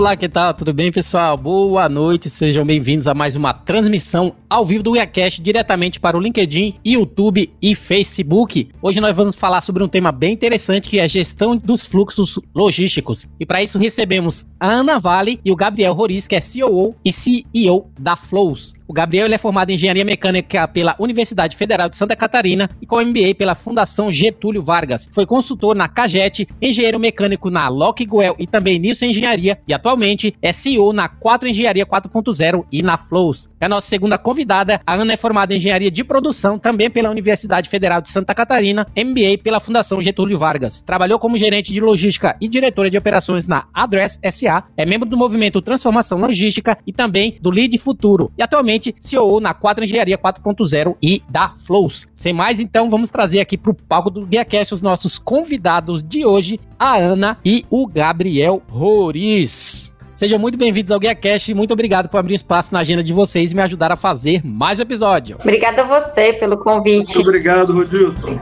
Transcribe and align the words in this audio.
Olá, 0.00 0.16
que 0.16 0.30
tal? 0.30 0.54
Tudo 0.54 0.72
bem, 0.72 0.90
pessoal? 0.90 1.36
Boa 1.36 1.86
noite, 1.86 2.30
sejam 2.30 2.64
bem-vindos 2.64 3.06
a 3.06 3.12
mais 3.12 3.36
uma 3.36 3.52
transmissão 3.52 4.34
ao 4.50 4.64
vivo 4.64 4.82
do 4.82 4.90
WeCast 4.90 5.40
diretamente 5.40 6.00
para 6.00 6.18
o 6.18 6.20
LinkedIn, 6.20 6.74
YouTube 6.84 7.50
e 7.62 7.74
Facebook. 7.74 8.68
Hoje 8.82 9.00
nós 9.00 9.14
vamos 9.14 9.36
falar 9.36 9.60
sobre 9.60 9.84
um 9.84 9.88
tema 9.88 10.10
bem 10.10 10.34
interessante 10.34 10.88
que 10.88 10.98
é 10.98 11.04
a 11.04 11.06
gestão 11.06 11.56
dos 11.56 11.86
fluxos 11.86 12.38
logísticos. 12.54 13.28
E 13.38 13.46
para 13.46 13.62
isso 13.62 13.78
recebemos 13.78 14.44
a 14.58 14.68
Ana 14.68 14.98
Vale 14.98 15.40
e 15.44 15.52
o 15.52 15.56
Gabriel 15.56 15.94
Roriz, 15.94 16.26
que 16.26 16.34
é 16.34 16.40
COO 16.40 16.96
e 17.04 17.12
CEO 17.12 17.88
da 17.98 18.16
Flows. 18.16 18.74
O 18.88 18.92
Gabriel 18.92 19.32
é 19.32 19.38
formado 19.38 19.70
em 19.70 19.74
Engenharia 19.74 20.04
Mecânica 20.04 20.66
pela 20.66 20.96
Universidade 20.98 21.56
Federal 21.56 21.88
de 21.88 21.96
Santa 21.96 22.16
Catarina 22.16 22.68
e 22.82 22.86
com 22.86 23.00
MBA 23.00 23.36
pela 23.38 23.54
Fundação 23.54 24.10
Getúlio 24.10 24.60
Vargas. 24.60 25.08
Foi 25.12 25.24
consultor 25.24 25.76
na 25.76 25.86
Cajet, 25.86 26.48
engenheiro 26.60 26.98
mecânico 26.98 27.48
na 27.48 27.68
Lockwell 27.68 28.34
e 28.38 28.46
também 28.48 28.80
Nisso 28.80 29.04
Engenharia 29.04 29.60
e 29.68 29.72
atualmente 29.72 30.00
atualmente 30.00 30.34
é 30.42 30.52
CEO 30.52 30.92
na 30.92 31.08
4 31.08 31.48
Engenharia 31.48 31.86
4.0 31.86 32.64
e 32.72 32.82
na 32.82 32.96
Flows. 32.96 33.48
É 33.60 33.66
a 33.66 33.68
nossa 33.68 33.88
segunda 33.88 34.18
convidada. 34.18 34.39
A 34.86 34.94
Ana 34.94 35.12
é 35.12 35.16
formada 35.16 35.52
em 35.52 35.56
Engenharia 35.56 35.90
de 35.90 36.02
Produção, 36.02 36.58
também 36.58 36.90
pela 36.90 37.10
Universidade 37.10 37.68
Federal 37.68 38.00
de 38.00 38.10
Santa 38.10 38.34
Catarina, 38.34 38.86
MBA 38.96 39.42
pela 39.42 39.60
Fundação 39.60 40.00
Getúlio 40.00 40.38
Vargas. 40.38 40.80
Trabalhou 40.80 41.18
como 41.18 41.36
gerente 41.36 41.72
de 41.72 41.80
logística 41.80 42.36
e 42.40 42.48
diretora 42.48 42.90
de 42.90 42.98
operações 42.98 43.46
na 43.46 43.66
Address 43.72 44.18
SA, 44.30 44.64
é 44.76 44.86
membro 44.86 45.08
do 45.08 45.16
movimento 45.16 45.60
Transformação 45.60 46.18
Logística 46.18 46.78
e 46.86 46.92
também 46.92 47.38
do 47.40 47.50
Lead 47.50 47.76
Futuro. 47.78 48.32
E 48.36 48.42
atualmente 48.42 48.94
CEO 49.00 49.40
na 49.40 49.54
4 49.54 49.84
Engenharia 49.84 50.18
4.0 50.18 50.96
e 51.02 51.22
da 51.28 51.50
Flows. 51.50 52.08
Sem 52.14 52.32
mais, 52.32 52.60
então, 52.60 52.90
vamos 52.90 53.08
trazer 53.08 53.40
aqui 53.40 53.56
para 53.56 53.70
o 53.70 53.74
palco 53.74 54.10
do 54.10 54.26
GuiaCast 54.26 54.74
os 54.74 54.80
nossos 54.80 55.18
convidados 55.18 56.02
de 56.02 56.24
hoje, 56.24 56.58
a 56.78 56.96
Ana 56.96 57.38
e 57.44 57.64
o 57.70 57.86
Gabriel 57.86 58.62
Roriz. 58.68 59.89
Sejam 60.20 60.38
muito 60.38 60.58
bem-vindos 60.58 60.92
ao 60.92 61.00
GuiaCast 61.00 61.50
e 61.50 61.54
muito 61.54 61.72
obrigado 61.72 62.10
por 62.10 62.18
abrir 62.18 62.34
espaço 62.34 62.74
na 62.74 62.80
agenda 62.80 63.02
de 63.02 63.10
vocês 63.10 63.52
e 63.52 63.54
me 63.54 63.62
ajudar 63.62 63.90
a 63.90 63.96
fazer 63.96 64.42
mais 64.44 64.78
um 64.78 64.82
episódio. 64.82 65.38
Obrigada 65.40 65.80
a 65.80 65.98
você 65.98 66.34
pelo 66.34 66.58
convite. 66.58 67.14
Muito 67.14 67.20
obrigado, 67.26 67.72
Rodilson. 67.72 68.38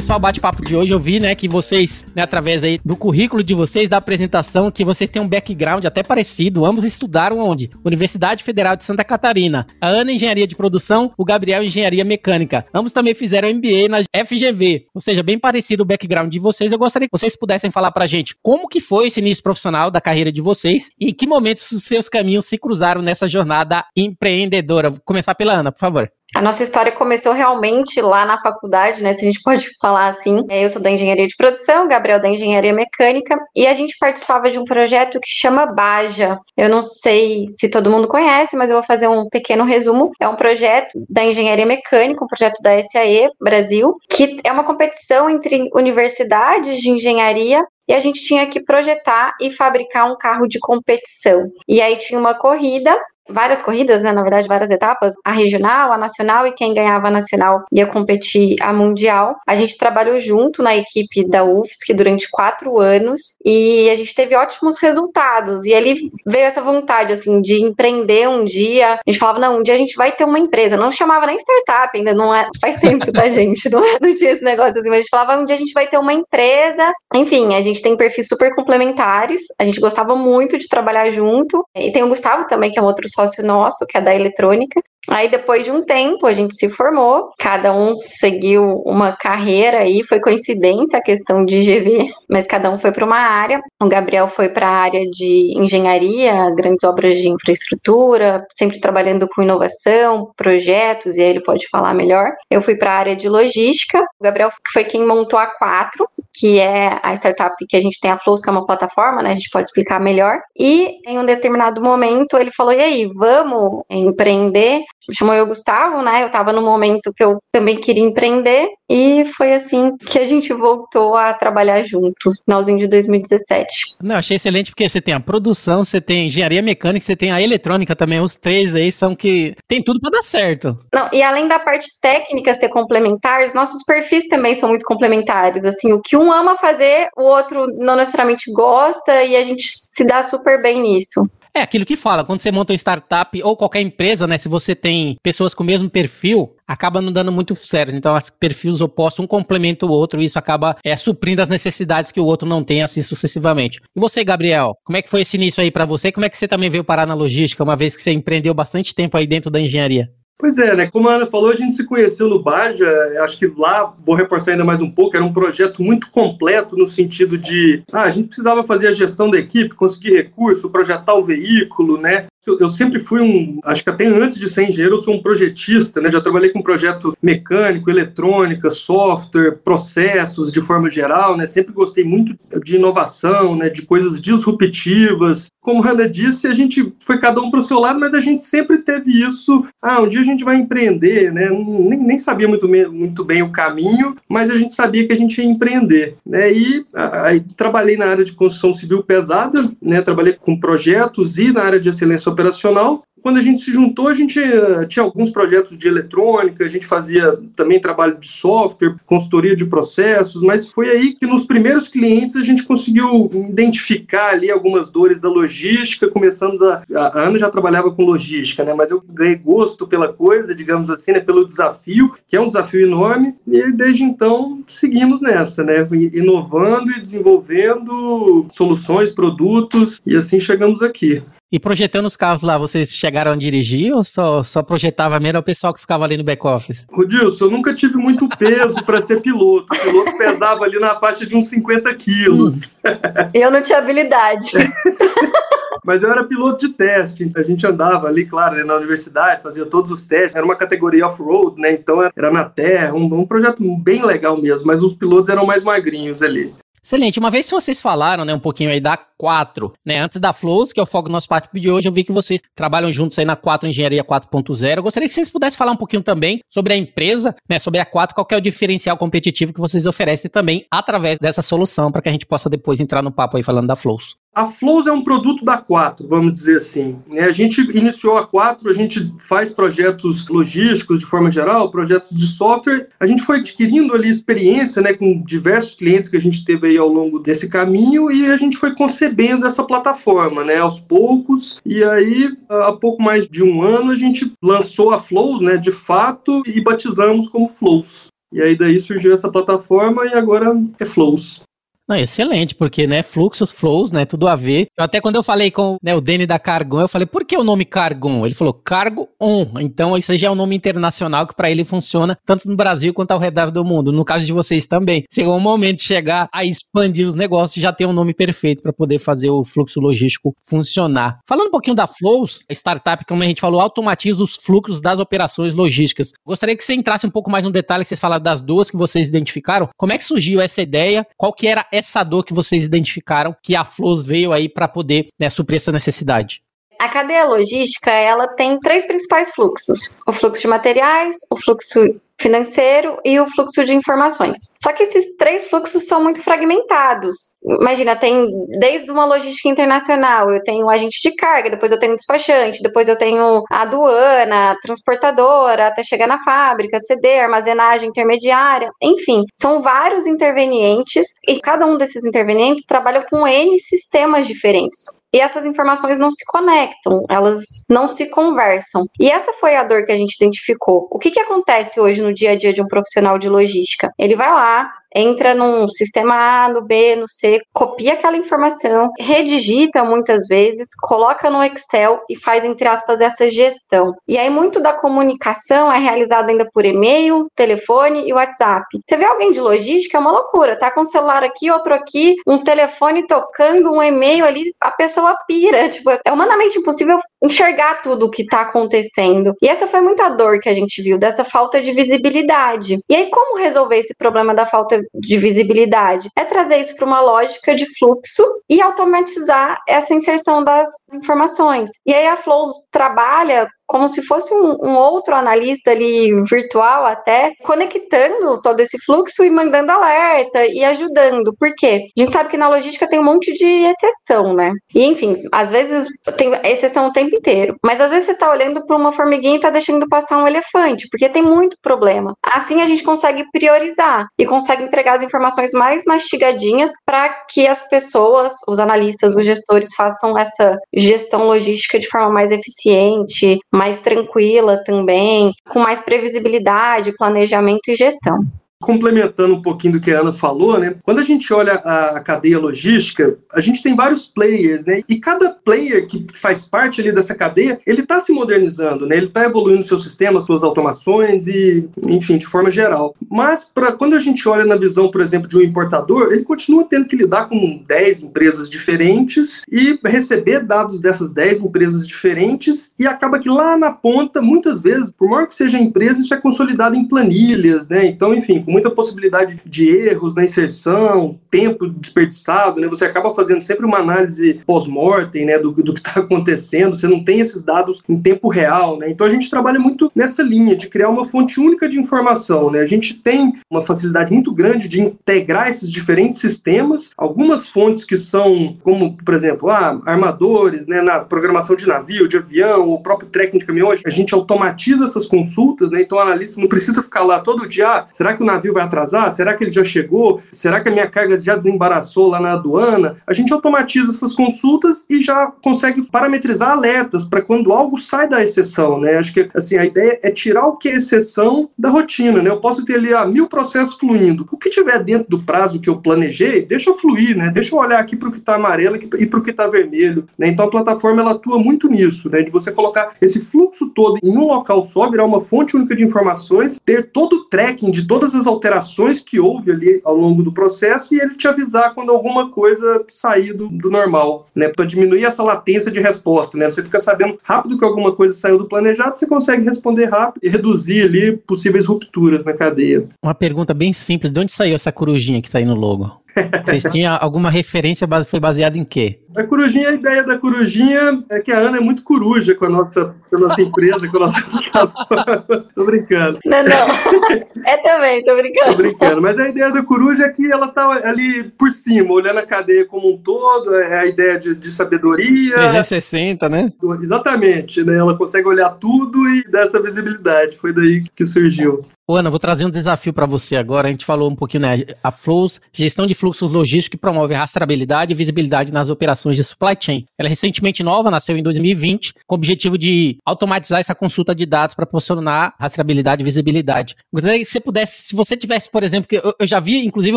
Pessoal, 0.00 0.18
bate-papo 0.18 0.64
de 0.64 0.74
hoje 0.74 0.94
eu 0.94 0.98
vi, 0.98 1.20
né, 1.20 1.34
que 1.34 1.46
vocês, 1.46 2.06
né, 2.16 2.22
através 2.22 2.64
aí 2.64 2.80
do 2.82 2.96
currículo 2.96 3.44
de 3.44 3.52
vocês, 3.52 3.86
da 3.86 3.98
apresentação, 3.98 4.70
que 4.70 4.82
vocês 4.82 5.10
têm 5.10 5.20
um 5.20 5.28
background 5.28 5.84
até 5.84 6.02
parecido. 6.02 6.64
Ambos 6.64 6.84
estudaram 6.84 7.38
onde? 7.38 7.68
Universidade 7.84 8.42
Federal 8.42 8.76
de 8.76 8.84
Santa 8.86 9.04
Catarina. 9.04 9.66
A 9.78 9.88
Ana 9.88 10.10
Engenharia 10.10 10.46
de 10.46 10.56
Produção, 10.56 11.12
o 11.18 11.24
Gabriel 11.24 11.62
Engenharia 11.62 12.02
Mecânica. 12.02 12.64
Ambos 12.72 12.94
também 12.94 13.12
fizeram 13.12 13.52
MBA 13.52 13.90
na 13.90 14.24
FGV. 14.24 14.86
Ou 14.94 15.02
seja, 15.02 15.22
bem 15.22 15.38
parecido 15.38 15.82
o 15.82 15.86
background 15.86 16.32
de 16.32 16.38
vocês. 16.38 16.72
Eu 16.72 16.78
gostaria 16.78 17.06
que 17.06 17.18
vocês 17.18 17.36
pudessem 17.36 17.70
falar 17.70 17.92
pra 17.92 18.06
gente 18.06 18.34
como 18.42 18.68
que 18.68 18.80
foi 18.80 19.08
esse 19.08 19.20
início 19.20 19.42
profissional 19.42 19.90
da 19.90 20.00
carreira 20.00 20.32
de 20.32 20.40
vocês 20.40 20.88
e 20.98 21.10
em 21.10 21.14
que 21.14 21.26
momentos 21.26 21.70
os 21.72 21.84
seus 21.84 22.08
caminhos 22.08 22.46
se 22.46 22.56
cruzaram 22.56 23.02
nessa 23.02 23.28
jornada 23.28 23.84
empreendedora. 23.94 24.88
Vou 24.88 25.00
começar 25.04 25.34
pela 25.34 25.52
Ana, 25.52 25.70
por 25.70 25.80
favor. 25.80 26.10
A 26.34 26.40
nossa 26.40 26.62
história 26.62 26.92
começou 26.92 27.32
realmente 27.32 28.00
lá 28.00 28.24
na 28.24 28.40
faculdade, 28.40 29.02
né? 29.02 29.14
Se 29.14 29.22
a 29.22 29.24
gente 29.24 29.42
pode 29.42 29.68
falar 29.80 30.08
assim. 30.08 30.44
É, 30.48 30.64
eu 30.64 30.68
sou 30.68 30.80
da 30.80 30.90
engenharia 30.90 31.26
de 31.26 31.36
produção, 31.36 31.88
Gabriel 31.88 32.20
da 32.20 32.28
engenharia 32.28 32.72
mecânica, 32.72 33.38
e 33.54 33.66
a 33.66 33.74
gente 33.74 33.96
participava 33.98 34.50
de 34.50 34.58
um 34.58 34.64
projeto 34.64 35.18
que 35.20 35.28
chama 35.28 35.66
Baja. 35.66 36.38
Eu 36.56 36.68
não 36.68 36.82
sei 36.82 37.46
se 37.48 37.68
todo 37.68 37.90
mundo 37.90 38.06
conhece, 38.06 38.56
mas 38.56 38.70
eu 38.70 38.76
vou 38.76 38.84
fazer 38.84 39.08
um 39.08 39.28
pequeno 39.28 39.64
resumo. 39.64 40.12
É 40.20 40.28
um 40.28 40.36
projeto 40.36 40.92
da 41.08 41.24
engenharia 41.24 41.66
mecânica, 41.66 42.24
um 42.24 42.28
projeto 42.28 42.62
da 42.62 42.80
SAE 42.82 43.28
Brasil, 43.40 43.96
que 44.08 44.38
é 44.44 44.52
uma 44.52 44.64
competição 44.64 45.28
entre 45.28 45.68
universidades 45.74 46.80
de 46.80 46.90
engenharia 46.90 47.64
e 47.88 47.92
a 47.92 47.98
gente 47.98 48.22
tinha 48.22 48.46
que 48.46 48.62
projetar 48.62 49.34
e 49.40 49.50
fabricar 49.50 50.08
um 50.08 50.16
carro 50.16 50.46
de 50.46 50.60
competição. 50.60 51.50
E 51.66 51.80
aí 51.82 51.96
tinha 51.96 52.20
uma 52.20 52.34
corrida 52.34 52.96
várias 53.32 53.62
corridas, 53.62 54.02
né? 54.02 54.12
Na 54.12 54.22
verdade, 54.22 54.48
várias 54.48 54.70
etapas, 54.70 55.14
a 55.24 55.32
regional, 55.32 55.92
a 55.92 55.98
nacional 55.98 56.46
e 56.46 56.52
quem 56.52 56.74
ganhava 56.74 57.08
a 57.08 57.10
nacional 57.10 57.64
ia 57.72 57.86
competir 57.86 58.56
a 58.60 58.72
mundial. 58.72 59.36
A 59.46 59.54
gente 59.56 59.78
trabalhou 59.78 60.18
junto 60.20 60.62
na 60.62 60.76
equipe 60.76 61.26
da 61.28 61.44
UFSC 61.44 61.94
durante 61.94 62.28
quatro 62.30 62.78
anos 62.78 63.36
e 63.44 63.88
a 63.90 63.96
gente 63.96 64.14
teve 64.14 64.34
ótimos 64.34 64.78
resultados. 64.80 65.64
E 65.64 65.74
ali 65.74 66.10
veio 66.26 66.44
essa 66.44 66.60
vontade, 66.60 67.12
assim, 67.12 67.40
de 67.40 67.62
empreender 67.62 68.28
um 68.28 68.44
dia. 68.44 68.94
A 68.94 69.10
gente 69.10 69.18
falava, 69.18 69.38
não, 69.38 69.58
um 69.58 69.62
dia 69.62 69.74
a 69.74 69.78
gente 69.78 69.96
vai 69.96 70.12
ter 70.12 70.24
uma 70.24 70.38
empresa. 70.38 70.76
Não 70.76 70.92
chamava 70.92 71.26
nem 71.26 71.36
startup, 71.36 71.96
ainda 71.96 72.14
não 72.14 72.34
é, 72.34 72.48
faz 72.60 72.76
tempo 72.76 73.10
da 73.12 73.28
gente, 73.30 73.68
não, 73.70 73.84
é, 73.84 73.98
não 74.00 74.14
tinha 74.14 74.32
esse 74.32 74.44
negócio 74.44 74.78
assim, 74.78 74.88
mas 74.88 74.98
a 74.98 75.02
gente 75.02 75.10
falava, 75.10 75.40
um 75.40 75.44
dia 75.44 75.54
a 75.54 75.58
gente 75.58 75.72
vai 75.72 75.86
ter 75.86 75.98
uma 75.98 76.12
empresa. 76.12 76.92
Enfim, 77.14 77.54
a 77.54 77.62
gente 77.62 77.82
tem 77.82 77.96
perfis 77.96 78.28
super 78.28 78.54
complementares. 78.54 79.40
A 79.58 79.64
gente 79.64 79.80
gostava 79.80 80.14
muito 80.16 80.58
de 80.58 80.68
trabalhar 80.68 81.10
junto. 81.10 81.64
E 81.74 81.92
tem 81.92 82.02
o 82.02 82.08
Gustavo 82.08 82.46
também, 82.46 82.70
que 82.70 82.78
é 82.78 82.82
um 82.82 82.86
outro 82.86 83.08
sócio 83.08 83.19
nosso, 83.42 83.86
que 83.86 83.98
é 83.98 84.00
da 84.00 84.14
eletrônica. 84.14 84.82
Aí 85.08 85.30
depois 85.30 85.64
de 85.64 85.70
um 85.70 85.82
tempo 85.82 86.26
a 86.26 86.34
gente 86.34 86.54
se 86.54 86.68
formou, 86.68 87.30
cada 87.38 87.72
um 87.72 87.98
seguiu 87.98 88.82
uma 88.84 89.16
carreira 89.16 89.78
aí, 89.78 90.02
foi 90.02 90.20
coincidência 90.20 90.98
a 90.98 91.02
questão 91.02 91.44
de 91.44 91.62
GV, 91.62 92.10
mas 92.28 92.46
cada 92.46 92.70
um 92.70 92.78
foi 92.78 92.92
para 92.92 93.04
uma 93.04 93.18
área. 93.18 93.60
O 93.80 93.88
Gabriel 93.88 94.28
foi 94.28 94.50
para 94.50 94.68
a 94.68 94.76
área 94.76 95.04
de 95.10 95.54
engenharia, 95.56 96.50
grandes 96.54 96.84
obras 96.84 97.16
de 97.16 97.28
infraestrutura, 97.28 98.46
sempre 98.54 98.80
trabalhando 98.80 99.26
com 99.28 99.42
inovação, 99.42 100.30
projetos, 100.36 101.16
e 101.16 101.22
aí 101.22 101.30
ele 101.30 101.42
pode 101.42 101.66
falar 101.68 101.94
melhor. 101.94 102.32
Eu 102.50 102.60
fui 102.60 102.76
para 102.76 102.92
a 102.92 102.96
área 102.96 103.16
de 103.16 103.28
logística. 103.28 103.98
O 104.20 104.24
Gabriel 104.24 104.50
foi 104.72 104.84
quem 104.84 105.06
montou 105.06 105.38
a 105.38 105.46
4, 105.46 106.08
que 106.32 106.58
é 106.58 106.98
a 107.02 107.14
startup 107.14 107.54
que 107.68 107.76
a 107.76 107.80
gente 107.80 107.98
tem 108.00 108.10
a 108.10 108.18
Flows, 108.18 108.42
que 108.42 108.48
é 108.48 108.52
uma 108.52 108.66
plataforma, 108.66 109.22
né? 109.22 109.30
A 109.30 109.34
gente 109.34 109.50
pode 109.50 109.64
explicar 109.64 110.00
melhor. 110.00 110.40
E 110.56 110.98
em 111.06 111.18
um 111.18 111.24
determinado 111.24 111.82
momento 111.82 112.36
ele 112.38 112.50
falou: 112.50 112.72
"E 112.72 112.80
aí, 112.80 113.06
vamos 113.06 113.82
empreender?" 113.90 114.82
Chamou 115.12 115.34
eu 115.34 115.46
Gustavo, 115.46 116.02
né? 116.02 116.22
Eu 116.22 116.26
estava 116.26 116.52
no 116.52 116.62
momento 116.62 117.12
que 117.14 117.24
eu 117.24 117.38
também 117.52 117.76
queria 117.76 118.02
empreender 118.02 118.68
e 118.88 119.24
foi 119.36 119.54
assim 119.54 119.96
que 119.96 120.18
a 120.18 120.26
gente 120.26 120.52
voltou 120.52 121.14
a 121.14 121.32
trabalhar 121.32 121.84
junto, 121.84 122.32
finalzinho 122.44 122.78
de 122.78 122.88
2017. 122.88 123.96
Não, 124.02 124.16
achei 124.16 124.36
excelente 124.36 124.70
porque 124.70 124.88
você 124.88 125.00
tem 125.00 125.14
a 125.14 125.20
produção, 125.20 125.84
você 125.84 126.00
tem 126.00 126.22
a 126.22 126.24
engenharia 126.24 126.60
mecânica, 126.60 127.04
você 127.04 127.16
tem 127.16 127.30
a 127.30 127.40
eletrônica 127.40 127.94
também. 127.94 128.20
Os 128.20 128.34
três 128.34 128.74
aí 128.74 128.90
são 128.90 129.14
que 129.14 129.54
tem 129.68 129.82
tudo 129.82 130.00
para 130.00 130.10
dar 130.10 130.22
certo. 130.22 130.78
Não, 130.92 131.08
e 131.12 131.22
além 131.22 131.48
da 131.48 131.58
parte 131.58 131.88
técnica 132.00 132.52
ser 132.54 132.68
complementar, 132.68 133.46
os 133.46 133.54
nossos 133.54 133.82
perfis 133.84 134.26
também 134.28 134.54
são 134.54 134.68
muito 134.68 134.84
complementares. 134.84 135.64
Assim, 135.64 135.92
o 135.92 136.00
que 136.00 136.16
um 136.16 136.32
ama 136.32 136.56
fazer, 136.56 137.08
o 137.16 137.22
outro 137.22 137.66
não 137.78 137.96
necessariamente 137.96 138.50
gosta 138.52 139.22
e 139.22 139.36
a 139.36 139.44
gente 139.44 139.62
se 139.66 140.04
dá 140.04 140.22
super 140.22 140.60
bem 140.60 140.82
nisso. 140.82 141.24
É 141.54 141.62
aquilo 141.62 141.84
que 141.84 141.96
fala, 141.96 142.24
quando 142.24 142.40
você 142.40 142.52
monta 142.52 142.72
uma 142.72 142.76
startup 142.76 143.42
ou 143.42 143.56
qualquer 143.56 143.80
empresa, 143.80 144.26
né? 144.26 144.38
Se 144.38 144.48
você 144.48 144.74
tem 144.74 145.16
pessoas 145.22 145.52
com 145.52 145.62
o 145.62 145.66
mesmo 145.66 145.90
perfil, 145.90 146.54
acaba 146.66 147.00
não 147.00 147.12
dando 147.12 147.32
muito 147.32 147.54
certo. 147.56 147.94
Então, 147.94 148.16
os 148.16 148.30
perfis 148.30 148.80
opostos, 148.80 149.24
um 149.24 149.26
complementa 149.26 149.84
o 149.84 149.90
outro, 149.90 150.22
e 150.22 150.24
isso 150.24 150.38
acaba 150.38 150.76
é, 150.84 150.96
suprindo 150.96 151.42
as 151.42 151.48
necessidades 151.48 152.12
que 152.12 152.20
o 152.20 152.24
outro 152.24 152.48
não 152.48 152.62
tem, 152.62 152.82
assim 152.82 153.02
sucessivamente. 153.02 153.80
E 153.96 154.00
você, 154.00 154.22
Gabriel, 154.22 154.74
como 154.84 154.96
é 154.96 155.02
que 155.02 155.10
foi 155.10 155.22
esse 155.22 155.36
início 155.36 155.62
aí 155.62 155.70
para 155.70 155.84
você? 155.84 156.12
Como 156.12 156.24
é 156.24 156.28
que 156.28 156.38
você 156.38 156.46
também 156.46 156.70
veio 156.70 156.84
parar 156.84 157.06
na 157.06 157.14
logística, 157.14 157.64
uma 157.64 157.76
vez 157.76 157.96
que 157.96 158.02
você 158.02 158.12
empreendeu 158.12 158.54
bastante 158.54 158.94
tempo 158.94 159.16
aí 159.16 159.26
dentro 159.26 159.50
da 159.50 159.60
engenharia? 159.60 160.08
Pois 160.40 160.56
é, 160.58 160.74
né? 160.74 160.86
Como 160.86 161.08
a 161.08 161.16
Ana 161.16 161.26
falou, 161.26 161.50
a 161.50 161.54
gente 161.54 161.74
se 161.74 161.84
conheceu 161.84 162.26
no 162.26 162.42
Baja. 162.42 162.88
Acho 163.22 163.38
que 163.38 163.46
lá, 163.46 163.94
vou 164.04 164.14
reforçar 164.14 164.52
ainda 164.52 164.64
mais 164.64 164.80
um 164.80 164.90
pouco, 164.90 165.14
era 165.14 165.24
um 165.24 165.32
projeto 165.32 165.82
muito 165.82 166.10
completo 166.10 166.76
no 166.76 166.88
sentido 166.88 167.36
de 167.36 167.82
ah, 167.92 168.02
a 168.02 168.10
gente 168.10 168.28
precisava 168.28 168.64
fazer 168.64 168.88
a 168.88 168.94
gestão 168.94 169.30
da 169.30 169.38
equipe, 169.38 169.74
conseguir 169.74 170.14
recurso, 170.14 170.70
projetar 170.70 171.14
o 171.14 171.24
veículo, 171.24 171.98
né? 171.98 172.26
Eu, 172.46 172.70
sempre 172.70 172.98
fui 172.98 173.20
um, 173.20 173.58
acho 173.64 173.84
que 173.84 173.90
até 173.90 174.06
antes 174.06 174.38
de 174.38 174.48
ser 174.48 174.68
engenheiro, 174.68 174.96
eu 174.96 175.00
sou 175.00 175.14
um 175.14 175.22
projetista, 175.22 176.00
né? 176.00 176.10
Já 176.10 176.20
trabalhei 176.22 176.50
com 176.50 176.62
projeto 176.62 177.16
mecânico, 177.22 177.90
eletrônica, 177.90 178.70
software, 178.70 179.58
processos 179.62 180.50
de 180.50 180.62
forma 180.62 180.90
geral, 180.90 181.36
né? 181.36 181.46
Sempre 181.46 181.74
gostei 181.74 182.02
muito 182.02 182.34
de 182.64 182.76
inovação, 182.76 183.54
né? 183.54 183.68
De 183.68 183.82
coisas 183.82 184.20
disruptivas. 184.20 185.50
Como 185.60 185.86
a 185.86 186.08
disse, 186.08 186.46
a 186.46 186.54
gente 186.54 186.94
foi 187.00 187.18
cada 187.18 187.40
um 187.42 187.50
para 187.50 187.60
o 187.60 187.62
seu 187.62 187.78
lado, 187.78 188.00
mas 188.00 188.14
a 188.14 188.20
gente 188.20 188.42
sempre 188.42 188.78
teve 188.78 189.10
isso. 189.10 189.64
Ah, 189.82 190.00
um 190.00 190.08
dia 190.08 190.20
a 190.20 190.24
gente 190.24 190.42
vai 190.42 190.56
empreender, 190.56 191.30
né? 191.32 191.50
Nem, 191.50 191.98
nem 191.98 192.18
sabia 192.18 192.48
muito, 192.48 192.66
muito 192.66 193.22
bem 193.22 193.42
o 193.42 193.52
caminho, 193.52 194.16
mas 194.26 194.50
a 194.50 194.56
gente 194.56 194.72
sabia 194.72 195.06
que 195.06 195.12
a 195.12 195.16
gente 195.16 195.38
ia 195.38 195.46
empreender, 195.46 196.16
né? 196.24 196.50
E 196.50 196.86
aí, 196.94 197.40
trabalhei 197.54 197.98
na 197.98 198.06
área 198.06 198.24
de 198.24 198.32
construção 198.32 198.72
civil 198.72 199.02
pesada, 199.02 199.70
né? 199.82 200.00
Trabalhei 200.00 200.32
com 200.32 200.58
projetos 200.58 201.36
e 201.36 201.52
na 201.52 201.62
área 201.62 201.78
de 201.78 201.90
excelência 201.90 202.29
operacional. 202.30 203.02
Quando 203.22 203.38
a 203.38 203.42
gente 203.42 203.60
se 203.60 203.72
juntou, 203.72 204.08
a 204.08 204.14
gente 204.14 204.38
eh, 204.38 204.86
tinha 204.86 205.02
alguns 205.02 205.30
projetos 205.30 205.76
de 205.76 205.86
eletrônica, 205.86 206.64
a 206.64 206.68
gente 206.68 206.86
fazia 206.86 207.38
também 207.54 207.80
trabalho 207.80 208.18
de 208.18 208.28
software, 208.28 208.96
consultoria 209.04 209.54
de 209.54 209.66
processos, 209.66 210.42
mas 210.42 210.70
foi 210.70 210.88
aí 210.88 211.12
que 211.12 211.26
nos 211.26 211.44
primeiros 211.44 211.88
clientes 211.88 212.36
a 212.36 212.42
gente 212.42 212.62
conseguiu 212.62 213.28
identificar 213.48 214.30
ali 214.30 214.50
algumas 214.50 214.88
dores 214.88 215.20
da 215.20 215.28
logística. 215.28 216.08
Começamos 216.08 216.62
a. 216.62 216.82
A 216.94 217.26
Ana 217.26 217.38
já 217.38 217.50
trabalhava 217.50 217.90
com 217.90 218.04
logística, 218.04 218.64
né? 218.64 218.74
Mas 218.74 218.90
eu 218.90 219.02
ganhei 219.06 219.36
gosto 219.36 219.86
pela 219.86 220.12
coisa, 220.12 220.54
digamos 220.54 220.90
assim, 220.90 221.12
né? 221.12 221.20
Pelo 221.20 221.44
desafio, 221.44 222.12
que 222.26 222.36
é 222.36 222.40
um 222.40 222.48
desafio 222.48 222.86
enorme, 222.86 223.34
e 223.46 223.72
desde 223.72 224.02
então 224.02 224.62
seguimos 224.66 225.20
nessa, 225.20 225.62
né? 225.62 225.86
Inovando 226.14 226.90
e 226.90 227.00
desenvolvendo 227.00 228.46
soluções, 228.50 229.10
produtos, 229.10 230.00
e 230.06 230.16
assim 230.16 230.40
chegamos 230.40 230.82
aqui. 230.82 231.22
E 231.52 231.58
projetando 231.58 232.06
os 232.06 232.16
carros 232.16 232.42
lá, 232.42 232.56
vocês 232.56 232.94
chegaram 232.94 233.32
a 233.32 233.36
dirigir 233.36 233.92
ou 233.92 234.04
só, 234.04 234.40
só 234.44 234.62
projetava 234.62 235.18
mesmo 235.18 235.40
o 235.40 235.42
pessoal 235.42 235.74
que 235.74 235.80
ficava 235.80 236.04
ali 236.04 236.16
no 236.16 236.22
back-office? 236.22 236.86
Rodilson, 236.88 237.46
eu 237.46 237.50
nunca 237.50 237.74
tive 237.74 237.96
muito 237.96 238.28
peso 238.38 238.84
para 238.84 239.02
ser 239.02 239.20
piloto. 239.20 239.66
O 239.74 239.78
piloto 239.80 240.16
pesava 240.16 240.62
ali 240.62 240.78
na 240.78 240.94
faixa 240.94 241.26
de 241.26 241.34
uns 241.34 241.48
50 241.48 241.92
quilos. 241.96 242.62
Hum. 242.62 243.30
Eu 243.34 243.50
não 243.50 243.60
tinha 243.64 243.78
habilidade. 243.78 244.52
Mas 245.84 246.04
eu 246.04 246.12
era 246.12 246.22
piloto 246.22 246.68
de 246.68 246.72
teste, 246.72 247.24
então 247.24 247.42
a 247.42 247.44
gente 247.44 247.66
andava 247.66 248.06
ali, 248.06 248.26
claro, 248.26 248.54
né, 248.54 248.62
na 248.62 248.76
universidade, 248.76 249.42
fazia 249.42 249.66
todos 249.66 249.90
os 249.90 250.06
testes, 250.06 250.36
era 250.36 250.44
uma 250.44 250.54
categoria 250.54 251.06
off-road, 251.06 251.60
né? 251.60 251.72
Então 251.72 252.00
era 252.02 252.30
na 252.30 252.44
terra, 252.44 252.94
um, 252.94 253.12
um 253.12 253.26
projeto 253.26 253.60
bem 253.76 254.04
legal 254.04 254.40
mesmo, 254.40 254.66
mas 254.68 254.82
os 254.82 254.94
pilotos 254.94 255.28
eram 255.28 255.46
mais 255.46 255.64
magrinhos 255.64 256.22
ali. 256.22 256.54
Excelente. 256.82 257.18
Uma 257.18 257.30
vez 257.30 257.46
que 257.46 257.52
vocês 257.52 257.80
falaram, 257.80 258.24
né, 258.24 258.34
um 258.34 258.40
pouquinho 258.40 258.70
aí 258.70 258.80
da 258.80 258.96
4, 258.96 259.72
né, 259.84 259.98
antes 259.98 260.18
da 260.18 260.32
Flows, 260.32 260.72
que 260.72 260.80
é 260.80 260.82
o 260.82 260.86
foco 260.86 261.08
do 261.08 261.12
nosso 261.12 261.28
parte 261.28 261.48
de 261.52 261.70
hoje, 261.70 261.88
eu 261.88 261.92
vi 261.92 262.04
que 262.04 262.12
vocês 262.12 262.40
trabalham 262.54 262.90
juntos 262.90 263.18
aí 263.18 263.24
na 263.24 263.36
4 263.36 263.68
Engenharia 263.68 264.02
4.0. 264.02 264.78
Eu 264.78 264.82
gostaria 264.82 265.08
que 265.08 265.14
vocês 265.14 265.28
pudessem 265.28 265.58
falar 265.58 265.72
um 265.72 265.76
pouquinho 265.76 266.02
também 266.02 266.40
sobre 266.48 266.72
a 266.72 266.76
empresa, 266.76 267.36
né, 267.48 267.58
sobre 267.58 267.80
a 267.80 267.84
4, 267.84 268.14
qual 268.14 268.26
é 268.30 268.36
o 268.36 268.40
diferencial 268.40 268.96
competitivo 268.96 269.52
que 269.52 269.60
vocês 269.60 269.84
oferecem 269.84 270.30
também 270.30 270.66
através 270.70 271.18
dessa 271.18 271.42
solução, 271.42 271.92
para 271.92 272.00
que 272.00 272.08
a 272.08 272.12
gente 272.12 272.26
possa 272.26 272.48
depois 272.48 272.80
entrar 272.80 273.02
no 273.02 273.12
papo 273.12 273.36
aí 273.36 273.42
falando 273.42 273.66
da 273.66 273.76
Flows. 273.76 274.16
A 274.32 274.46
Flows 274.46 274.86
é 274.86 274.92
um 274.92 275.02
produto 275.02 275.44
da 275.44 275.58
Quatro, 275.58 276.06
vamos 276.06 276.32
dizer 276.32 276.58
assim. 276.58 277.00
Né? 277.12 277.22
A 277.22 277.32
gente 277.32 277.60
iniciou 277.76 278.16
a 278.16 278.24
Quatro, 278.24 278.70
a 278.70 278.72
gente 278.72 279.12
faz 279.18 279.52
projetos 279.52 280.28
logísticos 280.28 281.00
de 281.00 281.04
forma 281.04 281.32
geral, 281.32 281.68
projetos 281.68 282.16
de 282.16 282.26
software. 282.26 282.86
A 283.00 283.06
gente 283.06 283.24
foi 283.24 283.38
adquirindo 283.38 283.92
ali 283.92 284.08
experiência 284.08 284.80
né, 284.80 284.92
com 284.92 285.20
diversos 285.24 285.74
clientes 285.74 286.08
que 286.08 286.16
a 286.16 286.20
gente 286.20 286.44
teve 286.44 286.68
aí 286.68 286.78
ao 286.78 286.86
longo 286.86 287.18
desse 287.18 287.48
caminho 287.48 288.08
e 288.10 288.26
a 288.26 288.36
gente 288.36 288.56
foi 288.56 288.72
concebendo 288.72 289.46
essa 289.48 289.64
plataforma 289.64 290.44
né, 290.44 290.58
aos 290.58 290.78
poucos. 290.78 291.60
E 291.66 291.82
aí, 291.82 292.32
há 292.48 292.72
pouco 292.72 293.02
mais 293.02 293.28
de 293.28 293.42
um 293.42 293.62
ano, 293.62 293.90
a 293.90 293.96
gente 293.96 294.32
lançou 294.40 294.92
a 294.92 295.00
Flows 295.00 295.42
né, 295.42 295.56
de 295.56 295.72
fato 295.72 296.40
e 296.46 296.60
batizamos 296.60 297.28
como 297.28 297.48
Flows. 297.48 298.06
E 298.32 298.40
aí 298.40 298.56
daí 298.56 298.80
surgiu 298.80 299.12
essa 299.12 299.28
plataforma 299.28 300.06
e 300.06 300.14
agora 300.14 300.56
é 300.78 300.84
Flows. 300.84 301.42
Não, 301.90 301.96
excelente, 301.96 302.54
porque, 302.54 302.86
né, 302.86 303.02
fluxos, 303.02 303.50
flows, 303.50 303.90
né, 303.90 304.06
tudo 304.06 304.28
a 304.28 304.36
ver. 304.36 304.68
Eu, 304.78 304.84
até 304.84 305.00
quando 305.00 305.16
eu 305.16 305.24
falei 305.24 305.50
com 305.50 305.76
né, 305.82 305.92
o 305.92 306.00
Dani 306.00 306.24
da 306.24 306.38
Cargon, 306.38 306.82
eu 306.82 306.88
falei, 306.88 307.04
por 307.04 307.24
que 307.24 307.36
o 307.36 307.42
nome 307.42 307.64
Cargon? 307.64 308.24
Ele 308.24 308.32
falou, 308.32 308.54
Cargo 308.54 309.08
On. 309.20 309.58
Então, 309.58 309.98
isso 309.98 310.16
já 310.16 310.28
é 310.28 310.30
um 310.30 310.36
nome 310.36 310.54
internacional 310.54 311.26
que 311.26 311.34
para 311.34 311.50
ele 311.50 311.64
funciona 311.64 312.16
tanto 312.24 312.48
no 312.48 312.54
Brasil 312.54 312.94
quanto 312.94 313.10
ao 313.10 313.18
redor 313.18 313.50
do 313.50 313.64
mundo. 313.64 313.90
No 313.90 314.04
caso 314.04 314.24
de 314.24 314.32
vocês 314.32 314.66
também. 314.66 315.02
Chegou 315.12 315.36
um 315.36 315.40
momento 315.40 315.78
de 315.78 315.82
chegar 315.82 316.28
a 316.32 316.44
expandir 316.44 317.04
os 317.04 317.16
negócios, 317.16 317.60
já 317.60 317.72
tem 317.72 317.88
um 317.88 317.92
nome 317.92 318.14
perfeito 318.14 318.62
para 318.62 318.72
poder 318.72 319.00
fazer 319.00 319.28
o 319.28 319.44
fluxo 319.44 319.80
logístico 319.80 320.32
funcionar. 320.44 321.18
Falando 321.26 321.48
um 321.48 321.50
pouquinho 321.50 321.74
da 321.74 321.88
Flows, 321.88 322.44
a 322.48 322.52
startup, 322.52 323.04
como 323.04 323.24
a 323.24 323.26
gente 323.26 323.40
falou, 323.40 323.60
automatiza 323.60 324.22
os 324.22 324.36
fluxos 324.36 324.80
das 324.80 325.00
operações 325.00 325.52
logísticas. 325.52 326.12
Gostaria 326.24 326.56
que 326.56 326.62
você 326.62 326.72
entrasse 326.72 327.04
um 327.04 327.10
pouco 327.10 327.28
mais 327.28 327.42
no 327.42 327.50
detalhe, 327.50 327.82
que 327.82 327.88
vocês 327.88 327.98
falaram 327.98 328.22
das 328.22 328.40
duas 328.40 328.70
que 328.70 328.76
vocês 328.76 329.08
identificaram. 329.08 329.68
Como 329.76 329.92
é 329.92 329.98
que 329.98 330.04
surgiu 330.04 330.40
essa 330.40 330.62
ideia? 330.62 331.04
Qual 331.16 331.32
que 331.32 331.48
era 331.48 331.66
essa 331.72 331.79
dor 332.04 332.24
que 332.24 332.34
vocês 332.34 332.64
identificaram 332.64 333.34
que 333.42 333.56
a 333.56 333.64
Flows 333.64 334.02
veio 334.02 334.32
aí 334.32 334.48
para 334.48 334.68
poder 334.68 335.08
né, 335.18 335.28
suprir 335.30 335.56
essa 335.56 335.72
necessidade? 335.72 336.42
A 336.78 336.88
cadeia 336.88 337.24
logística, 337.24 337.90
ela 337.90 338.26
tem 338.26 338.58
três 338.58 338.86
principais 338.86 339.30
fluxos: 339.34 340.00
o 340.06 340.12
fluxo 340.12 340.42
de 340.42 340.48
materiais, 340.48 341.16
o 341.30 341.36
fluxo 341.36 342.00
financeiro 342.20 342.98
e 343.04 343.18
o 343.18 343.26
fluxo 343.26 343.64
de 343.64 343.74
informações. 343.74 344.38
Só 344.62 344.72
que 344.72 344.82
esses 344.82 345.16
três 345.16 345.48
fluxos 345.48 345.86
são 345.86 346.02
muito 346.02 346.22
fragmentados. 346.22 347.16
Imagina, 347.42 347.96
tem 347.96 348.30
desde 348.58 348.90
uma 348.90 349.04
logística 349.04 349.48
internacional, 349.48 350.30
eu 350.30 350.42
tenho 350.42 350.66
o 350.66 350.70
agente 350.70 351.00
de 351.02 351.14
carga, 351.16 351.50
depois 351.50 351.72
eu 351.72 351.78
tenho 351.78 351.94
o 351.94 351.96
despachante, 351.96 352.62
depois 352.62 352.88
eu 352.88 352.96
tenho 352.96 353.42
a 353.50 353.62
aduana, 353.62 354.52
a 354.52 354.56
transportadora, 354.60 355.68
até 355.68 355.82
chegar 355.82 356.06
na 356.06 356.22
fábrica, 356.22 356.78
CD, 356.80 357.18
armazenagem 357.18 357.88
intermediária, 357.88 358.70
enfim, 358.82 359.22
são 359.34 359.62
vários 359.62 360.06
intervenientes 360.06 361.06
e 361.26 361.40
cada 361.40 361.66
um 361.66 361.78
desses 361.78 362.04
intervenientes 362.04 362.66
trabalha 362.66 363.04
com 363.08 363.26
N 363.26 363.58
sistemas 363.58 364.26
diferentes. 364.26 365.00
E 365.12 365.20
essas 365.20 365.44
informações 365.44 365.98
não 365.98 366.10
se 366.10 366.24
conectam, 366.26 367.04
elas 367.08 367.42
não 367.68 367.88
se 367.88 368.08
conversam. 368.10 368.84
E 368.98 369.10
essa 369.10 369.32
foi 369.34 369.56
a 369.56 369.64
dor 369.64 369.84
que 369.84 369.92
a 369.92 369.96
gente 369.96 370.14
identificou. 370.14 370.86
O 370.90 370.98
que, 370.98 371.10
que 371.10 371.20
acontece 371.20 371.80
hoje 371.80 372.00
no 372.00 372.09
no 372.10 372.14
dia 372.14 372.32
a 372.32 372.36
dia 372.36 372.52
de 372.52 372.60
um 372.60 372.66
profissional 372.66 373.18
de 373.18 373.28
logística. 373.28 373.92
Ele 373.98 374.16
vai 374.16 374.30
lá, 374.30 374.70
entra 374.94 375.34
num 375.34 375.68
sistema 375.68 376.44
A, 376.44 376.48
no 376.48 376.62
B, 376.62 376.96
no 376.96 377.08
C, 377.08 377.40
copia 377.52 377.94
aquela 377.94 378.16
informação, 378.16 378.90
redigita 378.98 379.84
muitas 379.84 380.26
vezes, 380.26 380.68
coloca 380.82 381.30
no 381.30 381.42
Excel 381.42 382.00
e 382.08 382.16
faz, 382.16 382.44
entre 382.44 382.68
aspas, 382.68 383.00
essa 383.00 383.30
gestão. 383.30 383.94
E 384.06 384.18
aí, 384.18 384.30
muito 384.30 384.60
da 384.60 384.72
comunicação 384.72 385.72
é 385.72 385.78
realizada 385.78 386.30
ainda 386.30 386.48
por 386.52 386.64
e-mail, 386.64 387.26
telefone 387.34 388.08
e 388.08 388.12
WhatsApp. 388.12 388.66
Você 388.86 388.96
vê 388.96 389.04
alguém 389.04 389.32
de 389.32 389.40
logística, 389.40 389.96
é 389.96 390.00
uma 390.00 390.12
loucura, 390.12 390.58
tá 390.58 390.70
com 390.70 390.82
um 390.82 390.86
celular 390.86 391.22
aqui, 391.22 391.50
outro 391.50 391.74
aqui, 391.74 392.16
um 392.26 392.38
telefone 392.38 393.06
tocando, 393.06 393.72
um 393.72 393.82
e-mail 393.82 394.24
ali, 394.24 394.54
a 394.60 394.70
pessoa 394.70 395.16
pira. 395.26 395.68
Tipo, 395.68 395.90
é 396.04 396.12
humanamente 396.12 396.58
impossível 396.58 396.98
enxergar 397.22 397.82
tudo 397.82 398.06
o 398.06 398.10
que 398.10 398.24
tá 398.24 398.42
acontecendo. 398.42 399.34
E 399.42 399.48
essa 399.48 399.66
foi 399.66 399.80
muita 399.80 400.08
dor 400.08 400.40
que 400.40 400.48
a 400.48 400.54
gente 400.54 400.82
viu, 400.82 400.98
dessa 400.98 401.24
falta 401.24 401.60
de 401.60 401.72
visibilidade. 401.72 402.78
E 402.88 402.96
aí, 402.96 403.10
como 403.10 403.38
resolver 403.38 403.76
esse 403.76 403.96
problema 403.96 404.34
da 404.34 404.46
falta 404.46 404.79
de 404.94 405.18
visibilidade. 405.18 406.08
É 406.16 406.24
trazer 406.24 406.58
isso 406.58 406.76
para 406.76 406.86
uma 406.86 407.00
lógica 407.00 407.54
de 407.54 407.66
fluxo 407.78 408.24
e 408.48 408.60
automatizar 408.60 409.58
essa 409.66 409.94
inserção 409.94 410.42
das 410.42 410.68
informações. 410.92 411.70
E 411.86 411.94
aí 411.94 412.06
a 412.06 412.16
Flows 412.16 412.50
trabalha 412.70 413.48
como 413.70 413.88
se 413.88 414.02
fosse 414.02 414.34
um, 414.34 414.56
um, 414.60 414.76
outro 414.76 415.14
analista 415.14 415.70
ali 415.70 416.12
virtual 416.24 416.84
até, 416.84 417.32
conectando 417.44 418.42
todo 418.42 418.58
esse 418.58 418.76
fluxo 418.84 419.22
e 419.22 419.30
mandando 419.30 419.70
alerta 419.70 420.44
e 420.44 420.64
ajudando. 420.64 421.32
Por 421.38 421.54
quê? 421.54 421.86
A 421.96 422.00
gente 422.00 422.12
sabe 422.12 422.30
que 422.30 422.36
na 422.36 422.48
logística 422.48 422.88
tem 422.88 422.98
um 422.98 423.04
monte 423.04 423.32
de 423.32 423.46
exceção, 423.46 424.34
né? 424.34 424.52
E 424.74 424.84
enfim, 424.84 425.14
às 425.30 425.50
vezes 425.50 425.88
tem 426.16 426.32
exceção 426.42 426.88
o 426.88 426.92
tempo 426.92 427.14
inteiro, 427.14 427.54
mas 427.64 427.80
às 427.80 427.90
vezes 427.90 428.06
você 428.06 428.14
tá 428.14 428.28
olhando 428.28 428.66
para 428.66 428.76
uma 428.76 428.92
formiguinha 428.92 429.36
e 429.36 429.40
tá 429.40 429.50
deixando 429.50 429.88
passar 429.88 430.18
um 430.18 430.26
elefante, 430.26 430.88
porque 430.90 431.08
tem 431.08 431.22
muito 431.22 431.56
problema. 431.62 432.12
Assim 432.26 432.62
a 432.62 432.66
gente 432.66 432.82
consegue 432.82 433.24
priorizar 433.30 434.04
e 434.18 434.26
consegue 434.26 434.64
entregar 434.64 434.94
as 434.94 435.02
informações 435.02 435.52
mais 435.52 435.84
mastigadinhas 435.84 436.72
para 436.84 437.08
que 437.28 437.46
as 437.46 437.68
pessoas, 437.68 438.32
os 438.48 438.58
analistas, 438.58 439.14
os 439.14 439.24
gestores 439.24 439.72
façam 439.76 440.18
essa 440.18 440.58
gestão 440.74 441.28
logística 441.28 441.78
de 441.78 441.86
forma 441.86 442.10
mais 442.10 442.32
eficiente, 442.32 443.38
mais 443.60 443.78
tranquila 443.78 444.64
também, 444.64 445.34
com 445.50 445.58
mais 445.58 445.82
previsibilidade, 445.82 446.96
planejamento 446.96 447.68
e 447.68 447.76
gestão. 447.76 448.24
Complementando 448.62 449.34
um 449.34 449.42
pouquinho 449.42 449.74
do 449.74 449.80
que 449.80 449.90
a 449.90 450.00
Ana 450.00 450.12
falou, 450.12 450.58
né? 450.58 450.76
Quando 450.82 450.98
a 450.98 451.04
gente 451.04 451.32
olha 451.32 451.54
a 451.54 452.00
cadeia 452.00 452.38
logística, 452.38 453.16
a 453.32 453.40
gente 453.40 453.62
tem 453.62 453.74
vários 453.74 454.06
players, 454.06 454.66
né? 454.66 454.82
E 454.88 454.96
cada 454.96 455.30
player 455.30 455.86
que 455.86 456.06
faz 456.14 456.44
parte 456.44 456.80
ali 456.80 456.92
dessa 456.92 457.14
cadeia, 457.14 457.58
ele 457.66 457.80
está 457.80 458.00
se 458.00 458.12
modernizando, 458.12 458.86
né? 458.86 458.96
Ele 458.96 459.06
está 459.06 459.24
evoluindo 459.24 459.64
seus 459.64 459.82
sistemas, 459.82 460.26
suas 460.26 460.42
automações 460.42 461.26
e, 461.26 461.68
enfim, 461.86 462.18
de 462.18 462.26
forma 462.26 462.50
geral. 462.50 462.94
Mas 463.10 463.44
para 463.44 463.72
quando 463.72 463.94
a 463.94 464.00
gente 464.00 464.28
olha 464.28 464.44
na 464.44 464.56
visão, 464.56 464.90
por 464.90 465.00
exemplo, 465.00 465.28
de 465.28 465.38
um 465.38 465.42
importador, 465.42 466.12
ele 466.12 466.22
continua 466.22 466.64
tendo 466.64 466.86
que 466.86 466.96
lidar 466.96 467.28
com 467.28 467.64
10 467.66 468.02
empresas 468.02 468.50
diferentes 468.50 469.42
e 469.50 469.78
receber 469.84 470.44
dados 470.44 470.80
dessas 470.80 471.12
10 471.12 471.42
empresas 471.42 471.86
diferentes 471.86 472.72
e 472.78 472.86
acaba 472.86 473.18
que 473.18 473.28
lá 473.28 473.56
na 473.56 473.70
ponta, 473.70 474.20
muitas 474.20 474.60
vezes, 474.60 474.92
por 474.92 475.08
maior 475.08 475.26
que 475.26 475.34
seja 475.34 475.56
a 475.56 475.60
empresa, 475.60 476.02
isso 476.02 476.12
é 476.12 476.16
consolidado 476.16 476.76
em 476.76 476.86
planilhas, 476.86 477.68
né? 477.68 477.86
Então, 477.86 478.14
enfim, 478.14 478.44
muita 478.50 478.70
possibilidade 478.70 479.40
de 479.44 479.68
erros 479.68 480.14
na 480.14 480.24
inserção, 480.24 481.18
tempo 481.30 481.68
desperdiçado, 481.68 482.60
né? 482.60 482.66
Você 482.68 482.84
acaba 482.84 483.14
fazendo 483.14 483.40
sempre 483.40 483.64
uma 483.64 483.78
análise 483.78 484.40
pós-mortem, 484.46 485.26
né, 485.26 485.38
do, 485.38 485.52
do 485.52 485.74
que 485.74 485.80
está 485.80 486.00
acontecendo, 486.00 486.76
você 486.76 486.86
não 486.86 487.02
tem 487.02 487.20
esses 487.20 487.42
dados 487.42 487.82
em 487.88 488.00
tempo 488.00 488.28
real, 488.28 488.78
né? 488.78 488.90
Então 488.90 489.06
a 489.06 489.10
gente 489.10 489.30
trabalha 489.30 489.58
muito 489.58 489.90
nessa 489.94 490.22
linha 490.22 490.56
de 490.56 490.68
criar 490.68 490.88
uma 490.88 491.04
fonte 491.04 491.40
única 491.40 491.68
de 491.68 491.78
informação, 491.78 492.50
né? 492.50 492.60
A 492.60 492.66
gente 492.66 492.94
tem 492.94 493.34
uma 493.50 493.62
facilidade 493.62 494.12
muito 494.12 494.32
grande 494.32 494.68
de 494.68 494.80
integrar 494.80 495.48
esses 495.48 495.70
diferentes 495.70 496.20
sistemas, 496.20 496.92
algumas 496.96 497.48
fontes 497.48 497.84
que 497.84 497.96
são, 497.96 498.56
como, 498.62 498.96
por 498.96 499.14
exemplo, 499.14 499.50
ah, 499.50 499.80
armadores, 499.86 500.66
né, 500.66 500.82
na 500.82 501.00
programação 501.00 501.56
de 501.56 501.66
navio, 501.66 502.08
de 502.08 502.16
avião, 502.16 502.68
o 502.68 502.80
próprio 502.80 503.08
tracking 503.08 503.38
de 503.38 503.46
caminhão, 503.46 503.70
a 503.70 503.90
gente 503.90 504.14
automatiza 504.14 504.84
essas 504.84 505.06
consultas, 505.06 505.70
né? 505.70 505.82
Então 505.82 505.98
o 505.98 506.00
analista 506.00 506.40
não 506.40 506.48
precisa 506.48 506.82
ficar 506.82 507.02
lá 507.02 507.20
todo 507.20 507.48
dia, 507.48 507.68
ah, 507.68 507.86
será 507.92 508.14
que 508.14 508.22
o 508.22 508.26
navio 508.26 508.39
vai 508.48 508.62
atrasar? 508.62 509.10
Será 509.12 509.34
que 509.34 509.44
ele 509.44 509.52
já 509.52 509.64
chegou? 509.64 510.22
Será 510.30 510.60
que 510.60 510.68
a 510.68 510.72
minha 510.72 510.86
carga 510.86 511.18
já 511.18 511.36
desembaraçou 511.36 512.08
lá 512.08 512.20
na 512.20 512.32
aduana? 512.32 512.96
A 513.06 513.12
gente 513.12 513.32
automatiza 513.32 513.90
essas 513.90 514.14
consultas 514.14 514.84
e 514.88 515.02
já 515.02 515.26
consegue 515.42 515.82
parametrizar 515.90 516.50
alertas 516.50 517.04
para 517.04 517.20
quando 517.20 517.52
algo 517.52 517.78
sai 517.78 518.08
da 518.08 518.22
exceção, 518.22 518.80
né? 518.80 518.96
Acho 518.96 519.12
que 519.12 519.28
assim 519.34 519.56
a 519.56 519.64
ideia 519.64 519.98
é 520.02 520.10
tirar 520.10 520.46
o 520.46 520.56
que 520.56 520.68
é 520.68 520.76
exceção 520.76 521.50
da 521.58 521.68
rotina, 521.68 522.22
né? 522.22 522.30
Eu 522.30 522.40
posso 522.40 522.64
ter 522.64 522.74
ali 522.74 522.94
ah, 522.94 523.04
mil 523.04 523.28
processos 523.28 523.74
fluindo. 523.74 524.26
O 524.30 524.36
que 524.36 524.50
tiver 524.50 524.82
dentro 524.82 525.08
do 525.08 525.22
prazo 525.22 525.60
que 525.60 525.68
eu 525.68 525.78
planejei, 525.78 526.44
deixa 526.44 526.70
eu 526.70 526.76
fluir, 526.76 527.16
né? 527.16 527.30
Deixa 527.30 527.54
eu 527.54 527.58
olhar 527.58 527.80
aqui 527.80 527.96
para 527.96 528.08
o 528.08 528.12
que 528.12 528.18
está 528.18 528.36
amarelo 528.36 528.76
e 528.76 529.06
para 529.06 529.18
o 529.18 529.22
que 529.22 529.30
está 529.30 529.46
vermelho, 529.48 530.06
né? 530.18 530.28
Então 530.28 530.46
a 530.46 530.50
plataforma 530.50 531.02
ela 531.02 531.12
atua 531.12 531.38
muito 531.38 531.68
nisso, 531.68 532.08
né? 532.08 532.22
De 532.22 532.30
você 532.30 532.52
colocar 532.52 532.94
esse 533.00 533.20
fluxo 533.20 533.68
todo 533.70 533.98
em 534.02 534.16
um 534.16 534.26
local 534.26 534.62
só, 534.64 534.90
virar 534.90 535.04
uma 535.04 535.20
fonte 535.20 535.56
única 535.56 535.74
de 535.74 535.82
informações, 535.82 536.58
ter 536.64 536.90
todo 536.90 537.14
o 537.14 537.24
tracking 537.24 537.70
de 537.70 537.86
todas 537.86 538.14
as 538.14 538.26
alterações 538.30 539.00
que 539.00 539.20
houve 539.20 539.50
ali 539.50 539.80
ao 539.84 539.94
longo 539.94 540.22
do 540.22 540.32
processo 540.32 540.94
e 540.94 541.00
ele 541.00 541.16
te 541.16 541.28
avisar 541.28 541.74
quando 541.74 541.90
alguma 541.90 542.30
coisa 542.30 542.84
sair 542.88 543.32
do, 543.32 543.48
do 543.48 543.70
normal, 543.70 544.28
né? 544.34 544.48
Para 544.48 544.64
diminuir 544.64 545.04
essa 545.04 545.22
latência 545.22 545.70
de 545.70 545.80
resposta, 545.80 546.38
né? 546.38 546.50
Você 546.50 546.62
fica 546.62 546.80
sabendo 546.80 547.18
rápido 547.22 547.58
que 547.58 547.64
alguma 547.64 547.94
coisa 547.94 548.14
saiu 548.14 548.38
do 548.38 548.48
planejado, 548.48 548.98
você 548.98 549.06
consegue 549.06 549.44
responder 549.44 549.86
rápido 549.86 550.24
e 550.24 550.28
reduzir 550.28 550.82
ali 550.82 551.16
possíveis 551.16 551.66
rupturas 551.66 552.24
na 552.24 552.32
cadeia. 552.32 552.88
Uma 553.02 553.14
pergunta 553.14 553.52
bem 553.52 553.72
simples, 553.72 554.12
de 554.12 554.20
onde 554.20 554.32
saiu 554.32 554.54
essa 554.54 554.72
corujinha 554.72 555.20
que 555.20 555.28
está 555.28 555.38
aí 555.38 555.44
no 555.44 555.54
logo? 555.54 556.00
Vocês 556.44 556.64
tinham 556.64 556.96
alguma 557.00 557.30
referência, 557.30 557.88
foi 558.08 558.20
baseada 558.20 558.58
em 558.58 558.64
quê? 558.64 559.00
A 559.16 559.24
corujinha, 559.24 559.70
a 559.70 559.74
ideia 559.74 560.04
da 560.04 560.18
corujinha 560.18 561.02
é 561.10 561.20
que 561.20 561.32
a 561.32 561.38
Ana 561.38 561.56
é 561.56 561.60
muito 561.60 561.82
coruja 561.82 562.34
com 562.34 562.44
a 562.44 562.48
nossa, 562.48 562.94
com 563.08 563.16
a 563.16 563.20
nossa 563.20 563.42
empresa, 563.42 563.88
com 563.88 563.96
a 563.96 564.00
nossa 564.06 564.22
Tô 565.54 565.64
brincando. 565.64 566.20
Não, 566.24 566.44
não. 566.44 567.44
É 567.44 567.56
também, 567.56 568.04
tô 568.04 568.14
brincando. 568.14 568.50
Tô 568.52 568.56
brincando. 568.56 569.02
Mas 569.02 569.18
a 569.18 569.28
ideia 569.28 569.50
da 569.50 569.64
coruja 569.64 570.04
é 570.04 570.08
que 570.10 570.32
ela 570.32 570.48
tá 570.48 570.68
ali 570.84 571.24
por 571.24 571.50
cima, 571.50 571.92
olhando 571.92 572.18
a 572.18 572.26
cadeia 572.26 572.64
como 572.64 572.92
um 572.92 572.96
todo, 572.96 573.54
é 573.56 573.80
a 573.80 573.86
ideia 573.86 574.18
de, 574.18 574.34
de 574.34 574.50
sabedoria. 574.50 575.34
360, 575.34 576.28
né? 576.28 576.52
Exatamente, 576.80 577.64
né? 577.64 577.78
Ela 577.78 577.96
consegue 577.96 578.28
olhar 578.28 578.50
tudo 578.50 579.08
e 579.08 579.28
dar 579.28 579.40
essa 579.40 579.60
visibilidade. 579.60 580.36
Foi 580.36 580.52
daí 580.52 580.84
que 580.94 581.04
surgiu. 581.04 581.64
Ô, 581.90 581.96
Ana, 581.96 582.08
vou 582.08 582.20
trazer 582.20 582.46
um 582.46 582.50
desafio 582.50 582.92
para 582.92 583.04
você 583.04 583.34
agora. 583.34 583.66
A 583.66 583.70
gente 583.72 583.84
falou 583.84 584.08
um 584.08 584.14
pouquinho, 584.14 584.42
né? 584.42 584.62
A 584.80 584.92
Flows, 584.92 585.40
gestão 585.52 585.88
de 585.88 585.94
fluxos 585.94 586.30
logísticos 586.30 586.70
que 586.70 586.80
promove 586.80 587.14
rastreabilidade 587.14 587.92
e 587.92 587.96
visibilidade 587.96 588.52
nas 588.52 588.68
operações 588.68 588.99
de 589.08 589.24
supply 589.24 589.56
chain. 589.58 589.84
Ela 589.98 590.08
é 590.08 590.10
recentemente 590.10 590.62
nova, 590.62 590.90
nasceu 590.90 591.16
em 591.16 591.22
2020, 591.22 591.94
com 592.06 592.14
o 592.14 592.18
objetivo 592.18 592.58
de 592.58 592.98
automatizar 593.04 593.60
essa 593.60 593.74
consulta 593.74 594.14
de 594.14 594.26
dados 594.26 594.54
para 594.54 594.66
proporcionar 594.66 595.34
rastreabilidade 595.38 596.02
e 596.02 596.04
visibilidade. 596.04 596.76
Gostaria 596.92 597.18
que 597.18 597.24
você 597.24 597.40
pudesse, 597.40 597.88
se 597.88 597.94
você 597.94 598.16
tivesse, 598.16 598.50
por 598.50 598.62
exemplo, 598.62 598.88
que 598.88 598.96
eu, 598.96 599.14
eu, 599.18 599.26
já 599.26 599.40
vi 599.40 599.64
inclusive 599.64 599.96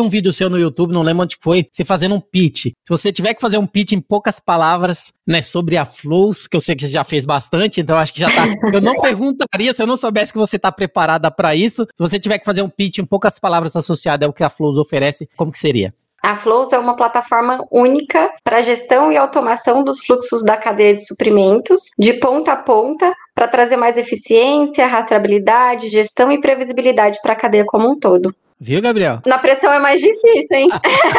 um 0.00 0.08
vídeo 0.08 0.32
seu 0.32 0.50
no 0.50 0.58
YouTube, 0.58 0.92
não 0.92 1.02
lembro 1.02 1.24
onde 1.24 1.36
foi, 1.40 1.66
você 1.70 1.84
fazendo 1.84 2.14
um 2.14 2.20
pitch. 2.20 2.66
Se 2.66 2.88
você 2.88 3.12
tiver 3.12 3.34
que 3.34 3.40
fazer 3.40 3.58
um 3.58 3.66
pitch 3.66 3.92
em 3.92 4.00
poucas 4.00 4.40
palavras, 4.40 5.12
né, 5.26 5.42
sobre 5.42 5.76
a 5.76 5.84
Flows, 5.84 6.46
que 6.46 6.56
eu 6.56 6.60
sei 6.60 6.74
que 6.74 6.86
você 6.86 6.92
já 6.92 7.04
fez 7.04 7.24
bastante, 7.24 7.80
então 7.80 7.96
acho 7.96 8.12
que 8.12 8.20
já 8.20 8.28
tá. 8.28 8.44
Eu 8.74 8.80
não 8.80 9.00
perguntaria 9.00 9.72
se 9.72 9.82
eu 9.82 9.86
não 9.86 9.96
soubesse 9.96 10.32
que 10.32 10.38
você 10.38 10.56
está 10.56 10.72
preparada 10.72 11.30
para 11.30 11.54
isso 11.54 11.86
se 11.94 11.98
você 11.98 12.18
tiver 12.18 12.38
que 12.38 12.44
fazer 12.44 12.62
um 12.62 12.68
pitch 12.68 12.98
em 12.98 13.04
poucas 13.04 13.38
palavras 13.38 13.76
associado 13.76 14.24
ao 14.24 14.32
que 14.32 14.42
a 14.42 14.48
Flows 14.48 14.78
oferece, 14.78 15.28
como 15.36 15.52
que 15.52 15.58
seria? 15.58 15.94
A 16.24 16.36
Flows 16.36 16.72
é 16.72 16.78
uma 16.78 16.96
plataforma 16.96 17.62
única 17.70 18.30
para 18.42 18.62
gestão 18.62 19.12
e 19.12 19.16
automação 19.18 19.84
dos 19.84 20.00
fluxos 20.00 20.42
da 20.42 20.56
cadeia 20.56 20.96
de 20.96 21.06
suprimentos, 21.06 21.90
de 21.98 22.14
ponta 22.14 22.52
a 22.52 22.56
ponta, 22.56 23.12
para 23.34 23.46
trazer 23.46 23.76
mais 23.76 23.98
eficiência, 23.98 24.86
rastreabilidade, 24.86 25.90
gestão 25.90 26.32
e 26.32 26.40
previsibilidade 26.40 27.18
para 27.20 27.34
a 27.34 27.36
cadeia 27.36 27.66
como 27.66 27.90
um 27.90 27.98
todo. 27.98 28.34
Viu, 28.64 28.80
Gabriel? 28.80 29.20
Na 29.26 29.36
pressão 29.36 29.70
é 29.70 29.78
mais 29.78 30.00
difícil, 30.00 30.56
hein? 30.56 30.68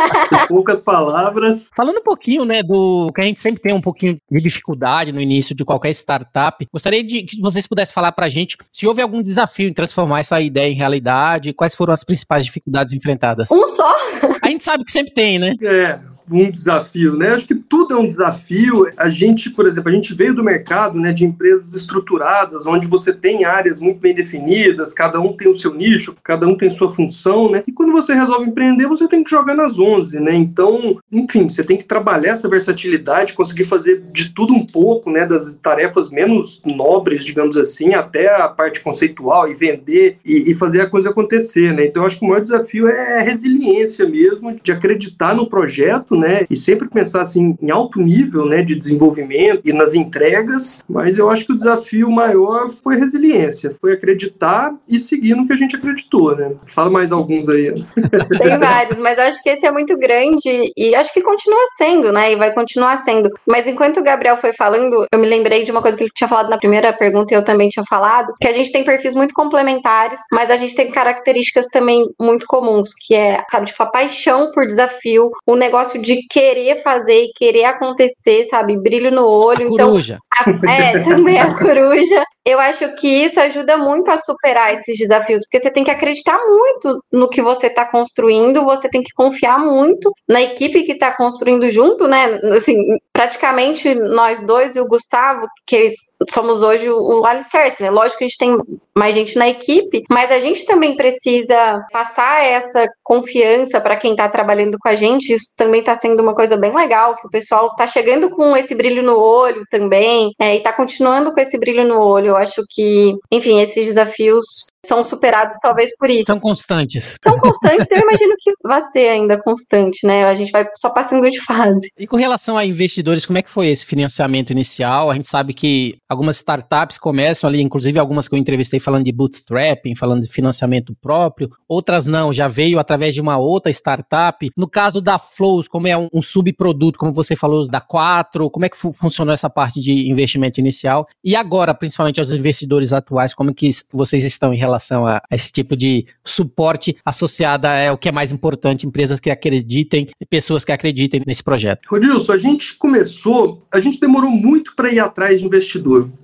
poucas 0.50 0.82
palavras. 0.82 1.70
Falando 1.76 2.00
um 2.00 2.04
pouquinho, 2.04 2.44
né, 2.44 2.64
do 2.64 3.12
que 3.14 3.22
a 3.22 3.24
gente 3.24 3.40
sempre 3.40 3.62
tem 3.62 3.72
um 3.72 3.82
pouquinho 3.82 4.18
de 4.32 4.42
dificuldade 4.42 5.12
no 5.12 5.22
início 5.22 5.54
de 5.54 5.64
qualquer 5.64 5.92
startup, 5.92 6.68
gostaria 6.74 7.04
de 7.04 7.22
que 7.22 7.40
vocês 7.40 7.68
pudessem 7.68 7.94
falar 7.94 8.12
pra 8.14 8.30
gente 8.30 8.58
se 8.72 8.88
houve 8.88 9.00
algum 9.00 9.22
desafio 9.22 9.70
em 9.70 9.74
transformar 9.74 10.22
essa 10.22 10.42
ideia 10.42 10.72
em 10.72 10.76
realidade, 10.76 11.54
quais 11.54 11.76
foram 11.76 11.94
as 11.94 12.04
principais 12.04 12.46
dificuldades 12.46 12.94
enfrentadas. 12.94 13.52
Um 13.52 13.68
só? 13.68 13.96
A 14.42 14.48
gente 14.48 14.64
sabe 14.64 14.84
que 14.84 14.92
sempre 14.92 15.14
tem, 15.14 15.38
né? 15.38 15.54
É, 15.62 16.00
um 16.30 16.50
desafio, 16.50 17.16
né? 17.16 17.30
Acho 17.30 17.48
que 17.48 17.56
tudo 17.56 17.94
é 17.94 17.98
um 17.98 18.08
desafio. 18.08 18.86
A 18.98 19.10
gente, 19.10 19.50
por 19.50 19.68
exemplo, 19.68 19.90
a 19.90 19.94
gente 19.94 20.14
veio 20.14 20.36
do 20.36 20.44
mercado, 20.44 21.00
né, 21.00 21.14
de 21.14 21.26
empresas 21.26 21.74
estruturadas, 21.74 22.66
onde 22.66 22.88
você 22.88 23.14
tem 23.14 23.46
áreas 23.46 23.80
muito 23.80 24.00
bem 24.00 24.16
definidas, 24.16 24.94
cada 24.94 25.20
um 25.20 25.34
tem 25.34 25.48
o 25.48 25.56
seu 25.56 25.74
nicho, 25.74 26.16
cada 26.24 26.48
um 26.48 26.56
tem 26.56 26.72
sua 26.72 26.92
função, 26.92 27.52
né? 27.52 27.64
E 27.68 27.72
quando 27.72 27.92
você 27.92 28.14
resolve 28.14 28.50
empreender, 28.50 28.88
você 28.88 29.08
tem 29.08 29.24
que 29.24 29.30
jogar 29.30 29.54
nas 29.54 29.78
11, 29.78 30.20
né? 30.20 30.34
Então, 30.36 30.98
enfim, 31.12 31.50
você 31.50 31.64
tem 31.64 31.78
que 31.78 31.84
trabalhar 31.84 32.32
essa 32.32 32.48
versatilidade, 32.48 33.34
conseguir 33.34 33.66
fazer 33.66 34.04
de 34.12 34.30
tudo 34.30 34.54
um 34.54 34.66
pouco, 34.66 35.10
né, 35.10 35.26
das 35.26 35.54
tarefas 35.62 36.10
menos 36.10 36.62
nobres, 36.66 37.24
digamos 37.24 37.58
assim, 37.58 37.94
até 37.94 38.34
a 38.36 38.48
parte 38.48 38.82
conceitual 38.82 39.50
e 39.50 39.56
vender 39.56 40.18
e, 40.26 40.52
e 40.52 40.56
fazer 40.56 40.82
a 40.82 40.90
coisa 40.90 41.10
acontecer, 41.10 41.74
né? 41.74 41.86
Então, 41.86 42.06
acho 42.06 42.18
que 42.18 42.26
o 42.26 42.28
maior 42.28 42.42
desafio 42.42 42.88
é 42.88 43.22
resiliência 43.22 44.08
mesmo, 44.08 44.56
de 44.62 44.72
acreditar 44.72 45.36
no 45.36 45.48
projeto, 45.48 46.15
né? 46.18 46.46
E 46.50 46.56
sempre 46.56 46.90
pensar 46.90 47.22
assim 47.22 47.58
em 47.62 47.70
alto 47.70 48.00
nível, 48.00 48.46
né, 48.46 48.64
de 48.64 48.76
desenvolvimento 48.76 49.62
e 49.64 49.74
nas 49.74 49.94
entregas, 49.94 50.84
mas 50.88 51.18
eu 51.18 51.30
acho 51.30 51.46
que 51.46 51.54
o 51.54 51.58
desafio 51.58 52.10
maior 52.10 52.70
foi 52.72 52.98
resiliência, 52.98 53.76
foi 53.80 53.94
acreditar 53.94 54.74
e 54.88 55.00
seguir 55.00 55.36
no 55.36 55.48
que 55.48 55.54
a 55.54 55.58
gente 55.58 55.76
acreditou, 55.76 56.36
né? 56.36 56.54
Fala 56.66 56.90
mais 56.90 57.12
alguns 57.12 57.50
aí. 57.50 57.74
Tem 58.42 58.60
vários, 58.60 58.98
mas 59.00 59.18
acho 59.20 59.42
que 59.42 59.50
esse 59.50 59.66
é 59.66 59.72
muito 59.72 59.98
grande 59.98 60.72
e 60.76 60.96
acho 60.96 61.14
que 61.14 61.22
continua 61.22 61.66
sendo, 61.78 62.12
né? 62.12 62.34
E 62.34 62.36
vai 62.36 62.54
continuar 62.54 62.98
sendo. 62.98 63.30
Mas 63.46 63.68
enquanto 63.68 64.00
o 64.00 64.04
Gabriel 64.04 64.38
foi 64.38 64.54
falando, 64.54 65.06
eu 65.12 65.20
me 65.20 65.28
lembrei 65.28 65.64
de 65.64 65.72
uma 65.72 65.82
coisa 65.82 65.98
que 65.98 66.04
ele 66.04 66.12
tinha 66.14 66.28
falado 66.28 66.50
na 66.50 66.58
primeira 66.58 66.94
pergunta 66.94 67.34
e 67.34 67.38
eu 67.38 67.44
também 67.44 67.70
tinha 67.70 67.86
falado, 67.90 68.34
que 68.40 68.48
a 68.48 68.54
gente 68.54 68.72
tem 68.72 68.84
perfis 68.84 69.16
muito 69.16 69.34
complementares, 69.34 70.20
mas 70.32 70.50
a 70.52 70.58
gente 70.58 70.76
tem 70.76 70.92
características 70.92 71.68
também 71.68 72.06
muito 72.20 72.46
comuns, 72.48 72.90
que 72.94 73.14
é, 73.14 73.44
sabe, 73.50 73.68
tipo, 73.68 73.82
a 73.84 73.88
paixão 73.88 74.52
por 74.52 74.66
desafio, 74.66 75.32
o 75.46 75.56
negócio 75.56 76.02
de 76.06 76.26
querer 76.30 76.82
fazer 76.82 77.24
e 77.24 77.34
querer 77.34 77.66
acontecer, 77.66 78.46
sabe? 78.46 78.78
Brilho 78.78 79.12
no 79.12 79.26
olho. 79.26 79.68
A 79.68 79.72
então, 79.72 79.90
coruja. 79.90 80.20
A, 80.32 80.72
é, 80.72 81.00
também 81.04 81.40
a 81.40 81.58
coruja. 81.58 82.24
Eu 82.46 82.60
acho 82.60 82.96
que 82.98 83.08
isso 83.08 83.40
ajuda 83.40 83.76
muito 83.76 84.10
a 84.12 84.20
superar 84.20 84.74
esses 84.74 84.98
desafios, 84.98 85.42
porque 85.44 85.60
você 85.60 85.72
tem 85.72 85.84
que 85.84 85.90
acreditar 85.90 86.38
muito 86.38 87.00
no 87.12 87.28
que 87.28 87.42
você 87.42 87.68
está 87.68 87.86
construindo, 87.86 88.64
você 88.64 88.88
tem 88.88 89.02
que 89.02 89.14
confiar 89.14 89.58
muito 89.58 90.12
na 90.30 90.44
equipe 90.44 90.84
que 90.84 90.92
está 90.92 91.12
construindo 91.12 91.70
junto, 91.72 92.08
né? 92.08 92.40
Assim, 92.56 92.78
praticamente 93.12 93.96
nós 93.96 94.46
dois 94.46 94.76
e 94.76 94.80
o 94.80 94.88
Gustavo, 94.88 95.48
que 95.66 95.90
somos 96.30 96.62
hoje 96.62 96.90
o, 96.90 97.26
alicerce, 97.26 97.82
né? 97.82 97.90
Lógico 97.90 98.20
que 98.20 98.26
a 98.26 98.28
gente 98.28 98.38
tem 98.38 98.58
mais 98.98 99.14
gente 99.14 99.38
na 99.38 99.50
equipe, 99.50 100.04
mas 100.10 100.32
a 100.32 100.40
gente 100.40 100.66
também 100.66 100.96
precisa 100.96 101.86
passar 101.92 102.44
essa 102.44 102.88
confiança 103.04 103.82
para 103.82 103.98
quem 103.98 104.12
está 104.12 104.30
trabalhando 104.30 104.78
com 104.80 104.88
a 104.88 104.96
gente. 104.96 105.34
Isso 105.34 105.54
também 105.58 105.82
está 105.82 105.96
sendo 105.96 106.22
uma 106.22 106.34
coisa 106.34 106.56
bem 106.56 106.74
legal, 106.74 107.16
que 107.16 107.28
o 107.28 107.30
pessoal 107.30 107.68
está 107.68 107.86
chegando 107.88 108.30
com 108.30 108.56
esse 108.56 108.74
brilho 108.74 109.04
no 109.04 109.18
olho 109.18 109.64
também, 109.70 110.32
é, 110.40 110.56
e 110.56 110.58
está 110.60 110.72
continuando 110.72 111.34
com 111.34 111.40
esse 111.40 111.60
brilho 111.60 111.86
no 111.88 112.00
olho. 112.00 112.28
Eu 112.28 112.38
acho 112.38 112.64
que, 112.70 113.14
enfim, 113.32 113.62
esses 113.62 113.86
desafios 113.86 114.46
são 114.86 115.04
superados 115.04 115.58
talvez 115.62 115.96
por 115.98 116.10
isso. 116.10 116.28
São 116.28 116.40
constantes. 116.40 117.18
São 117.22 117.38
constantes, 117.40 117.92
eu 117.92 118.00
imagino 118.08 118.34
que 118.40 118.52
vai 118.64 118.82
ser 118.82 119.10
ainda 119.10 119.42
constante, 119.42 120.06
né? 120.06 120.26
A 120.26 120.36
gente 120.36 120.52
vai 120.52 120.66
só 120.78 120.90
passando 120.92 121.30
de 121.30 121.42
fase. 121.42 121.90
E 121.98 122.08
com 122.08 122.16
relação 122.16 122.58
a 122.58 122.66
investidores, 122.66 123.26
como 123.26 123.38
é 123.38 123.42
que 123.42 123.50
foi 123.50 123.68
esse 123.68 123.86
financiamento 123.86 124.52
inicial? 124.52 125.10
A 125.12 125.16
gente 125.16 125.28
sabe 125.28 125.54
que 125.54 125.98
algumas 126.10 126.38
startups 126.38 126.98
começam 126.98 127.48
ali, 127.48 127.62
inclusive 127.62 128.00
algumas 128.00 128.28
que 128.28 128.36
eu 128.36 128.40
entrevistei 128.40 128.80
falando 128.80 129.06
de 129.06 129.12
bootstrapping, 129.12 129.96
falando 129.96 130.22
de 130.22 130.30
financiamento 130.30 130.96
próprio, 131.02 131.50
outras 131.68 132.06
não, 132.06 132.32
já 132.32 132.48
veio 132.48 132.80
através 132.80 133.14
de 133.14 133.22
uma 133.22 133.38
outra 133.38 133.72
startup. 133.72 134.50
No 134.56 134.68
caso 134.68 135.02
da 135.02 135.18
Flows, 135.18 135.68
como 135.68 135.88
é 135.88 135.98
um, 135.98 136.08
um 136.14 136.22
subproduto, 136.22 136.98
como 136.98 137.14
você 137.14 137.36
falou, 137.36 137.68
da 137.68 137.82
4, 137.82 138.50
como 138.50 138.66
é 138.66 138.70
que 138.70 138.78
fu 138.78 138.92
funcionou 138.92 139.34
essa 139.34 139.50
parte 139.50 139.82
de 139.82 140.10
investimento 140.10 140.60
inicial? 140.60 141.08
E 141.24 141.36
agora, 141.36 141.74
principalmente 141.74 142.20
aos 142.20 142.32
investidores 142.32 142.94
atuais, 142.94 143.34
como 143.34 143.54
que 143.54 143.70
vocês 143.92 144.24
estão 144.24 144.54
em 144.54 144.58
relação 144.58 145.06
a, 145.06 145.18
a 145.30 145.36
esse 145.36 145.52
tipo 145.52 145.76
de 145.76 146.06
suporte 146.24 146.96
associado 147.06 147.68
é 147.68 147.92
o 147.92 147.98
que 147.98 148.10
é 148.10 148.12
mais 148.12 148.32
importante, 148.32 148.86
empresas 148.86 149.20
que 149.20 149.30
acreditem 149.30 150.08
pessoas 150.30 150.64
que 150.64 150.72
acreditem 150.72 151.22
nesse 151.26 151.44
projeto. 151.44 151.88
Rodilson, 151.90 152.34
a 152.34 152.38
gente 152.38 152.78
começou, 152.78 153.66
a 153.72 153.80
gente 153.80 154.00
demorou 154.00 154.32
muito 154.32 154.76
para 154.76 154.92
ir 154.92 155.00
atrás 155.00 155.40
de 155.40 155.46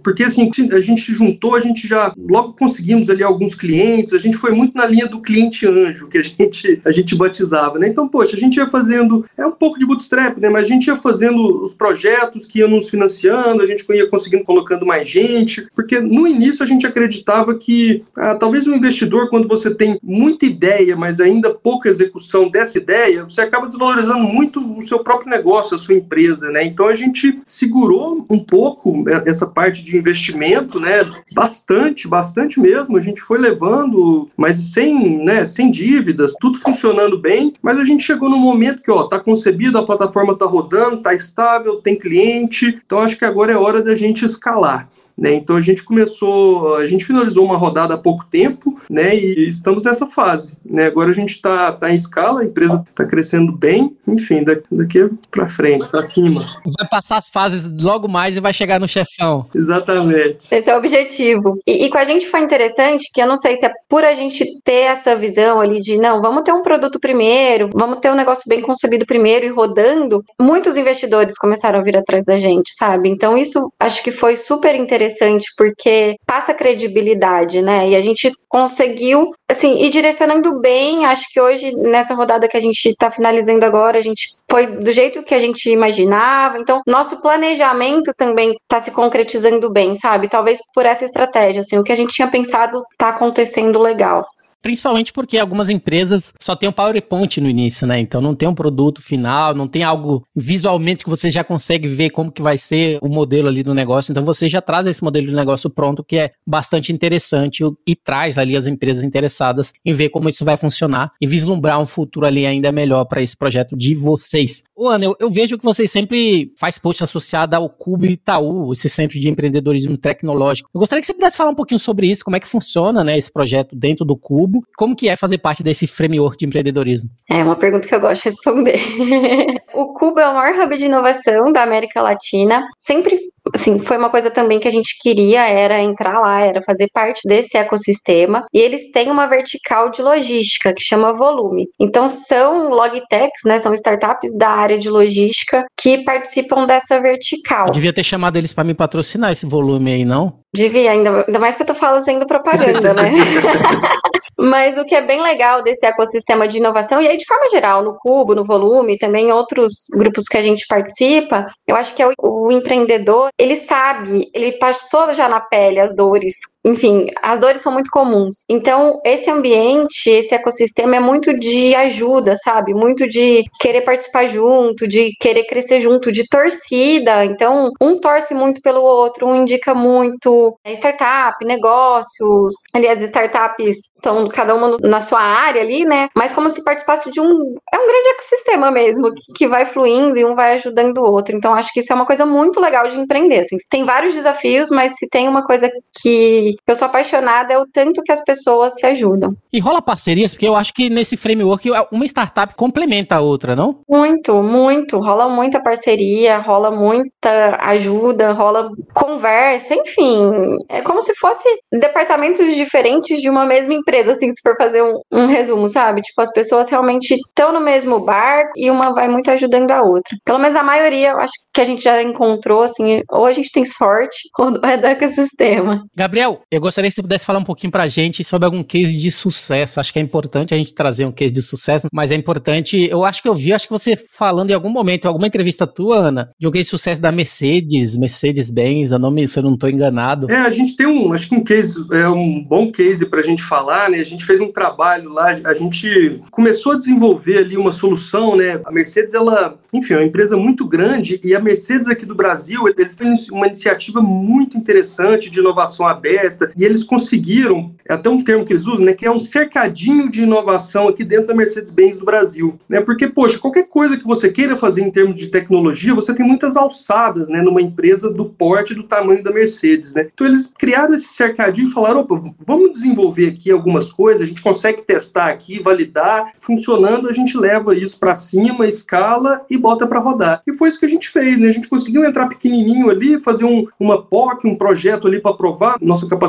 porque 0.04 0.24
assim, 0.24 0.50
a 0.72 0.82
gente 0.82 1.14
juntou, 1.14 1.56
a 1.56 1.60
gente 1.60 1.88
já 1.88 2.14
logo 2.18 2.54
conseguimos 2.54 3.10
ali 3.10 3.24
alguns 3.24 3.56
clientes, 3.56 4.14
a 4.14 4.18
gente 4.18 4.38
foi 4.38 4.52
muito 4.52 4.76
na 4.76 4.86
linha 4.86 5.08
do 5.08 5.22
cliente 5.22 5.68
anjo, 5.68 6.08
que 6.08 6.18
a 6.18 6.24
gente, 6.24 6.82
a 6.84 6.92
gente 6.92 7.16
batizava, 7.16 7.80
né? 7.80 7.88
Então, 7.88 8.08
poxa, 8.08 8.36
a 8.36 8.40
gente 8.40 8.58
ia 8.58 8.68
fazendo, 8.68 9.26
é 9.38 9.46
um 9.46 9.52
pouco 9.52 9.80
de 9.80 9.86
bootstrap, 9.86 10.38
né? 10.38 10.50
Mas 10.50 10.64
a 10.64 10.68
gente 10.68 10.88
ia 10.88 10.96
fazendo 10.96 11.64
os 11.64 11.74
projetos 11.74 12.46
que 12.46 12.60
iam 12.60 12.70
nos 12.70 12.90
financiando, 12.90 13.62
a 13.62 13.68
gente 13.68 13.86
ia 13.90 14.08
conseguindo 14.08 14.44
colocando 14.44 14.86
mais 14.86 15.08
gente, 15.10 15.68
porque 15.76 16.00
no 16.00 16.28
início 16.28 16.64
a 16.64 16.68
gente 16.68 16.86
acreditava 16.86 17.56
que 17.56 18.04
ah, 18.16 18.36
talvez 18.36 18.66
o 18.66 18.74
investidor, 18.74 19.30
quando 19.30 19.48
você 19.48 19.74
tem 19.74 20.00
muita 20.02 20.46
ideia, 20.46 20.96
mas 20.96 21.20
ainda 21.20 21.54
pouca 21.54 21.90
execução 21.90 22.50
dessa 22.50 22.78
ideia, 22.78 23.24
você 23.24 23.42
acaba 23.42 23.68
desvalorizando 23.68 24.24
muito 24.24 24.60
o 24.78 24.82
seu 24.82 25.04
próprio 25.04 25.30
negócio, 25.30 25.76
a 25.76 25.80
sua 25.80 25.96
empresa, 25.96 26.50
né? 26.50 26.64
Então 26.64 26.88
a 26.88 26.96
gente 26.96 27.42
segurou 27.46 28.26
um 28.30 28.40
pouco 28.40 29.04
essa 29.26 29.46
parte 29.46 29.61
de 29.70 29.98
investimento, 29.98 30.80
né? 30.80 31.02
Bastante, 31.34 32.08
bastante 32.08 32.60
mesmo. 32.60 32.98
A 32.98 33.02
gente 33.02 33.22
foi 33.22 33.38
levando, 33.38 34.30
mas 34.36 34.58
sem, 34.72 35.24
né, 35.24 35.46
sem 35.46 35.70
dívidas, 35.70 36.34
tudo 36.40 36.60
funcionando 36.60 37.18
bem, 37.18 37.54
mas 37.62 37.80
a 37.80 37.86
gente 37.86 38.04
chegou 38.04 38.30
no 38.30 38.38
momento 38.38 38.82
que, 38.82 38.92
ó, 38.92 39.04
tá 39.04 39.20
concebido, 39.20 39.78
a 39.78 39.86
plataforma 39.86 40.38
tá 40.38 40.46
rodando, 40.46 41.02
tá 41.02 41.14
estável, 41.14 41.82
tem 41.82 41.98
cliente, 41.98 42.82
então 42.86 43.00
acho 43.00 43.18
que 43.18 43.26
agora 43.26 43.52
é 43.52 43.58
hora 43.58 43.82
da 43.84 43.96
gente 43.96 44.26
escalar. 44.26 44.90
Né? 45.22 45.36
Então 45.36 45.56
a 45.56 45.62
gente 45.62 45.84
começou, 45.84 46.78
a 46.78 46.88
gente 46.88 47.06
finalizou 47.06 47.46
uma 47.46 47.56
rodada 47.56 47.94
há 47.94 47.98
pouco 47.98 48.26
tempo, 48.26 48.82
né? 48.90 49.16
E 49.16 49.48
estamos 49.48 49.84
nessa 49.84 50.08
fase. 50.08 50.58
Né? 50.66 50.88
Agora 50.88 51.12
a 51.12 51.14
gente 51.14 51.36
está 51.36 51.72
tá 51.74 51.92
em 51.92 51.96
escala, 51.96 52.42
a 52.42 52.44
empresa 52.44 52.84
está 52.90 53.06
crescendo 53.06 53.52
bem, 53.52 53.96
enfim, 54.08 54.44
daqui, 54.44 54.64
daqui 54.72 55.10
para 55.30 55.48
frente, 55.48 55.88
para 55.90 56.02
cima. 56.02 56.42
Vai 56.66 56.90
passar 56.90 57.18
as 57.18 57.30
fases 57.30 57.72
logo 57.72 58.08
mais 58.08 58.36
e 58.36 58.40
vai 58.40 58.52
chegar 58.52 58.80
no 58.80 58.88
chefão. 58.88 59.46
Exatamente. 59.54 60.40
Esse 60.50 60.72
é 60.72 60.76
o 60.76 60.80
objetivo. 60.80 61.60
E, 61.68 61.86
e 61.86 61.90
com 61.92 62.00
a 62.00 62.06
gente 62.06 62.26
foi 62.26 62.40
interessante 62.40 63.06
que 63.14 63.22
eu 63.22 63.28
não 63.28 63.38
sei 63.38 63.56
se 63.58 63.66
é 63.68 63.72
por 63.88 64.04
a 64.04 64.16
gente 64.16 64.44
ter 64.64 64.86
essa 64.86 65.16
visão 65.16 65.62
ali 65.62 65.82
de 65.82 65.98
não, 65.98 66.20
vamos 66.20 66.42
ter 66.42 66.52
um 66.52 66.64
produto 66.64 67.00
primeiro, 67.00 67.70
vamos 67.76 68.00
ter 68.00 68.10
um 68.10 68.16
negócio 68.16 68.46
bem 68.48 68.62
concebido 68.62 69.06
primeiro 69.06 69.46
e 69.46 69.50
rodando. 69.50 70.24
Muitos 70.42 70.78
investidores 70.78 71.38
começaram 71.38 71.80
a 71.80 71.84
vir 71.84 71.96
atrás 71.96 72.26
da 72.26 72.40
gente, 72.40 72.74
sabe? 72.74 73.08
Então 73.08 73.38
isso 73.38 73.72
acho 73.80 74.02
que 74.04 74.12
foi 74.12 74.36
super 74.36 74.74
interessante 74.74 75.11
interessante 75.12 75.46
porque 75.58 76.16
passa 76.26 76.54
credibilidade, 76.54 77.62
né? 77.62 77.90
E 77.90 77.96
a 77.96 78.02
gente 78.02 78.32
conseguiu, 78.48 79.32
assim, 79.50 79.84
ir 79.84 79.90
direcionando 79.90 80.60
bem. 80.60 81.06
Acho 81.06 81.26
que 81.32 81.40
hoje, 81.40 81.76
nessa 81.76 82.14
rodada 82.14 82.48
que 82.48 82.58
a 82.58 82.62
gente 82.62 82.90
está 82.90 83.12
finalizando 83.12 83.66
agora, 83.66 84.00
a 84.00 84.02
gente 84.02 84.24
foi 84.50 84.68
do 84.68 84.92
jeito 84.92 85.24
que 85.24 85.36
a 85.36 85.40
gente 85.40 85.70
imaginava. 85.70 86.58
Então, 86.58 86.82
nosso 86.88 87.22
planejamento 87.22 88.14
também 88.18 88.56
está 88.64 88.80
se 88.80 88.92
concretizando 88.92 89.70
bem, 89.72 89.96
sabe? 89.96 90.30
Talvez 90.30 90.60
por 90.74 90.86
essa 90.86 91.06
estratégia, 91.06 91.62
assim, 91.62 91.78
o 91.78 91.84
que 91.84 91.92
a 91.92 91.96
gente 91.96 92.14
tinha 92.14 92.28
pensado 92.28 92.84
está 92.94 93.10
acontecendo 93.10 93.80
legal. 93.80 94.26
Principalmente 94.62 95.12
porque 95.12 95.38
algumas 95.38 95.70
empresas 95.70 96.34
só 96.40 96.56
tem 96.56 96.70
o 96.70 96.74
PowerPoint 96.74 97.42
no 97.42 97.50
início, 97.50 97.88
né? 97.88 98.00
Então 98.00 98.22
não 98.22 98.36
tem 98.36 98.48
um 98.48 98.54
produto 98.54 99.02
final, 99.02 99.56
não 99.56 99.68
tem 99.68 99.84
algo 99.84 100.24
visualmente 100.36 101.04
que 101.04 101.10
você 101.10 101.30
já 101.30 101.44
consegue 101.44 101.88
ver 101.88 102.12
como 102.12 102.32
que 102.32 102.42
vai 102.42 102.58
ser 102.58 103.00
o 103.02 103.10
modelo 103.10 103.48
ali 103.48 103.64
do 103.64 103.74
negócio. 103.74 104.12
Então 104.12 104.24
você 104.24 104.48
já 104.48 104.62
traz 104.62 104.86
esse 104.86 105.04
modelo 105.04 105.28
de 105.28 105.34
negócio 105.34 105.70
pronto 105.70 106.04
que 106.04 106.18
é 106.18 106.32
bastante 106.46 106.94
interessante 106.94 107.64
e 107.88 107.96
traz 107.96 108.38
ali 108.38 108.56
as 108.56 108.68
empresas 108.68 109.04
interessadas 109.04 109.74
em 109.84 109.94
ver 109.94 110.10
como 110.10 110.30
isso 110.30 110.46
vai 110.46 110.58
funcionar 110.58 111.12
e 111.20 111.26
vislumbrar 111.26 111.82
um 111.82 111.86
futuro 111.86 112.26
ali 112.26 112.46
ainda 112.46 112.72
melhor 112.72 113.06
para 113.06 113.22
esse 113.22 113.36
projeto 113.36 113.76
de 113.76 113.96
vocês. 113.96 114.64
Ô, 114.76 114.88
Ana, 114.88 115.06
eu, 115.06 115.16
eu, 115.20 115.30
vejo 115.30 115.58
que 115.58 115.64
vocês 115.64 115.90
sempre 115.90 116.52
faz 116.58 116.78
posts 116.78 117.04
associados 117.04 117.56
ao 117.56 117.70
Cubo 117.70 118.06
Itaú, 118.06 118.74
esse 118.74 118.90
centro 118.90 119.20
de 119.20 119.30
empreendedorismo 119.30 119.98
tecnológico. 119.98 120.70
Eu 120.74 120.80
gostaria 120.80 121.02
que 121.02 121.08
você 121.08 121.14
pudesse 121.14 121.38
falar 121.38 121.52
um 121.52 121.56
pouquinho 121.56 121.80
sobre 121.80 122.08
isso, 122.08 122.24
como 122.24 122.36
é 122.36 122.40
que 122.40 122.48
funciona, 122.48 123.04
né, 123.04 123.18
esse 123.18 123.32
projeto 123.32 123.76
dentro 123.76 124.06
do 124.06 124.16
Cubo 124.16 124.51
Cubo. 124.52 124.66
Como 124.76 124.96
que 124.96 125.08
é 125.08 125.16
fazer 125.16 125.38
parte 125.38 125.64
desse 125.64 125.88
framework 125.88 126.38
de 126.38 126.46
empreendedorismo? 126.46 127.10
É 127.30 127.44
uma 127.44 127.56
pergunta 127.56 127.88
que 127.88 127.96
eu 127.96 128.02
gosto 128.02 128.24
de 128.24 128.30
responder. 128.30 128.80
o 129.74 129.94
Cubo 129.94 130.20
é 130.20 130.28
o 130.28 130.34
maior 130.34 130.66
hub 130.66 130.78
de 130.78 130.86
inovação 130.86 131.52
da 131.52 131.64
América 131.64 132.02
Latina. 132.02 132.64
Sempre 132.78 133.31
assim, 133.54 133.80
foi 133.80 133.98
uma 133.98 134.10
coisa 134.10 134.30
também 134.30 134.60
que 134.60 134.68
a 134.68 134.72
gente 134.72 134.98
queria, 135.02 135.48
era 135.48 135.82
entrar 135.82 136.20
lá, 136.20 136.42
era 136.42 136.62
fazer 136.62 136.88
parte 136.94 137.22
desse 137.26 137.58
ecossistema. 137.58 138.46
E 138.54 138.60
eles 138.60 138.92
têm 138.92 139.10
uma 139.10 139.28
vertical 139.28 139.90
de 139.90 140.02
logística 140.02 140.74
que 140.74 140.84
chama 140.84 141.14
Volume. 141.14 141.68
Então 141.80 142.08
são 142.10 142.70
logtechs, 142.70 143.42
né, 143.46 143.60
são 143.60 143.74
startups 143.74 144.38
da 144.38 144.50
área 144.50 144.78
de 144.78 144.90
logística 144.90 145.66
que 145.80 146.04
participam 146.04 146.66
dessa 146.66 147.00
vertical. 147.00 147.68
Eu 147.68 147.74
devia 147.74 147.94
ter 147.94 148.04
chamado 148.04 148.38
eles 148.38 148.54
para 148.54 148.64
me 148.64 148.74
patrocinar 148.74 149.32
esse 149.32 149.46
volume 149.46 149.94
aí, 149.94 150.06
não? 150.06 150.42
Devia, 150.54 150.92
ainda, 150.92 151.24
ainda 151.26 151.40
mais 151.40 151.56
que 151.56 151.62
eu 151.62 151.68
tô 151.68 151.74
fazendo 151.74 152.28
propaganda, 152.28 152.94
né? 152.94 153.12
Mas 154.38 154.78
o 154.78 154.86
que 154.86 154.96
é 154.96 155.02
bem 155.02 155.22
legal 155.22 155.62
desse 155.62 155.86
ecossistema 155.86 156.48
de 156.48 156.58
inovação, 156.58 157.02
e 157.02 157.08
aí 157.08 157.16
de 157.16 157.26
forma 157.26 157.50
geral, 157.50 157.84
no 157.84 157.96
Cubo, 157.98 158.36
no 158.36 158.44
Volume, 158.44 158.98
também 158.98 159.32
outros 159.32 159.86
grupos 159.94 160.26
que 160.26 160.38
a 160.38 160.42
gente 160.42 160.66
participa, 160.68 161.48
eu 161.68 161.76
acho 161.76 161.96
que 161.96 162.02
é 162.02 162.08
o, 162.08 162.14
o 162.20 162.52
empreendedor, 162.52 163.30
ele 163.38 163.56
sabe, 163.56 164.30
ele 164.34 164.54
passou 164.60 165.14
já 165.14 165.28
na 165.28 165.40
pele 165.40 165.80
as 165.80 165.96
dores. 165.96 166.36
Enfim, 166.64 167.08
as 167.22 167.40
dores 167.40 167.62
são 167.62 167.72
muito 167.72 167.90
comuns. 167.90 168.46
Então, 168.48 169.02
esse 169.04 169.30
ambiente, 169.30 170.10
esse 170.10 170.36
ecossistema 170.36 170.96
é 170.96 171.00
muito 171.00 171.38
de 171.38 171.74
ajuda, 171.74 172.36
sabe? 172.38 172.74
Muito 172.74 173.08
de 173.08 173.44
querer 173.60 173.82
participar 173.82 174.28
junto, 174.28 174.88
de 174.88 175.12
querer 175.20 175.46
crescer 175.46 175.80
junto, 175.80 176.12
de 176.12 176.28
torcida. 176.28 177.26
Então, 177.26 177.72
um 177.82 178.00
torce 178.00 178.34
muito 178.34 178.62
pelo 178.62 178.82
outro, 178.82 179.28
um 179.28 179.42
indica 179.42 179.74
muito 179.74 180.56
é, 180.64 180.74
startup, 180.74 181.44
negócios. 181.44 182.54
Aliás, 182.74 183.02
startups 183.02 183.78
estão 183.96 184.28
cada 184.28 184.54
uma 184.54 184.78
na 184.82 185.02
sua 185.02 185.22
área 185.22 185.62
ali, 185.62 185.84
né? 185.84 186.10
Mas 186.16 186.32
como 186.32 186.50
se 186.50 186.64
participasse 186.64 187.12
de 187.12 187.20
um. 187.20 187.56
É 187.74 187.78
um 187.78 187.88
grande 187.88 188.10
ecossistema 188.10 188.70
mesmo, 188.70 189.10
que 189.36 189.48
vai 189.48 189.66
fluindo 189.66 190.18
e 190.18 190.26
um 190.26 190.36
vai 190.36 190.54
ajudando 190.54 191.00
o 191.00 191.12
outro. 191.12 191.36
Então, 191.36 191.56
acho 191.56 191.74
que 191.74 191.80
isso 191.80 191.92
é 191.92 191.96
uma 191.96 192.06
coisa 192.06 192.26
muito 192.26 192.60
legal 192.60 192.88
de 192.88 193.00
empreender. 193.00 193.40
Assim. 193.40 193.58
Tem 193.70 193.84
vários 193.84 194.14
desafios, 194.14 194.70
mas 194.70 194.94
se 194.94 195.10
tem 195.10 195.28
uma 195.28 195.44
coisa 195.44 195.70
que 196.02 196.51
eu 196.68 196.76
sou 196.76 196.88
apaixonada 196.88 197.54
é 197.54 197.58
o 197.58 197.66
tanto 197.72 198.02
que 198.04 198.12
as 198.12 198.24
pessoas 198.24 198.74
se 198.76 198.86
ajudam. 198.86 199.36
E 199.52 199.60
rola 199.60 199.82
parcerias, 199.82 200.34
porque 200.34 200.48
eu 200.48 200.56
acho 200.56 200.74
que 200.74 200.90
nesse 200.90 201.18
framework 201.18 201.70
uma 201.92 202.06
startup 202.06 202.56
complementa 202.56 203.16
a 203.16 203.22
outra, 203.22 203.56
não? 203.56 203.80
Muito, 203.88 204.42
muito. 204.42 205.00
Rola 205.00 205.30
muita 205.30 205.62
parceria, 205.62 206.38
rola 206.38 206.72
muita 206.72 207.58
ajuda, 207.62 208.32
rola 208.32 208.70
conversa, 208.94 209.76
enfim 209.76 210.42
é 210.70 210.82
como 210.82 211.02
se 211.02 211.14
fosse 211.16 211.48
departamentos 211.72 212.56
diferentes 212.56 213.22
de 213.22 213.30
uma 213.30 213.46
mesma 213.46 213.74
empresa, 213.74 214.12
assim, 214.14 214.32
se 214.32 214.42
for 214.42 214.56
fazer 214.58 214.82
um, 214.82 215.00
um 215.12 215.28
resumo, 215.28 215.70
sabe? 215.70 216.02
Tipo, 216.02 216.22
as 216.22 216.32
pessoas 216.32 216.70
realmente 216.70 217.14
estão 217.14 217.52
no 217.52 217.62
mesmo 217.62 218.04
bar 218.04 218.50
e 218.56 218.70
uma 218.70 218.94
vai 218.94 219.08
muito 219.08 219.30
ajudando 219.32 219.72
a 219.72 219.82
outra. 219.82 220.18
Pelo 220.24 220.40
menos 220.40 220.56
a 220.56 220.64
maioria, 220.64 221.12
eu 221.12 221.20
acho 221.20 221.34
que 221.54 221.62
a 221.62 221.66
gente 221.66 221.84
já 221.84 222.02
encontrou, 222.02 222.64
assim, 222.64 223.02
ou 223.10 223.26
a 223.26 223.34
gente 223.34 223.52
tem 223.52 223.66
sorte, 223.66 224.30
ou 224.40 224.58
é 224.64 224.78
do 224.78 224.88
ecossistema. 224.88 225.84
Gabriel, 225.96 226.41
Eu 226.50 226.62
gostaria 226.62 226.90
que 226.90 226.96
você 226.96 227.02
pudesse 227.02 227.26
falar 227.26 227.40
um 227.40 227.44
pouquinho 227.44 227.72
pra 227.72 227.88
gente 227.88 228.24
sobre 228.24 228.46
algum 228.46 228.64
case 228.64 228.96
de 228.96 229.12
sucesso. 229.12 229.80
Acho 229.80 229.92
que 229.92 230.00
é 230.00 230.02
importante 230.02 230.54
a 230.54 230.58
gente 230.58 230.74
trazer 230.74 231.06
um 231.06 231.12
case 231.12 231.34
de 231.34 231.42
sucesso, 231.42 231.88
mas 231.92 232.12
é 232.12 232.16
importante, 232.16 232.78
eu 232.90 233.04
acho 233.04 233.22
que 233.22 233.28
eu 233.28 233.36
vi, 233.36 233.54
acho 233.54 233.68
que 233.68 233.74
você 233.74 233.98
falando 234.12 234.52
em 234.52 234.54
algum 234.54 234.70
momento, 234.70 235.06
em 235.06 235.08
alguma 235.08 235.28
entrevista 235.28 235.68
tua, 235.68 235.98
Ana, 235.98 236.32
de 236.40 236.48
um 236.48 236.52
case 236.52 236.66
de 236.66 236.70
sucesso 236.70 237.02
da 237.02 237.12
Mercedes, 237.12 237.98
Mercedes-Benz, 237.98 238.92
nome, 238.92 239.28
se 239.28 239.38
eu 239.40 239.44
não 239.44 239.54
estou 239.54 239.70
enganado. 239.70 240.32
É, 240.32 240.38
a 240.38 240.52
gente 240.52 240.76
tem 240.76 240.88
um, 240.88 241.14
acho 241.14 241.28
que 241.28 241.36
um 241.36 241.44
case, 241.44 241.86
é 241.92 242.08
um 242.08 242.44
bom 242.44 242.72
case 242.72 243.06
pra 243.06 243.22
gente 243.22 243.42
falar, 243.44 243.90
né? 243.90 244.00
A 244.00 244.06
gente 244.06 244.26
fez 244.26 244.40
um 244.40 244.52
trabalho 244.52 245.12
lá, 245.12 245.40
a 245.44 245.54
gente 245.54 246.22
começou 246.30 246.74
a 246.74 246.78
desenvolver 246.78 247.40
ali 247.40 247.58
uma 247.58 247.72
solução, 247.72 248.36
né? 248.36 248.62
A 248.66 248.72
Mercedes, 248.72 249.14
ela, 249.14 249.58
enfim, 249.74 249.94
é 249.94 249.98
uma 249.98 250.06
empresa 250.06 250.38
muito 250.38 250.68
grande 250.68 251.20
e 251.24 251.36
a 251.36 251.40
Mercedes 251.40 251.90
aqui 251.90 252.06
do 252.06 252.16
Brasil, 252.16 252.68
eles 252.68 252.96
têm 252.96 253.16
uma 253.32 253.48
iniciativa 253.48 254.02
muito 254.02 254.58
interessante 254.58 255.30
de 255.30 255.40
inovação 255.40 255.88
aberta 255.88 256.31
e 256.56 256.66
eles 256.66 256.84
conseguiram, 256.84 257.74
é 257.88 257.94
até 257.94 258.10
um 258.10 258.24
termo 258.24 258.46
que 258.46 258.54
eles 258.54 258.66
usam, 258.66 258.86
né, 258.86 258.96
é 259.02 259.12
um 259.12 259.20
cercadinho 259.20 260.10
de 260.10 260.22
inovação 260.22 260.88
aqui 260.88 261.04
dentro 261.04 261.28
da 261.28 261.34
Mercedes-Benz 261.34 261.98
do 261.98 262.06
Brasil, 262.06 262.60
né? 262.70 262.82
Porque 262.82 263.08
poxa, 263.08 263.40
qualquer 263.40 263.68
coisa 263.68 263.98
que 263.98 264.06
você 264.06 264.32
queira 264.32 264.56
fazer 264.56 264.82
em 264.82 264.92
termos 264.92 265.16
de 265.16 265.28
tecnologia, 265.28 265.94
você 265.94 266.14
tem 266.14 266.26
muitas 266.26 266.56
alçadas, 266.56 267.30
né, 267.30 267.42
numa 267.42 267.62
empresa 267.62 268.12
do 268.12 268.26
porte 268.26 268.74
do 268.74 268.84
tamanho 268.84 269.24
da 269.24 269.32
Mercedes, 269.32 269.94
né? 269.94 270.08
Então 270.14 270.28
eles 270.28 270.52
criaram 270.58 270.94
esse 270.94 271.08
cercadinho 271.08 271.70
e 271.70 271.72
falaram, 271.72 272.02
opa, 272.02 272.22
vamos 272.46 272.72
desenvolver 272.72 273.30
aqui 273.30 273.52
algumas 273.52 273.92
coisas, 273.92 274.22
a 274.22 274.28
gente 274.28 274.42
consegue 274.42 274.82
testar 274.82 275.28
aqui, 275.28 275.62
validar, 275.62 276.32
funcionando, 276.40 277.10
a 277.10 277.14
gente 277.14 277.38
leva 277.38 277.76
isso 277.76 277.98
para 278.00 278.16
cima, 278.16 278.68
escala 278.68 279.46
e 279.50 279.58
bota 279.58 279.88
para 279.88 280.00
rodar. 280.00 280.42
E 280.48 280.54
foi 280.54 280.70
isso 280.70 280.80
que 280.80 280.86
a 280.86 280.90
gente 280.90 281.10
fez, 281.10 281.38
né? 281.38 281.50
A 281.50 281.54
gente 281.54 281.68
conseguiu 281.68 282.06
entrar 282.06 282.28
pequenininho 282.28 282.90
ali, 282.90 283.20
fazer 283.20 283.46
um, 283.46 283.68
uma 283.80 284.02
POC, 284.02 284.48
um 284.48 284.56
projeto 284.56 285.08
ali 285.08 285.20
para 285.20 285.34
provar 285.34 285.78
nossa 285.82 286.08
capacidade, 286.08 286.21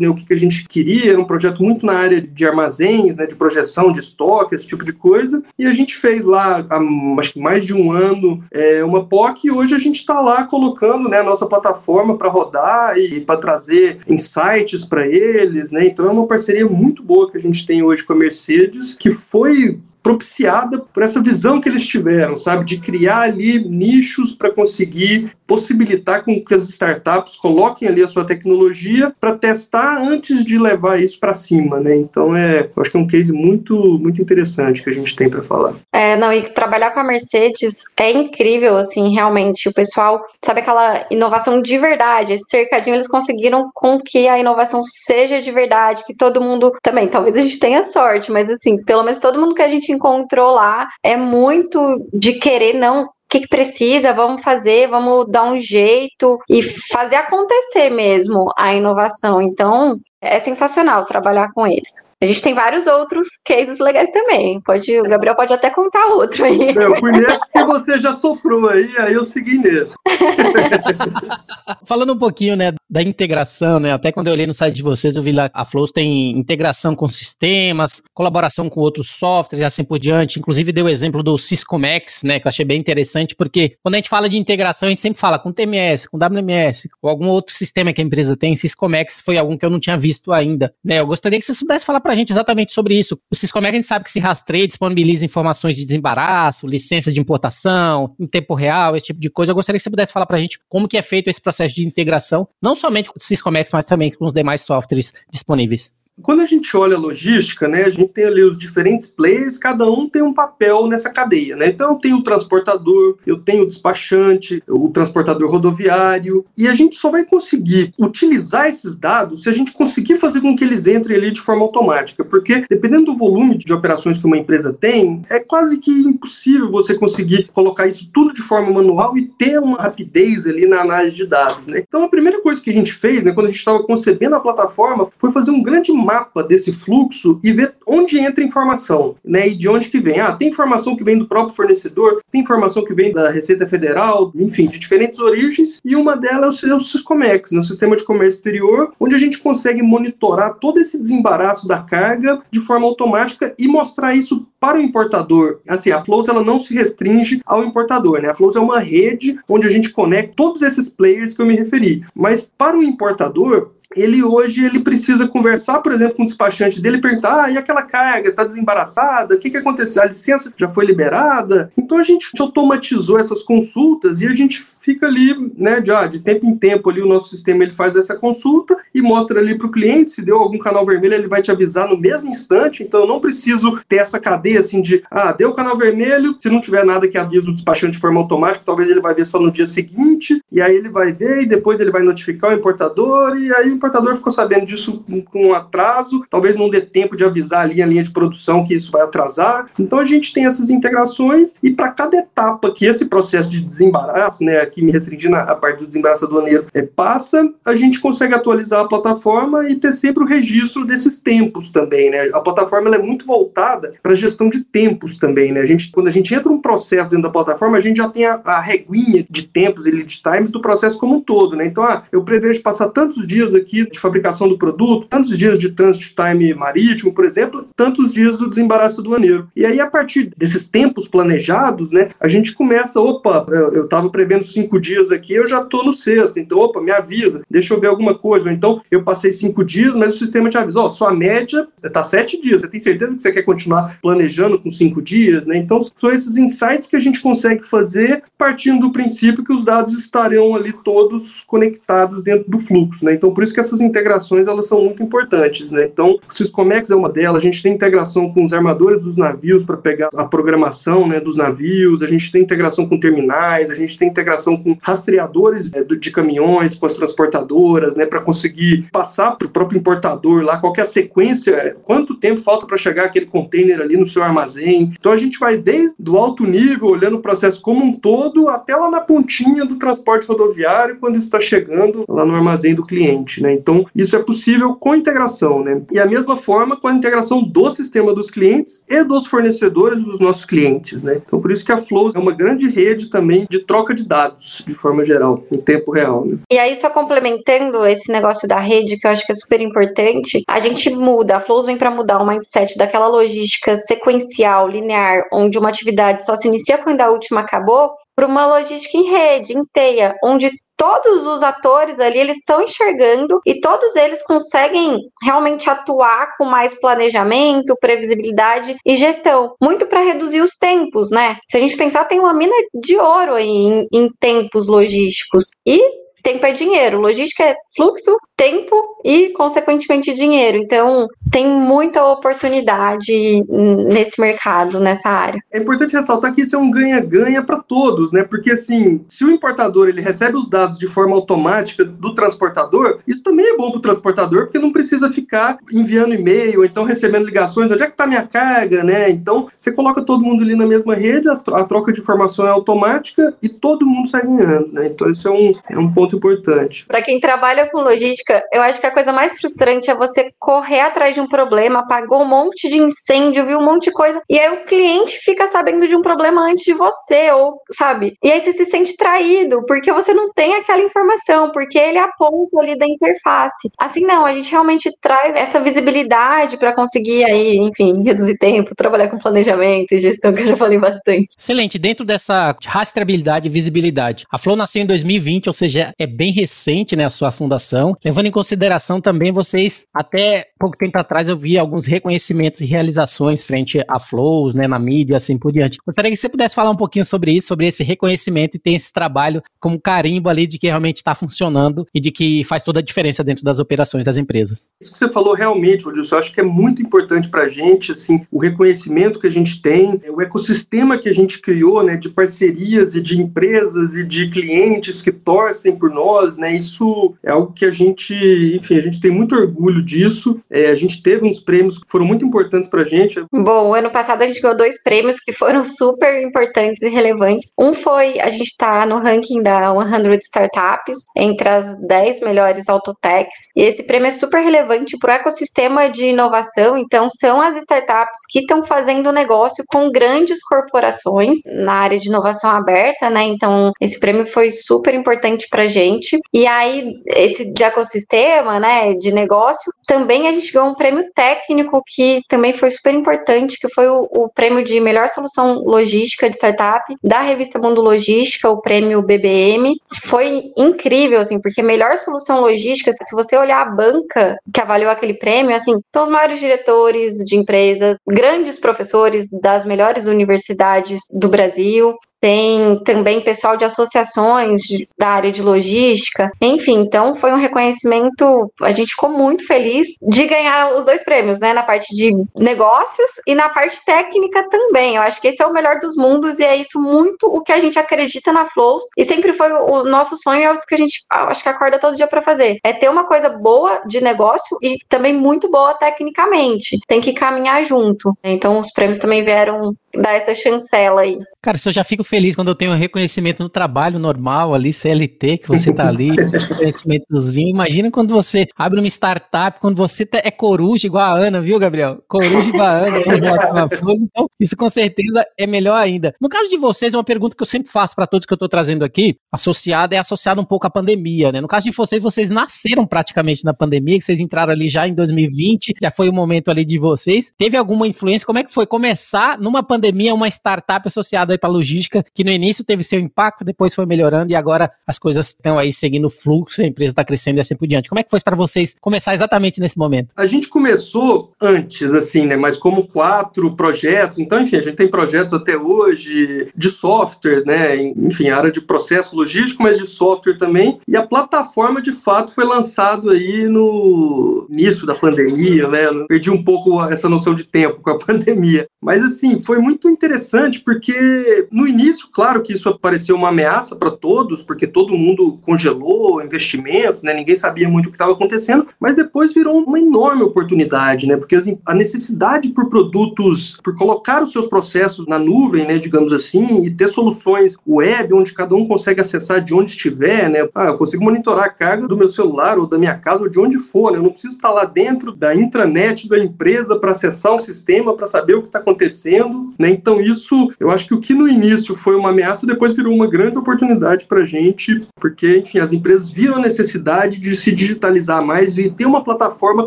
né? 0.00 0.08
O 0.08 0.14
que, 0.14 0.24
que 0.24 0.34
a 0.34 0.38
gente 0.38 0.66
queria, 0.68 1.12
era 1.12 1.20
um 1.20 1.24
projeto 1.24 1.62
muito 1.62 1.84
na 1.84 1.94
área 1.94 2.20
de 2.20 2.46
armazéns, 2.46 3.16
né? 3.16 3.26
De 3.26 3.36
projeção 3.36 3.92
de 3.92 4.00
estoque, 4.00 4.54
esse 4.54 4.66
tipo 4.66 4.84
de 4.84 4.92
coisa. 4.92 5.42
E 5.58 5.66
a 5.66 5.74
gente 5.74 5.96
fez 5.96 6.24
lá, 6.24 6.64
há, 6.68 6.80
acho 7.18 7.32
que 7.32 7.40
mais 7.40 7.64
de 7.64 7.74
um 7.74 7.92
ano, 7.92 8.42
é, 8.50 8.84
uma 8.84 9.04
POC 9.04 9.46
e 9.46 9.50
hoje 9.50 9.74
a 9.74 9.78
gente 9.78 9.96
está 9.96 10.20
lá 10.20 10.44
colocando, 10.44 11.08
né? 11.08 11.20
A 11.20 11.24
nossa 11.24 11.46
plataforma 11.46 12.16
para 12.16 12.28
rodar 12.28 12.96
e 12.98 13.20
para 13.20 13.40
trazer 13.40 13.98
insights 14.08 14.84
para 14.84 15.06
eles, 15.06 15.70
né? 15.70 15.86
Então 15.86 16.06
é 16.06 16.10
uma 16.10 16.26
parceria 16.26 16.66
muito 16.66 17.02
boa 17.02 17.30
que 17.30 17.38
a 17.38 17.40
gente 17.40 17.66
tem 17.66 17.82
hoje 17.82 18.02
com 18.02 18.12
a 18.12 18.16
Mercedes, 18.16 18.94
que 18.94 19.10
foi 19.10 19.78
propiciada 20.04 20.78
por 20.92 21.02
essa 21.02 21.20
visão 21.22 21.58
que 21.58 21.66
eles 21.66 21.86
tiveram, 21.86 22.36
sabe, 22.36 22.66
de 22.66 22.78
criar 22.78 23.22
ali 23.22 23.58
nichos 23.58 24.34
para 24.34 24.50
conseguir 24.50 25.32
possibilitar 25.46 26.24
com 26.24 26.40
que 26.40 26.54
as 26.54 26.68
startups 26.68 27.36
coloquem 27.36 27.88
ali 27.88 28.02
a 28.02 28.08
sua 28.08 28.24
tecnologia 28.24 29.14
para 29.20 29.36
testar 29.36 29.98
antes 29.98 30.44
de 30.44 30.58
levar 30.58 31.00
isso 31.00 31.18
para 31.18 31.34
cima, 31.34 31.80
né? 31.80 31.96
Então 31.96 32.36
é, 32.36 32.70
acho 32.76 32.90
que 32.90 32.96
é 32.96 33.00
um 33.00 33.06
case 33.06 33.32
muito 33.32 33.74
muito 33.98 34.20
interessante 34.20 34.82
que 34.82 34.90
a 34.90 34.92
gente 34.92 35.14
tem 35.14 35.28
para 35.28 35.42
falar. 35.42 35.74
É, 35.92 36.16
não, 36.16 36.32
e 36.32 36.42
trabalhar 36.42 36.90
com 36.90 37.00
a 37.00 37.04
Mercedes 37.04 37.82
é 37.98 38.10
incrível, 38.10 38.76
assim, 38.76 39.14
realmente. 39.14 39.68
O 39.68 39.72
pessoal, 39.72 40.24
sabe 40.44 40.60
aquela 40.60 41.06
inovação 41.10 41.60
de 41.60 41.78
verdade, 41.78 42.34
esse 42.34 42.48
cercadinho 42.48 42.96
eles 42.96 43.08
conseguiram 43.08 43.70
com 43.74 44.00
que 44.00 44.28
a 44.28 44.38
inovação 44.38 44.82
seja 44.84 45.40
de 45.40 45.50
verdade, 45.50 46.04
que 46.06 46.14
todo 46.14 46.40
mundo 46.40 46.72
também, 46.82 47.08
talvez 47.08 47.36
a 47.36 47.40
gente 47.40 47.58
tenha 47.58 47.82
sorte, 47.82 48.30
mas 48.30 48.48
assim, 48.50 48.82
pelo 48.82 49.02
menos 49.02 49.18
todo 49.18 49.40
mundo 49.40 49.54
que 49.54 49.62
a 49.62 49.68
gente 49.68 49.92
encontrou 49.92 50.52
lá 50.52 50.88
é 51.02 51.16
muito 51.16 52.06
de 52.12 52.34
querer 52.34 52.74
não 52.74 53.08
que, 53.34 53.40
que 53.40 53.48
precisa, 53.48 54.12
vamos 54.12 54.42
fazer, 54.42 54.88
vamos 54.88 55.26
dar 55.28 55.44
um 55.44 55.58
jeito 55.58 56.38
e 56.48 56.62
fazer 56.62 57.16
acontecer 57.16 57.90
mesmo 57.90 58.46
a 58.56 58.72
inovação. 58.72 59.42
Então, 59.42 59.98
é 60.24 60.40
sensacional 60.40 61.04
trabalhar 61.04 61.52
com 61.52 61.66
eles. 61.66 62.10
A 62.20 62.26
gente 62.26 62.42
tem 62.42 62.54
vários 62.54 62.86
outros 62.86 63.28
cases 63.44 63.78
legais 63.78 64.10
também. 64.10 64.60
Pode, 64.62 64.98
o 64.98 65.04
Gabriel 65.04 65.36
pode 65.36 65.52
até 65.52 65.68
contar 65.68 66.06
outro 66.06 66.44
aí. 66.44 66.74
Eu 66.74 66.96
fui 66.96 67.12
nesse 67.12 67.40
porque 67.40 67.64
você 67.64 68.00
já 68.00 68.14
sofreu 68.14 68.68
aí, 68.68 68.90
aí 68.98 69.12
eu 69.12 69.24
segui 69.24 69.58
nesse. 69.58 69.94
Falando 71.84 72.14
um 72.14 72.18
pouquinho, 72.18 72.56
né, 72.56 72.72
da 72.88 73.02
integração, 73.02 73.78
né? 73.78 73.92
Até 73.92 74.10
quando 74.10 74.28
eu 74.28 74.32
olhei 74.32 74.46
no 74.46 74.54
site 74.54 74.76
de 74.76 74.82
vocês, 74.82 75.14
eu 75.14 75.22
vi 75.22 75.32
lá 75.32 75.50
a 75.52 75.64
Flows 75.64 75.92
tem 75.92 76.30
integração 76.38 76.96
com 76.96 77.08
sistemas, 77.08 78.02
colaboração 78.14 78.70
com 78.70 78.80
outros 78.80 79.10
softwares 79.10 79.62
e 79.62 79.64
assim 79.64 79.84
por 79.84 79.98
diante. 79.98 80.38
Inclusive 80.38 80.72
deu 80.72 80.86
o 80.86 80.88
exemplo 80.88 81.22
do 81.22 81.36
Syscomex, 81.36 82.22
né, 82.22 82.40
que 82.40 82.46
eu 82.46 82.48
achei 82.48 82.64
bem 82.64 82.80
interessante, 82.80 83.34
porque 83.34 83.76
quando 83.82 83.96
a 83.96 83.98
gente 83.98 84.08
fala 84.08 84.28
de 84.28 84.38
integração, 84.38 84.86
a 84.86 84.90
gente 84.90 85.00
sempre 85.00 85.20
fala 85.20 85.38
com 85.38 85.52
TMS, 85.52 86.08
com 86.08 86.16
WMS, 86.16 86.88
ou 87.02 87.10
algum 87.10 87.28
outro 87.28 87.54
sistema 87.54 87.92
que 87.92 88.00
a 88.00 88.04
empresa 88.04 88.36
tem. 88.36 88.56
Syscomex 88.56 89.20
foi 89.20 89.36
algum 89.36 89.56
que 89.58 89.66
eu 89.66 89.70
não 89.70 89.80
tinha 89.80 89.98
visto 89.98 90.13
visto 90.14 90.32
ainda. 90.32 90.74
Né? 90.82 91.00
Eu 91.00 91.06
gostaria 91.06 91.38
que 91.38 91.44
você 91.44 91.58
pudesse 91.58 91.84
falar 91.84 92.00
para 92.00 92.12
a 92.12 92.14
gente 92.14 92.30
exatamente 92.30 92.72
sobre 92.72 92.98
isso. 92.98 93.18
Vocês, 93.30 93.50
como 93.50 93.66
é 93.66 93.70
que 93.70 93.76
a 93.76 93.80
gente 93.80 93.88
sabe 93.88 94.04
que 94.04 94.10
se 94.10 94.20
rastreia, 94.20 94.66
disponibiliza 94.66 95.24
informações 95.24 95.76
de 95.76 95.84
desembaraço, 95.84 96.66
licença 96.66 97.12
de 97.12 97.20
importação, 97.20 98.14
em 98.18 98.26
tempo 98.26 98.54
real, 98.54 98.96
esse 98.96 99.06
tipo 99.06 99.20
de 99.20 99.30
coisa. 99.30 99.52
Eu 99.52 99.56
gostaria 99.56 99.78
que 99.78 99.82
você 99.82 99.90
pudesse 99.90 100.12
falar 100.12 100.26
para 100.26 100.36
a 100.36 100.40
gente 100.40 100.58
como 100.68 100.88
que 100.88 100.96
é 100.96 101.02
feito 101.02 101.28
esse 101.28 101.40
processo 101.40 101.74
de 101.74 101.84
integração, 101.84 102.48
não 102.62 102.74
somente 102.74 103.10
com 103.10 103.18
o 103.18 103.22
Syscomex, 103.22 103.70
mas 103.72 103.86
também 103.86 104.10
com 104.10 104.26
os 104.26 104.32
demais 104.32 104.60
softwares 104.60 105.12
disponíveis. 105.30 105.92
Quando 106.22 106.42
a 106.42 106.46
gente 106.46 106.76
olha 106.76 106.96
a 106.96 107.00
logística, 107.00 107.66
né, 107.66 107.84
a 107.84 107.90
gente 107.90 108.08
tem 108.08 108.24
ali 108.24 108.42
os 108.42 108.56
diferentes 108.56 109.08
players, 109.08 109.58
cada 109.58 109.90
um 109.90 110.08
tem 110.08 110.22
um 110.22 110.32
papel 110.32 110.86
nessa 110.86 111.10
cadeia, 111.10 111.56
né? 111.56 111.68
Então 111.68 111.92
eu 111.92 111.98
tenho 111.98 112.18
o 112.18 112.22
transportador, 112.22 113.18
eu 113.26 113.38
tenho 113.38 113.64
o 113.64 113.66
despachante, 113.66 114.62
o 114.68 114.90
transportador 114.90 115.50
rodoviário, 115.50 116.44
e 116.56 116.68
a 116.68 116.74
gente 116.74 116.94
só 116.94 117.10
vai 117.10 117.24
conseguir 117.24 117.92
utilizar 117.98 118.68
esses 118.68 118.94
dados 118.94 119.42
se 119.42 119.48
a 119.48 119.52
gente 119.52 119.72
conseguir 119.72 120.18
fazer 120.18 120.40
com 120.40 120.54
que 120.54 120.62
eles 120.62 120.86
entrem 120.86 121.16
ali 121.16 121.30
de 121.32 121.40
forma 121.40 121.62
automática, 121.62 122.24
porque 122.24 122.64
dependendo 122.70 123.06
do 123.06 123.16
volume 123.16 123.58
de 123.58 123.72
operações 123.72 124.18
que 124.18 124.26
uma 124.26 124.38
empresa 124.38 124.72
tem, 124.72 125.22
é 125.28 125.40
quase 125.40 125.78
que 125.78 125.90
impossível 125.90 126.70
você 126.70 126.94
conseguir 126.94 127.48
colocar 127.52 127.88
isso 127.88 128.08
tudo 128.12 128.32
de 128.32 128.42
forma 128.42 128.70
manual 128.70 129.16
e 129.16 129.22
ter 129.26 129.58
uma 129.58 129.78
rapidez 129.78 130.46
ali 130.46 130.66
na 130.66 130.80
análise 130.80 131.16
de 131.16 131.26
dados, 131.26 131.66
né? 131.66 131.82
Então 131.86 132.04
a 132.04 132.08
primeira 132.08 132.40
coisa 132.40 132.62
que 132.62 132.70
a 132.70 132.74
gente 132.74 132.92
fez, 132.92 133.24
né, 133.24 133.32
quando 133.32 133.46
a 133.46 133.50
gente 133.50 133.58
estava 133.58 133.82
concebendo 133.82 134.36
a 134.36 134.40
plataforma, 134.40 135.08
foi 135.18 135.32
fazer 135.32 135.50
um 135.50 135.62
grande 135.62 135.92
mapa 136.04 136.42
desse 136.42 136.72
fluxo 136.72 137.40
e 137.42 137.52
ver 137.52 137.74
onde 137.86 138.18
entra 138.18 138.44
informação, 138.44 139.16
né? 139.24 139.48
E 139.48 139.54
de 139.54 139.68
onde 139.68 139.88
que 139.88 139.98
vem. 139.98 140.20
Ah, 140.20 140.32
tem 140.32 140.48
informação 140.48 140.96
que 140.96 141.04
vem 141.04 141.18
do 141.18 141.26
próprio 141.26 141.54
fornecedor, 141.54 142.20
tem 142.30 142.42
informação 142.42 142.84
que 142.84 142.94
vem 142.94 143.12
da 143.12 143.30
Receita 143.30 143.66
Federal, 143.66 144.32
enfim, 144.34 144.66
de 144.66 144.78
diferentes 144.78 145.18
origens, 145.18 145.80
e 145.84 145.96
uma 145.96 146.16
delas 146.16 146.62
é 146.62 146.74
o 146.74 146.80
Syscomex, 146.80 147.52
né? 147.52 147.60
o 147.60 147.62
Sistema 147.62 147.96
de 147.96 148.04
Comércio 148.04 148.38
Exterior, 148.38 148.92
onde 148.98 149.14
a 149.14 149.18
gente 149.18 149.38
consegue 149.38 149.82
monitorar 149.82 150.54
todo 150.54 150.78
esse 150.78 151.00
desembaraço 151.00 151.66
da 151.66 151.78
carga 151.82 152.42
de 152.50 152.60
forma 152.60 152.86
automática 152.86 153.54
e 153.58 153.66
mostrar 153.66 154.14
isso 154.14 154.46
para 154.60 154.78
o 154.78 154.80
importador. 154.80 155.60
Assim, 155.68 155.90
a 155.90 156.02
Flows 156.02 156.28
ela 156.28 156.42
não 156.42 156.58
se 156.58 156.74
restringe 156.74 157.40
ao 157.44 157.62
importador, 157.62 158.22
né? 158.22 158.30
A 158.30 158.34
Flows 158.34 158.56
é 158.56 158.60
uma 158.60 158.78
rede 158.78 159.38
onde 159.48 159.66
a 159.66 159.70
gente 159.70 159.90
conecta 159.90 160.32
todos 160.34 160.62
esses 160.62 160.88
players 160.88 161.34
que 161.34 161.42
eu 161.42 161.46
me 161.46 161.54
referi. 161.54 162.02
Mas 162.14 162.50
para 162.56 162.76
o 162.76 162.82
importador, 162.82 163.72
ele 163.96 164.22
hoje 164.22 164.64
ele 164.64 164.80
precisa 164.80 165.26
conversar, 165.26 165.80
por 165.80 165.92
exemplo, 165.92 166.16
com 166.16 166.22
o 166.24 166.26
despachante 166.26 166.80
dele 166.80 166.98
e 166.98 167.00
perguntar: 167.00 167.44
ah, 167.44 167.50
e 167.50 167.58
aquela 167.58 167.82
carga 167.82 168.30
está 168.30 168.44
desembaraçada? 168.44 169.34
O 169.34 169.38
que, 169.38 169.50
que 169.50 169.56
aconteceu? 169.56 170.02
A 170.02 170.06
licença 170.06 170.52
já 170.56 170.68
foi 170.68 170.86
liberada? 170.86 171.72
Então 171.76 171.98
a 171.98 172.02
gente 172.02 172.30
automatizou 172.38 173.18
essas 173.18 173.42
consultas 173.42 174.20
e 174.20 174.26
a 174.26 174.34
gente 174.34 174.64
fica 174.84 175.06
ali, 175.06 175.34
né, 175.56 175.80
de, 175.80 175.90
ah, 175.90 176.06
de 176.06 176.20
tempo 176.20 176.46
em 176.46 176.56
tempo 176.56 176.90
ali 176.90 177.00
o 177.00 177.06
nosso 177.06 177.30
sistema 177.30 177.64
ele 177.64 177.72
faz 177.72 177.96
essa 177.96 178.14
consulta 178.14 178.76
e 178.94 179.00
mostra 179.00 179.40
ali 179.40 179.56
para 179.56 179.66
o 179.66 179.70
cliente 179.70 180.10
se 180.10 180.22
deu 180.22 180.36
algum 180.36 180.58
canal 180.58 180.84
vermelho 180.84 181.14
ele 181.14 181.26
vai 181.26 181.40
te 181.40 181.50
avisar 181.50 181.88
no 181.88 181.96
mesmo 181.96 182.28
instante. 182.28 182.82
Então 182.82 183.00
eu 183.00 183.06
não 183.06 183.18
preciso 183.18 183.80
ter 183.88 183.96
essa 183.96 184.20
cadeia 184.20 184.60
assim 184.60 184.82
de 184.82 185.02
ah, 185.10 185.32
deu 185.32 185.50
o 185.50 185.54
canal 185.54 185.78
vermelho, 185.78 186.36
se 186.38 186.50
não 186.50 186.60
tiver 186.60 186.84
nada 186.84 187.08
que 187.08 187.16
avisa 187.16 187.48
o 187.48 187.54
despachante 187.54 187.92
de 187.92 187.98
forma 187.98 188.20
automática, 188.20 188.64
talvez 188.64 188.90
ele 188.90 189.00
vai 189.00 189.14
ver 189.14 189.26
só 189.26 189.40
no 189.40 189.50
dia 189.50 189.66
seguinte 189.66 190.42
e 190.52 190.60
aí 190.60 190.76
ele 190.76 190.90
vai 190.90 191.12
ver 191.12 191.42
e 191.42 191.46
depois 191.46 191.80
ele 191.80 191.90
vai 191.90 192.02
notificar 192.02 192.50
o 192.50 192.54
importador 192.54 193.38
e 193.38 193.52
aí 193.54 193.68
importador 193.68 194.16
ficou 194.16 194.32
sabendo 194.32 194.66
disso 194.66 195.02
com 195.30 195.54
atraso, 195.54 196.24
talvez 196.28 196.56
não 196.56 196.68
dê 196.68 196.82
tempo 196.82 197.16
de 197.16 197.24
avisar 197.24 197.62
ali 197.62 197.82
a 197.82 197.86
linha 197.86 198.02
de 198.02 198.10
produção 198.10 198.66
que 198.66 198.74
isso 198.74 198.92
vai 198.92 199.02
atrasar. 199.02 199.66
Então 199.78 199.98
a 199.98 200.04
gente 200.04 200.32
tem 200.32 200.44
essas 200.44 200.68
integrações 200.68 201.54
e 201.62 201.70
para 201.70 201.90
cada 201.90 202.18
etapa 202.18 202.70
que 202.70 202.84
esse 202.84 203.06
processo 203.06 203.48
de 203.48 203.60
desembaraço, 203.60 204.44
né, 204.44 204.58
aqui 204.74 204.82
me 204.82 204.90
restringindo 204.90 205.36
a 205.36 205.54
parte 205.54 205.78
do 205.78 205.86
desembaraço 205.86 206.24
aduaneiro, 206.24 206.66
é, 206.74 206.82
passa, 206.82 207.48
a 207.64 207.76
gente 207.76 208.00
consegue 208.00 208.34
atualizar 208.34 208.80
a 208.80 208.88
plataforma 208.88 209.70
e 209.70 209.76
ter 209.76 209.92
sempre 209.92 210.24
o 210.24 210.26
registro 210.26 210.84
desses 210.84 211.20
tempos 211.20 211.70
também, 211.70 212.10
né? 212.10 212.30
A 212.32 212.40
plataforma 212.40 212.94
é 212.94 212.98
muito 212.98 213.24
voltada 213.24 213.94
para 214.02 214.14
gestão 214.14 214.50
de 214.50 214.64
tempos 214.64 215.16
também, 215.16 215.52
né? 215.52 215.60
A 215.60 215.66
gente, 215.66 215.90
quando 215.90 216.08
a 216.08 216.10
gente 216.10 216.34
entra 216.34 216.50
um 216.50 216.60
processo 216.60 217.10
dentro 217.10 217.22
da 217.22 217.30
plataforma, 217.30 217.78
a 217.78 217.80
gente 217.80 217.98
já 217.98 218.08
tem 218.08 218.26
a, 218.26 218.40
a 218.44 218.60
reguinha 218.60 219.24
de 219.30 219.44
tempos 219.44 219.86
e 219.86 219.90
lead 219.90 220.20
times 220.20 220.50
do 220.50 220.60
processo 220.60 220.98
como 220.98 221.16
um 221.16 221.20
todo, 221.20 221.56
né? 221.56 221.66
Então, 221.66 221.84
ah, 221.84 222.02
eu 222.10 222.24
prevejo 222.24 222.60
passar 222.62 222.88
tantos 222.88 223.26
dias 223.26 223.54
aqui 223.54 223.88
de 223.88 224.00
fabricação 224.00 224.48
do 224.48 224.58
produto, 224.58 225.06
tantos 225.08 225.38
dias 225.38 225.58
de 225.58 225.70
transit 225.70 226.14
time 226.14 226.52
marítimo, 226.54 227.14
por 227.14 227.24
exemplo, 227.24 227.68
tantos 227.76 228.12
dias 228.12 228.36
do 228.36 228.48
desembaraço 228.48 229.00
aduaneiro. 229.00 229.48
E 229.54 229.64
aí, 229.64 229.80
a 229.80 229.90
partir 229.90 230.32
desses 230.36 230.68
tempos 230.68 231.06
planejados, 231.06 231.90
né, 231.90 232.08
a 232.18 232.28
gente 232.28 232.52
começa, 232.52 233.00
opa, 233.00 233.46
eu 233.72 233.84
estava 233.84 234.10
prevendo 234.10 234.44
cinco 234.64 234.80
dias 234.80 235.10
aqui, 235.10 235.34
eu 235.34 235.46
já 235.46 235.60
estou 235.60 235.84
no 235.84 235.92
sexto. 235.92 236.38
Então, 236.38 236.58
opa, 236.58 236.80
me 236.80 236.90
avisa, 236.90 237.42
deixa 237.50 237.74
eu 237.74 237.80
ver 237.80 237.88
alguma 237.88 238.16
coisa. 238.16 238.48
Ou 238.48 238.54
então, 238.54 238.80
eu 238.90 239.02
passei 239.02 239.32
cinco 239.32 239.64
dias, 239.64 239.94
mas 239.94 240.14
o 240.14 240.18
sistema 240.18 240.48
te 240.48 240.56
avisa, 240.56 240.80
ó, 240.80 240.88
sua 240.88 241.12
média 241.12 241.68
está 241.82 242.02
sete 242.02 242.40
dias. 242.40 242.62
Você 242.62 242.68
tem 242.68 242.80
certeza 242.80 243.14
que 243.14 243.22
você 243.22 243.32
quer 243.32 243.42
continuar 243.42 243.98
planejando 244.00 244.58
com 244.58 244.70
cinco 244.70 245.02
dias, 245.02 245.46
né? 245.46 245.56
Então, 245.56 245.80
são 245.80 246.10
esses 246.10 246.36
insights 246.36 246.88
que 246.88 246.96
a 246.96 247.00
gente 247.00 247.20
consegue 247.20 247.64
fazer 247.64 248.22
partindo 248.38 248.80
do 248.80 248.92
princípio 248.92 249.44
que 249.44 249.52
os 249.52 249.64
dados 249.64 249.94
estarão 249.94 250.54
ali 250.54 250.72
todos 250.72 251.42
conectados 251.46 252.22
dentro 252.22 252.50
do 252.50 252.58
fluxo, 252.58 253.04
né? 253.04 253.14
Então, 253.14 253.32
por 253.32 253.44
isso 253.44 253.52
que 253.52 253.60
essas 253.60 253.80
integrações, 253.80 254.46
elas 254.46 254.66
são 254.66 254.82
muito 254.82 255.02
importantes, 255.02 255.70
né? 255.70 255.84
Então, 255.84 256.18
o 256.28 256.34
Syscomex 256.34 256.90
é 256.90 256.96
uma 256.96 257.10
delas, 257.10 257.42
a 257.42 257.44
gente 257.44 257.62
tem 257.62 257.74
integração 257.74 258.32
com 258.32 258.44
os 258.44 258.52
armadores 258.52 259.02
dos 259.02 259.16
navios 259.16 259.64
para 259.64 259.76
pegar 259.76 260.08
a 260.14 260.24
programação, 260.24 261.06
né, 261.06 261.20
dos 261.20 261.36
navios, 261.36 262.02
a 262.02 262.06
gente 262.06 262.30
tem 262.30 262.42
integração 262.42 262.86
com 262.86 262.98
terminais, 262.98 263.70
a 263.70 263.74
gente 263.74 263.98
tem 263.98 264.08
integração 264.08 264.53
com 264.56 264.76
rastreadores 264.80 265.70
é, 265.72 265.82
de 265.84 266.10
caminhões, 266.10 266.74
com 266.74 266.86
as 266.86 266.94
transportadoras, 266.94 267.96
né, 267.96 268.06
para 268.06 268.20
conseguir 268.20 268.88
passar 268.92 269.36
para 269.36 269.46
o 269.46 269.50
próprio 269.50 269.78
importador 269.78 270.42
lá 270.42 270.58
qual 270.58 270.72
é 270.76 270.80
a 270.80 270.86
sequência, 270.86 271.76
quanto 271.82 272.16
tempo 272.16 272.40
falta 272.40 272.66
para 272.66 272.76
chegar 272.76 273.04
aquele 273.04 273.26
container 273.26 273.80
ali 273.80 273.96
no 273.96 274.06
seu 274.06 274.22
armazém. 274.22 274.92
Então 274.98 275.12
a 275.12 275.18
gente 275.18 275.38
vai 275.38 275.56
desde 275.56 275.94
o 276.08 276.16
alto 276.16 276.44
nível, 276.46 276.88
olhando 276.88 277.16
o 277.16 277.22
processo 277.22 277.60
como 277.60 277.84
um 277.84 277.92
todo, 277.92 278.48
até 278.48 278.74
lá 278.76 278.90
na 278.90 279.00
pontinha 279.00 279.64
do 279.64 279.76
transporte 279.76 280.26
rodoviário, 280.26 280.98
quando 281.00 281.18
está 281.18 281.40
chegando 281.40 282.04
lá 282.08 282.24
no 282.24 282.34
armazém 282.34 282.74
do 282.74 282.84
cliente, 282.84 283.42
né? 283.42 283.52
Então 283.52 283.86
isso 283.94 284.16
é 284.16 284.18
possível 284.18 284.74
com 284.74 284.94
integração, 284.94 285.62
né? 285.62 285.82
E 285.90 285.98
a 285.98 286.06
mesma 286.06 286.36
forma 286.36 286.76
com 286.76 286.88
a 286.88 286.94
integração 286.94 287.42
do 287.42 287.70
sistema 287.70 288.14
dos 288.14 288.30
clientes 288.30 288.82
e 288.88 289.02
dos 289.04 289.26
fornecedores 289.26 290.02
dos 290.02 290.18
nossos 290.18 290.44
clientes, 290.44 291.02
né? 291.02 291.20
Então 291.24 291.40
por 291.40 291.50
isso 291.50 291.64
que 291.64 291.72
a 291.72 291.78
Flows 291.78 292.14
é 292.14 292.18
uma 292.18 292.32
grande 292.32 292.68
rede 292.68 293.08
também 293.08 293.46
de 293.48 293.60
troca 293.60 293.94
de 293.94 294.04
dados, 294.04 294.43
de 294.66 294.74
forma 294.74 295.04
geral, 295.04 295.42
em 295.50 295.58
tempo 295.58 295.92
real. 295.92 296.24
Né? 296.24 296.38
E 296.50 296.58
aí, 296.58 296.76
só 296.76 296.90
complementando 296.90 297.86
esse 297.86 298.12
negócio 298.12 298.46
da 298.46 298.58
rede, 298.58 298.98
que 298.98 299.06
eu 299.06 299.10
acho 299.10 299.24
que 299.26 299.32
é 299.32 299.34
super 299.34 299.60
importante, 299.60 300.42
a 300.46 300.60
gente 300.60 300.90
muda, 300.90 301.36
a 301.36 301.40
Flows 301.40 301.66
vem 301.66 301.78
para 301.78 301.90
mudar 301.90 302.20
o 302.20 302.26
mindset 302.26 302.76
daquela 302.76 303.06
logística 303.06 303.76
sequencial, 303.76 304.68
linear, 304.68 305.26
onde 305.32 305.58
uma 305.58 305.70
atividade 305.70 306.24
só 306.24 306.36
se 306.36 306.48
inicia 306.48 306.78
quando 306.78 307.00
a 307.00 307.10
última 307.10 307.40
acabou, 307.40 307.90
para 308.14 308.26
uma 308.26 308.46
logística 308.46 308.96
em 308.96 309.10
rede, 309.10 309.56
em 309.56 309.64
teia, 309.72 310.14
onde 310.22 310.50
todos 310.76 311.26
os 311.26 311.42
atores 311.42 312.00
ali 312.00 312.18
eles 312.18 312.38
estão 312.38 312.62
enxergando 312.62 313.40
e 313.46 313.60
todos 313.60 313.94
eles 313.96 314.22
conseguem 314.22 314.98
realmente 315.22 315.70
atuar 315.70 316.36
com 316.36 316.44
mais 316.44 316.78
planejamento, 316.80 317.76
previsibilidade 317.80 318.76
e 318.84 318.96
gestão, 318.96 319.54
muito 319.62 319.86
para 319.86 320.00
reduzir 320.00 320.40
os 320.40 320.52
tempos, 320.52 321.10
né? 321.10 321.38
Se 321.48 321.56
a 321.56 321.60
gente 321.60 321.76
pensar, 321.76 322.04
tem 322.06 322.20
uma 322.20 322.34
mina 322.34 322.54
de 322.74 322.96
ouro 322.96 323.34
aí 323.34 323.46
em, 323.46 323.86
em 323.92 324.08
tempos 324.18 324.66
logísticos 324.66 325.50
e 325.66 326.04
tempo 326.24 326.46
é 326.46 326.52
dinheiro, 326.52 327.00
logística 327.00 327.44
é 327.44 327.54
fluxo, 327.76 328.16
tempo 328.34 328.74
e, 329.04 329.28
consequentemente, 329.34 330.14
dinheiro. 330.14 330.56
Então, 330.56 331.06
tem 331.34 331.48
muita 331.48 332.04
oportunidade 332.04 333.44
nesse 333.48 334.20
mercado, 334.20 334.78
nessa 334.78 335.10
área. 335.10 335.40
É 335.52 335.58
importante 335.58 335.96
ressaltar 335.96 336.32
que 336.32 336.42
isso 336.42 336.54
é 336.54 336.58
um 336.60 336.70
ganha-ganha 336.70 337.42
para 337.42 337.58
todos, 337.58 338.12
né? 338.12 338.22
Porque, 338.22 338.52
assim, 338.52 339.04
se 339.08 339.24
o 339.24 339.32
importador 339.32 339.88
ele 339.88 340.00
recebe 340.00 340.36
os 340.36 340.48
dados 340.48 340.78
de 340.78 340.86
forma 340.86 341.16
automática 341.16 341.84
do 341.84 342.14
transportador, 342.14 343.00
isso 343.04 343.20
também 343.20 343.46
é 343.46 343.56
bom 343.56 343.72
para 343.72 343.78
o 343.78 343.82
transportador, 343.82 344.44
porque 344.44 344.60
não 344.60 344.70
precisa 344.70 345.10
ficar 345.10 345.58
enviando 345.72 346.14
e-mail, 346.14 346.60
ou 346.60 346.64
então 346.64 346.84
recebendo 346.84 347.26
ligações, 347.26 347.68
onde 347.68 347.82
é 347.82 347.86
que 347.86 347.92
está 347.94 348.06
minha 348.06 348.24
carga, 348.24 348.84
né? 348.84 349.10
Então, 349.10 349.48
você 349.58 349.72
coloca 349.72 350.02
todo 350.02 350.22
mundo 350.22 350.44
ali 350.44 350.54
na 350.54 350.68
mesma 350.68 350.94
rede, 350.94 351.28
a 351.28 351.64
troca 351.64 351.92
de 351.92 352.00
informação 352.00 352.46
é 352.46 352.50
automática 352.50 353.36
e 353.42 353.48
todo 353.48 353.84
mundo 353.84 354.08
sai 354.08 354.22
ganhando, 354.22 354.72
né? 354.72 354.86
Então, 354.86 355.10
isso 355.10 355.26
é 355.26 355.32
um, 355.32 355.52
é 355.68 355.76
um 355.76 355.92
ponto 355.92 356.14
importante. 356.14 356.86
Para 356.86 357.02
quem 357.02 357.18
trabalha 357.18 357.68
com 357.72 357.80
logística, 357.80 358.40
eu 358.52 358.62
acho 358.62 358.80
que 358.80 358.86
a 358.86 358.92
coisa 358.92 359.12
mais 359.12 359.36
frustrante 359.36 359.90
é 359.90 359.96
você 359.96 360.32
correr 360.38 360.78
atrás 360.78 361.12
de 361.12 361.23
um 361.23 361.23
problema, 361.28 361.80
apagou 361.80 362.22
um 362.22 362.28
monte 362.28 362.68
de 362.68 362.78
incêndio, 362.78 363.46
viu 363.46 363.58
um 363.58 363.64
monte 363.64 363.84
de 363.84 363.92
coisa, 363.92 364.20
e 364.28 364.38
aí 364.38 364.52
o 364.52 364.64
cliente 364.64 365.18
fica 365.18 365.46
sabendo 365.46 365.86
de 365.86 365.94
um 365.94 366.02
problema 366.02 366.42
antes 366.42 366.64
de 366.64 366.72
você, 366.72 367.30
ou 367.32 367.60
sabe? 367.72 368.16
E 368.22 368.30
aí 368.30 368.40
você 368.40 368.52
se 368.52 368.66
sente 368.66 368.96
traído, 368.96 369.64
porque 369.66 369.92
você 369.92 370.12
não 370.12 370.32
tem 370.32 370.54
aquela 370.54 370.82
informação, 370.82 371.50
porque 371.52 371.78
ele 371.78 371.98
aponta 371.98 372.60
ali 372.60 372.76
da 372.76 372.86
interface. 372.86 373.70
Assim, 373.78 374.04
não, 374.04 374.24
a 374.24 374.32
gente 374.32 374.50
realmente 374.50 374.90
traz 375.00 375.34
essa 375.34 375.60
visibilidade 375.60 376.56
para 376.56 376.74
conseguir 376.74 377.24
aí, 377.24 377.56
enfim, 377.56 378.02
reduzir 378.02 378.36
tempo, 378.38 378.74
trabalhar 378.74 379.08
com 379.08 379.18
planejamento 379.18 379.92
e 379.92 380.00
gestão, 380.00 380.32
que 380.32 380.42
eu 380.42 380.48
já 380.48 380.56
falei 380.56 380.78
bastante. 380.78 381.28
Excelente. 381.38 381.78
Dentro 381.78 382.04
dessa 382.04 382.56
rastreabilidade 382.64 383.48
e 383.48 383.50
visibilidade, 383.50 384.24
a 384.30 384.38
Flow 384.38 384.56
nasceu 384.56 384.82
em 384.82 384.86
2020, 384.86 385.46
ou 385.48 385.52
seja, 385.52 385.92
é 385.98 386.06
bem 386.06 386.32
recente, 386.32 386.96
né, 386.96 387.04
a 387.04 387.10
sua 387.10 387.30
fundação, 387.30 387.96
levando 388.04 388.26
em 388.26 388.32
consideração 388.32 389.00
também 389.00 389.32
vocês, 389.32 389.86
até 389.92 390.48
pouco 390.58 390.76
tempo 390.76 390.98
atrás 390.98 391.13
eu 391.28 391.36
vi 391.36 391.56
alguns 391.56 391.86
reconhecimentos 391.86 392.60
e 392.60 392.64
realizações 392.64 393.44
frente 393.44 393.82
a 393.86 394.00
flows, 394.00 394.54
né, 394.54 394.66
na 394.66 394.78
mídia, 394.78 395.16
assim 395.16 395.38
por 395.38 395.52
diante. 395.52 395.78
Gostaria 395.86 396.10
que 396.10 396.16
você 396.16 396.28
pudesse 396.28 396.54
falar 396.54 396.70
um 396.70 396.76
pouquinho 396.76 397.04
sobre 397.04 397.32
isso, 397.32 397.48
sobre 397.48 397.66
esse 397.66 397.84
reconhecimento 397.84 398.56
e 398.56 398.58
ter 398.58 398.72
esse 398.72 398.92
trabalho 398.92 399.40
como 399.60 399.80
carimbo 399.80 400.28
ali 400.28 400.46
de 400.46 400.58
que 400.58 400.66
realmente 400.66 400.96
está 400.96 401.14
funcionando 401.14 401.86
e 401.94 402.00
de 402.00 402.10
que 402.10 402.42
faz 402.44 402.62
toda 402.62 402.80
a 402.80 402.82
diferença 402.82 403.22
dentro 403.22 403.44
das 403.44 403.58
operações 403.58 404.04
das 404.04 404.16
empresas. 404.16 404.66
Isso 404.80 404.92
que 404.92 404.98
você 404.98 405.08
falou 405.08 405.34
realmente, 405.34 405.86
Odilson, 405.86 406.16
eu 406.16 406.18
acho 406.18 406.32
que 406.32 406.40
é 406.40 406.44
muito 406.44 406.82
importante 406.82 407.28
para 407.28 407.44
a 407.44 407.48
gente, 407.48 407.92
assim, 407.92 408.26
o 408.30 408.40
reconhecimento 408.40 409.20
que 409.20 409.26
a 409.26 409.32
gente 409.32 409.62
tem, 409.62 410.00
o 410.08 410.20
ecossistema 410.20 410.98
que 410.98 411.08
a 411.08 411.14
gente 411.14 411.40
criou, 411.40 411.82
né, 411.82 411.96
de 411.96 412.08
parcerias 412.08 412.94
e 412.94 413.00
de 413.00 413.20
empresas 413.20 413.94
e 413.94 414.02
de 414.02 414.28
clientes 414.28 415.00
que 415.00 415.12
torcem 415.12 415.76
por 415.76 415.90
nós, 415.90 416.36
né, 416.36 416.54
isso 416.56 417.14
é 417.22 417.30
algo 417.30 417.52
que 417.52 417.64
a 417.64 417.70
gente, 417.70 418.14
enfim, 418.56 418.76
a 418.76 418.80
gente 418.80 419.00
tem 419.00 419.10
muito 419.10 419.34
orgulho 419.34 419.82
disso. 419.82 420.40
É, 420.50 420.70
a 420.70 420.74
gente 420.74 421.02
teve 421.04 421.28
uns 421.28 421.38
prêmios 421.38 421.78
que 421.78 421.84
foram 421.88 422.06
muito 422.06 422.24
importantes 422.24 422.68
para 422.68 422.80
a 422.80 422.84
gente. 422.84 423.22
Bom, 423.30 423.74
ano 423.74 423.92
passado 423.92 424.22
a 424.22 424.26
gente 424.26 424.40
ganhou 424.40 424.56
dois 424.56 424.82
prêmios 424.82 425.20
que 425.20 425.32
foram 425.32 425.62
super 425.64 426.20
importantes 426.22 426.82
e 426.82 426.88
relevantes. 426.88 427.52
Um 427.58 427.74
foi, 427.74 428.18
a 428.18 428.30
gente 428.30 428.48
está 428.48 428.86
no 428.86 428.98
ranking 428.98 429.42
da 429.42 429.72
100 429.72 430.18
Startups, 430.22 430.98
entre 431.14 431.48
as 431.48 431.78
10 431.80 432.20
melhores 432.22 432.68
autotechs. 432.68 433.50
E 433.54 433.62
esse 433.62 433.82
prêmio 433.82 434.08
é 434.08 434.12
super 434.12 434.40
relevante 434.40 434.96
para 434.98 435.12
o 435.12 435.16
ecossistema 435.16 435.90
de 435.90 436.06
inovação. 436.06 436.78
Então, 436.78 437.08
são 437.10 437.42
as 437.42 437.56
startups 437.56 438.20
que 438.30 438.40
estão 438.40 438.64
fazendo 438.64 439.12
negócio 439.12 439.64
com 439.68 439.90
grandes 439.90 440.42
corporações 440.42 441.40
na 441.46 441.74
área 441.74 441.98
de 441.98 442.08
inovação 442.08 442.50
aberta, 442.50 443.10
né? 443.10 443.24
Então, 443.24 443.72
esse 443.80 444.00
prêmio 444.00 444.24
foi 444.26 444.50
super 444.50 444.94
importante 444.94 445.46
para 445.50 445.66
gente. 445.66 446.18
E 446.32 446.46
aí, 446.46 446.94
esse 447.06 447.52
de 447.52 447.62
ecossistema, 447.62 448.58
né, 448.58 448.94
de 448.94 449.12
negócio, 449.12 449.72
também 449.86 450.28
a 450.28 450.32
gente 450.32 450.52
ganhou 450.52 450.68
um 450.68 450.74
prêmio 450.74 450.93
técnico 451.14 451.82
que 451.86 452.20
também 452.28 452.52
foi 452.52 452.70
super 452.70 452.94
importante, 452.94 453.58
que 453.58 453.68
foi 453.68 453.88
o, 453.88 454.08
o 454.10 454.28
prêmio 454.28 454.64
de 454.64 454.78
melhor 454.80 455.08
solução 455.08 455.58
logística 455.64 456.28
de 456.28 456.36
startup 456.36 456.84
da 457.02 457.20
revista 457.20 457.58
Mundo 457.58 457.80
Logística, 457.80 458.50
o 458.50 458.60
prêmio 458.60 459.02
BBM. 459.02 459.76
Foi 460.04 460.52
incrível, 460.56 461.20
assim, 461.20 461.40
porque 461.40 461.62
melhor 461.62 461.96
solução 461.96 462.40
logística, 462.40 462.92
se 462.92 463.14
você 463.14 463.36
olhar 463.36 463.62
a 463.62 463.70
banca 463.70 464.36
que 464.52 464.60
avaliou 464.60 464.90
aquele 464.90 465.14
prêmio, 465.14 465.54
assim, 465.54 465.72
são 465.92 466.04
os 466.04 466.10
maiores 466.10 466.38
diretores 466.38 467.14
de 467.16 467.36
empresas, 467.36 467.96
grandes 468.06 468.58
professores 468.58 469.28
das 469.42 469.64
melhores 469.64 470.06
universidades 470.06 471.00
do 471.12 471.28
Brasil, 471.28 471.94
tem 472.20 472.82
também 472.84 473.20
pessoal 473.20 473.56
de 473.56 473.64
associações 473.64 474.62
da 474.98 475.08
área 475.08 475.32
de 475.32 475.42
logística, 475.42 476.30
enfim, 476.40 476.80
então 476.80 477.14
foi 477.14 477.32
um 477.32 477.38
reconhecimento, 477.38 478.50
a 478.62 478.72
gente 478.72 478.90
ficou 478.90 479.10
muito 479.10 479.46
feliz 479.46 479.88
de 480.00 480.26
ganhar 480.26 480.74
os 480.74 480.84
dois 480.84 481.04
prêmios, 481.04 481.40
né, 481.40 481.52
na 481.52 481.62
parte 481.62 481.94
de 481.94 482.14
negócios 482.34 483.10
e 483.26 483.34
na 483.34 483.48
parte 483.48 483.84
técnica 483.84 484.48
também. 484.48 484.96
Eu 484.96 485.02
acho 485.02 485.20
que 485.20 485.28
esse 485.28 485.42
é 485.42 485.46
o 485.46 485.52
melhor 485.52 485.78
dos 485.80 485.96
mundos 485.96 486.38
e 486.38 486.44
é 486.44 486.56
isso 486.56 486.80
muito 486.80 487.26
o 487.26 487.42
que 487.42 487.52
a 487.52 487.60
gente 487.60 487.78
acredita 487.78 488.32
na 488.32 488.46
Flows 488.46 488.84
e 488.96 489.04
sempre 489.04 489.32
foi 489.32 489.52
o 489.52 489.84
nosso 489.84 490.16
sonho, 490.16 490.42
é 490.42 490.52
o 490.52 490.54
que 490.66 490.74
a 490.74 490.78
gente 490.78 491.04
acho 491.10 491.42
que 491.42 491.48
acorda 491.48 491.78
todo 491.78 491.96
dia 491.96 492.06
para 492.06 492.22
fazer. 492.22 492.58
É 492.64 492.72
ter 492.72 492.88
uma 492.88 493.04
coisa 493.04 493.28
boa 493.28 493.82
de 493.86 494.00
negócio 494.00 494.56
e 494.62 494.78
também 494.88 495.12
muito 495.12 495.50
boa 495.50 495.74
tecnicamente. 495.74 496.78
Tem 496.86 497.00
que 497.00 497.12
caminhar 497.12 497.64
junto. 497.64 498.12
Então 498.22 498.58
os 498.58 498.70
prêmios 498.72 498.98
também 498.98 499.24
vieram 499.24 499.74
dar 500.00 500.14
essa 500.14 500.34
chancela 500.34 501.02
aí. 501.02 501.18
Cara, 501.42 501.58
eu 501.64 501.72
já 501.72 501.84
fico 501.84 502.04
feliz 502.04 502.34
quando 502.34 502.48
eu 502.48 502.54
tenho 502.54 502.72
reconhecimento 502.74 503.42
no 503.42 503.48
trabalho 503.48 503.98
normal 503.98 504.54
ali, 504.54 504.72
CLT, 504.72 505.38
que 505.38 505.48
você 505.48 505.72
tá 505.74 505.88
ali, 505.88 506.10
reconhecimentozinho. 506.48 507.48
Imagina 507.48 507.90
quando 507.90 508.12
você 508.12 508.46
abre 508.56 508.80
uma 508.80 508.88
startup, 508.88 509.60
quando 509.60 509.76
você 509.76 510.04
tá, 510.04 510.20
é 510.22 510.30
coruja 510.30 510.86
igual 510.86 511.04
a 511.04 511.12
Ana, 511.12 511.40
viu, 511.40 511.58
Gabriel? 511.58 512.02
Coruja 512.08 512.48
igual 512.48 512.66
a 512.66 512.78
Ana, 512.78 512.98
então 514.02 514.26
isso 514.40 514.56
com 514.56 514.68
certeza 514.68 515.24
é 515.38 515.46
melhor 515.46 515.76
ainda. 515.76 516.14
No 516.20 516.28
caso 516.28 516.50
de 516.50 516.56
vocês, 516.56 516.94
é 516.94 516.96
uma 516.96 517.04
pergunta 517.04 517.36
que 517.36 517.42
eu 517.42 517.46
sempre 517.46 517.70
faço 517.70 517.94
para 517.94 518.06
todos 518.06 518.26
que 518.26 518.32
eu 518.32 518.38
tô 518.38 518.48
trazendo 518.48 518.84
aqui, 518.84 519.16
associada 519.32 519.94
é 519.94 519.98
associada 519.98 520.40
um 520.40 520.44
pouco 520.44 520.66
à 520.66 520.70
pandemia, 520.70 521.30
né? 521.32 521.40
No 521.40 521.48
caso 521.48 521.64
de 521.64 521.76
vocês, 521.76 522.02
vocês 522.02 522.28
nasceram 522.28 522.86
praticamente 522.86 523.44
na 523.44 523.54
pandemia, 523.54 523.98
que 523.98 524.04
vocês 524.04 524.20
entraram 524.20 524.52
ali 524.52 524.68
já 524.68 524.88
em 524.88 524.94
2020, 524.94 525.74
já 525.80 525.90
foi 525.90 526.08
o 526.08 526.12
momento 526.12 526.50
ali 526.50 526.64
de 526.64 526.78
vocês. 526.78 527.32
Teve 527.36 527.56
alguma 527.56 527.86
influência? 527.86 528.26
Como 528.26 528.38
é 528.38 528.44
que 528.44 528.52
foi 528.52 528.66
começar 528.66 529.38
numa 529.38 529.62
pandemia 529.62 529.83
pandemia 529.84 530.14
uma 530.14 530.28
startup 530.28 530.86
associada 530.86 531.34
aí 531.34 531.38
para 531.38 531.50
logística 531.50 532.04
que 532.14 532.24
no 532.24 532.30
início 532.30 532.64
teve 532.64 532.82
seu 532.82 532.98
impacto, 532.98 533.44
depois 533.44 533.74
foi 533.74 533.84
melhorando 533.84 534.32
e 534.32 534.34
agora 534.34 534.70
as 534.86 534.98
coisas 534.98 535.28
estão 535.28 535.58
aí 535.58 535.72
seguindo 535.72 536.06
o 536.06 536.10
fluxo, 536.10 536.62
a 536.62 536.66
empresa 536.66 536.92
está 536.92 537.04
crescendo 537.04 537.38
e 537.38 537.40
assim 537.40 537.56
por 537.56 537.66
diante. 537.66 537.88
Como 537.88 537.98
é 537.98 538.02
que 538.02 538.10
foi 538.10 538.20
para 538.20 538.36
vocês 538.36 538.74
começar 538.80 539.14
exatamente 539.14 539.60
nesse 539.60 539.78
momento? 539.78 540.14
A 540.16 540.26
gente 540.26 540.48
começou 540.48 541.32
antes, 541.40 541.92
assim, 541.92 542.26
né? 542.26 542.36
Mas 542.36 542.56
como 542.56 542.86
quatro 542.86 543.54
projetos, 543.54 544.18
então, 544.18 544.40
enfim, 544.40 544.56
a 544.56 544.62
gente 544.62 544.76
tem 544.76 544.88
projetos 544.88 545.34
até 545.34 545.56
hoje 545.56 546.48
de 546.56 546.70
software, 546.70 547.44
né? 547.44 547.76
Enfim, 547.76 548.30
área 548.30 548.50
de 548.50 548.60
processo 548.60 549.14
logístico, 549.14 549.62
mas 549.62 549.78
de 549.78 549.86
software 549.86 550.38
também. 550.38 550.78
E 550.88 550.96
a 550.96 551.06
plataforma, 551.06 551.82
de 551.82 551.92
fato, 551.92 552.32
foi 552.32 552.44
lançado 552.44 553.10
aí 553.10 553.46
no 553.46 554.46
início 554.48 554.86
da 554.86 554.94
pandemia, 554.94 555.68
né? 555.68 555.84
Perdi 556.08 556.30
um 556.30 556.42
pouco 556.42 556.82
essa 556.84 557.08
noção 557.08 557.34
de 557.34 557.44
tempo 557.44 557.80
com 557.82 557.90
a 557.90 557.98
pandemia. 558.04 558.66
Mas, 558.82 559.02
assim, 559.02 559.38
foi 559.38 559.58
muito 559.58 559.73
interessante 559.88 560.60
porque 560.60 561.48
no 561.50 561.66
início, 561.66 562.08
claro 562.12 562.42
que 562.42 562.52
isso 562.52 562.78
pareceu 562.78 563.16
uma 563.16 563.28
ameaça 563.28 563.76
para 563.76 563.90
todos, 563.90 564.42
porque 564.42 564.66
todo 564.66 564.96
mundo 564.96 565.38
congelou 565.42 566.22
investimentos, 566.22 567.02
né? 567.02 567.14
Ninguém 567.14 567.36
sabia 567.36 567.68
muito 567.68 567.86
o 567.86 567.88
que 567.90 567.96
estava 567.96 568.12
acontecendo, 568.12 568.66
mas 568.78 568.96
depois 568.96 569.34
virou 569.34 569.58
uma 569.58 569.78
enorme 569.78 570.22
oportunidade, 570.22 571.06
né? 571.06 571.16
Porque 571.16 571.36
assim, 571.36 571.58
a 571.64 571.74
necessidade 571.74 572.48
por 572.50 572.68
produtos, 572.68 573.58
por 573.62 573.76
colocar 573.76 574.22
os 574.22 574.32
seus 574.32 574.46
processos 574.46 575.06
na 575.06 575.18
nuvem, 575.18 575.66
né, 575.66 575.78
digamos 575.78 576.12
assim, 576.12 576.64
e 576.64 576.70
ter 576.70 576.88
soluções 576.88 577.56
web 577.66 578.14
onde 578.14 578.32
cada 578.32 578.54
um 578.54 578.66
consegue 578.66 579.00
acessar 579.00 579.42
de 579.42 579.54
onde 579.54 579.70
estiver, 579.70 580.28
né? 580.28 580.48
Ah, 580.54 580.66
eu 580.66 580.78
consigo 580.78 581.04
monitorar 581.04 581.46
a 581.46 581.50
carga 581.50 581.88
do 581.88 581.96
meu 581.96 582.08
celular 582.08 582.58
ou 582.58 582.66
da 582.66 582.78
minha 582.78 582.96
casa 582.96 583.22
ou 583.22 583.28
de 583.28 583.38
onde 583.38 583.58
for, 583.58 583.92
né? 583.92 583.98
Eu 583.98 584.02
não 584.02 584.10
preciso 584.10 584.36
estar 584.36 584.50
lá 584.50 584.64
dentro 584.64 585.12
da 585.12 585.34
intranet 585.34 586.08
da 586.08 586.18
empresa 586.18 586.76
para 586.76 586.92
acessar 586.92 587.34
o 587.34 587.38
sistema, 587.38 587.94
para 587.94 588.06
saber 588.06 588.34
o 588.34 588.42
que 588.42 588.48
está 588.48 588.58
acontecendo, 588.58 589.54
né? 589.64 589.70
Então 589.70 589.98
isso, 589.98 590.52
eu 590.60 590.70
acho 590.70 590.86
que 590.86 590.94
o 590.94 591.00
que 591.00 591.14
no 591.14 591.26
início 591.26 591.74
foi 591.74 591.96
uma 591.96 592.10
ameaça, 592.10 592.46
depois 592.46 592.74
virou 592.74 592.92
uma 592.92 593.06
grande 593.06 593.38
oportunidade 593.38 594.04
para 594.04 594.20
a 594.20 594.26
gente, 594.26 594.86
porque, 595.00 595.38
enfim, 595.38 595.58
as 595.58 595.72
empresas 595.72 596.10
viram 596.10 596.36
a 596.36 596.40
necessidade 596.40 597.18
de 597.18 597.34
se 597.34 597.50
digitalizar 597.50 598.22
mais 598.22 598.58
e 598.58 598.70
ter 598.70 598.84
uma 598.84 599.02
plataforma 599.02 599.66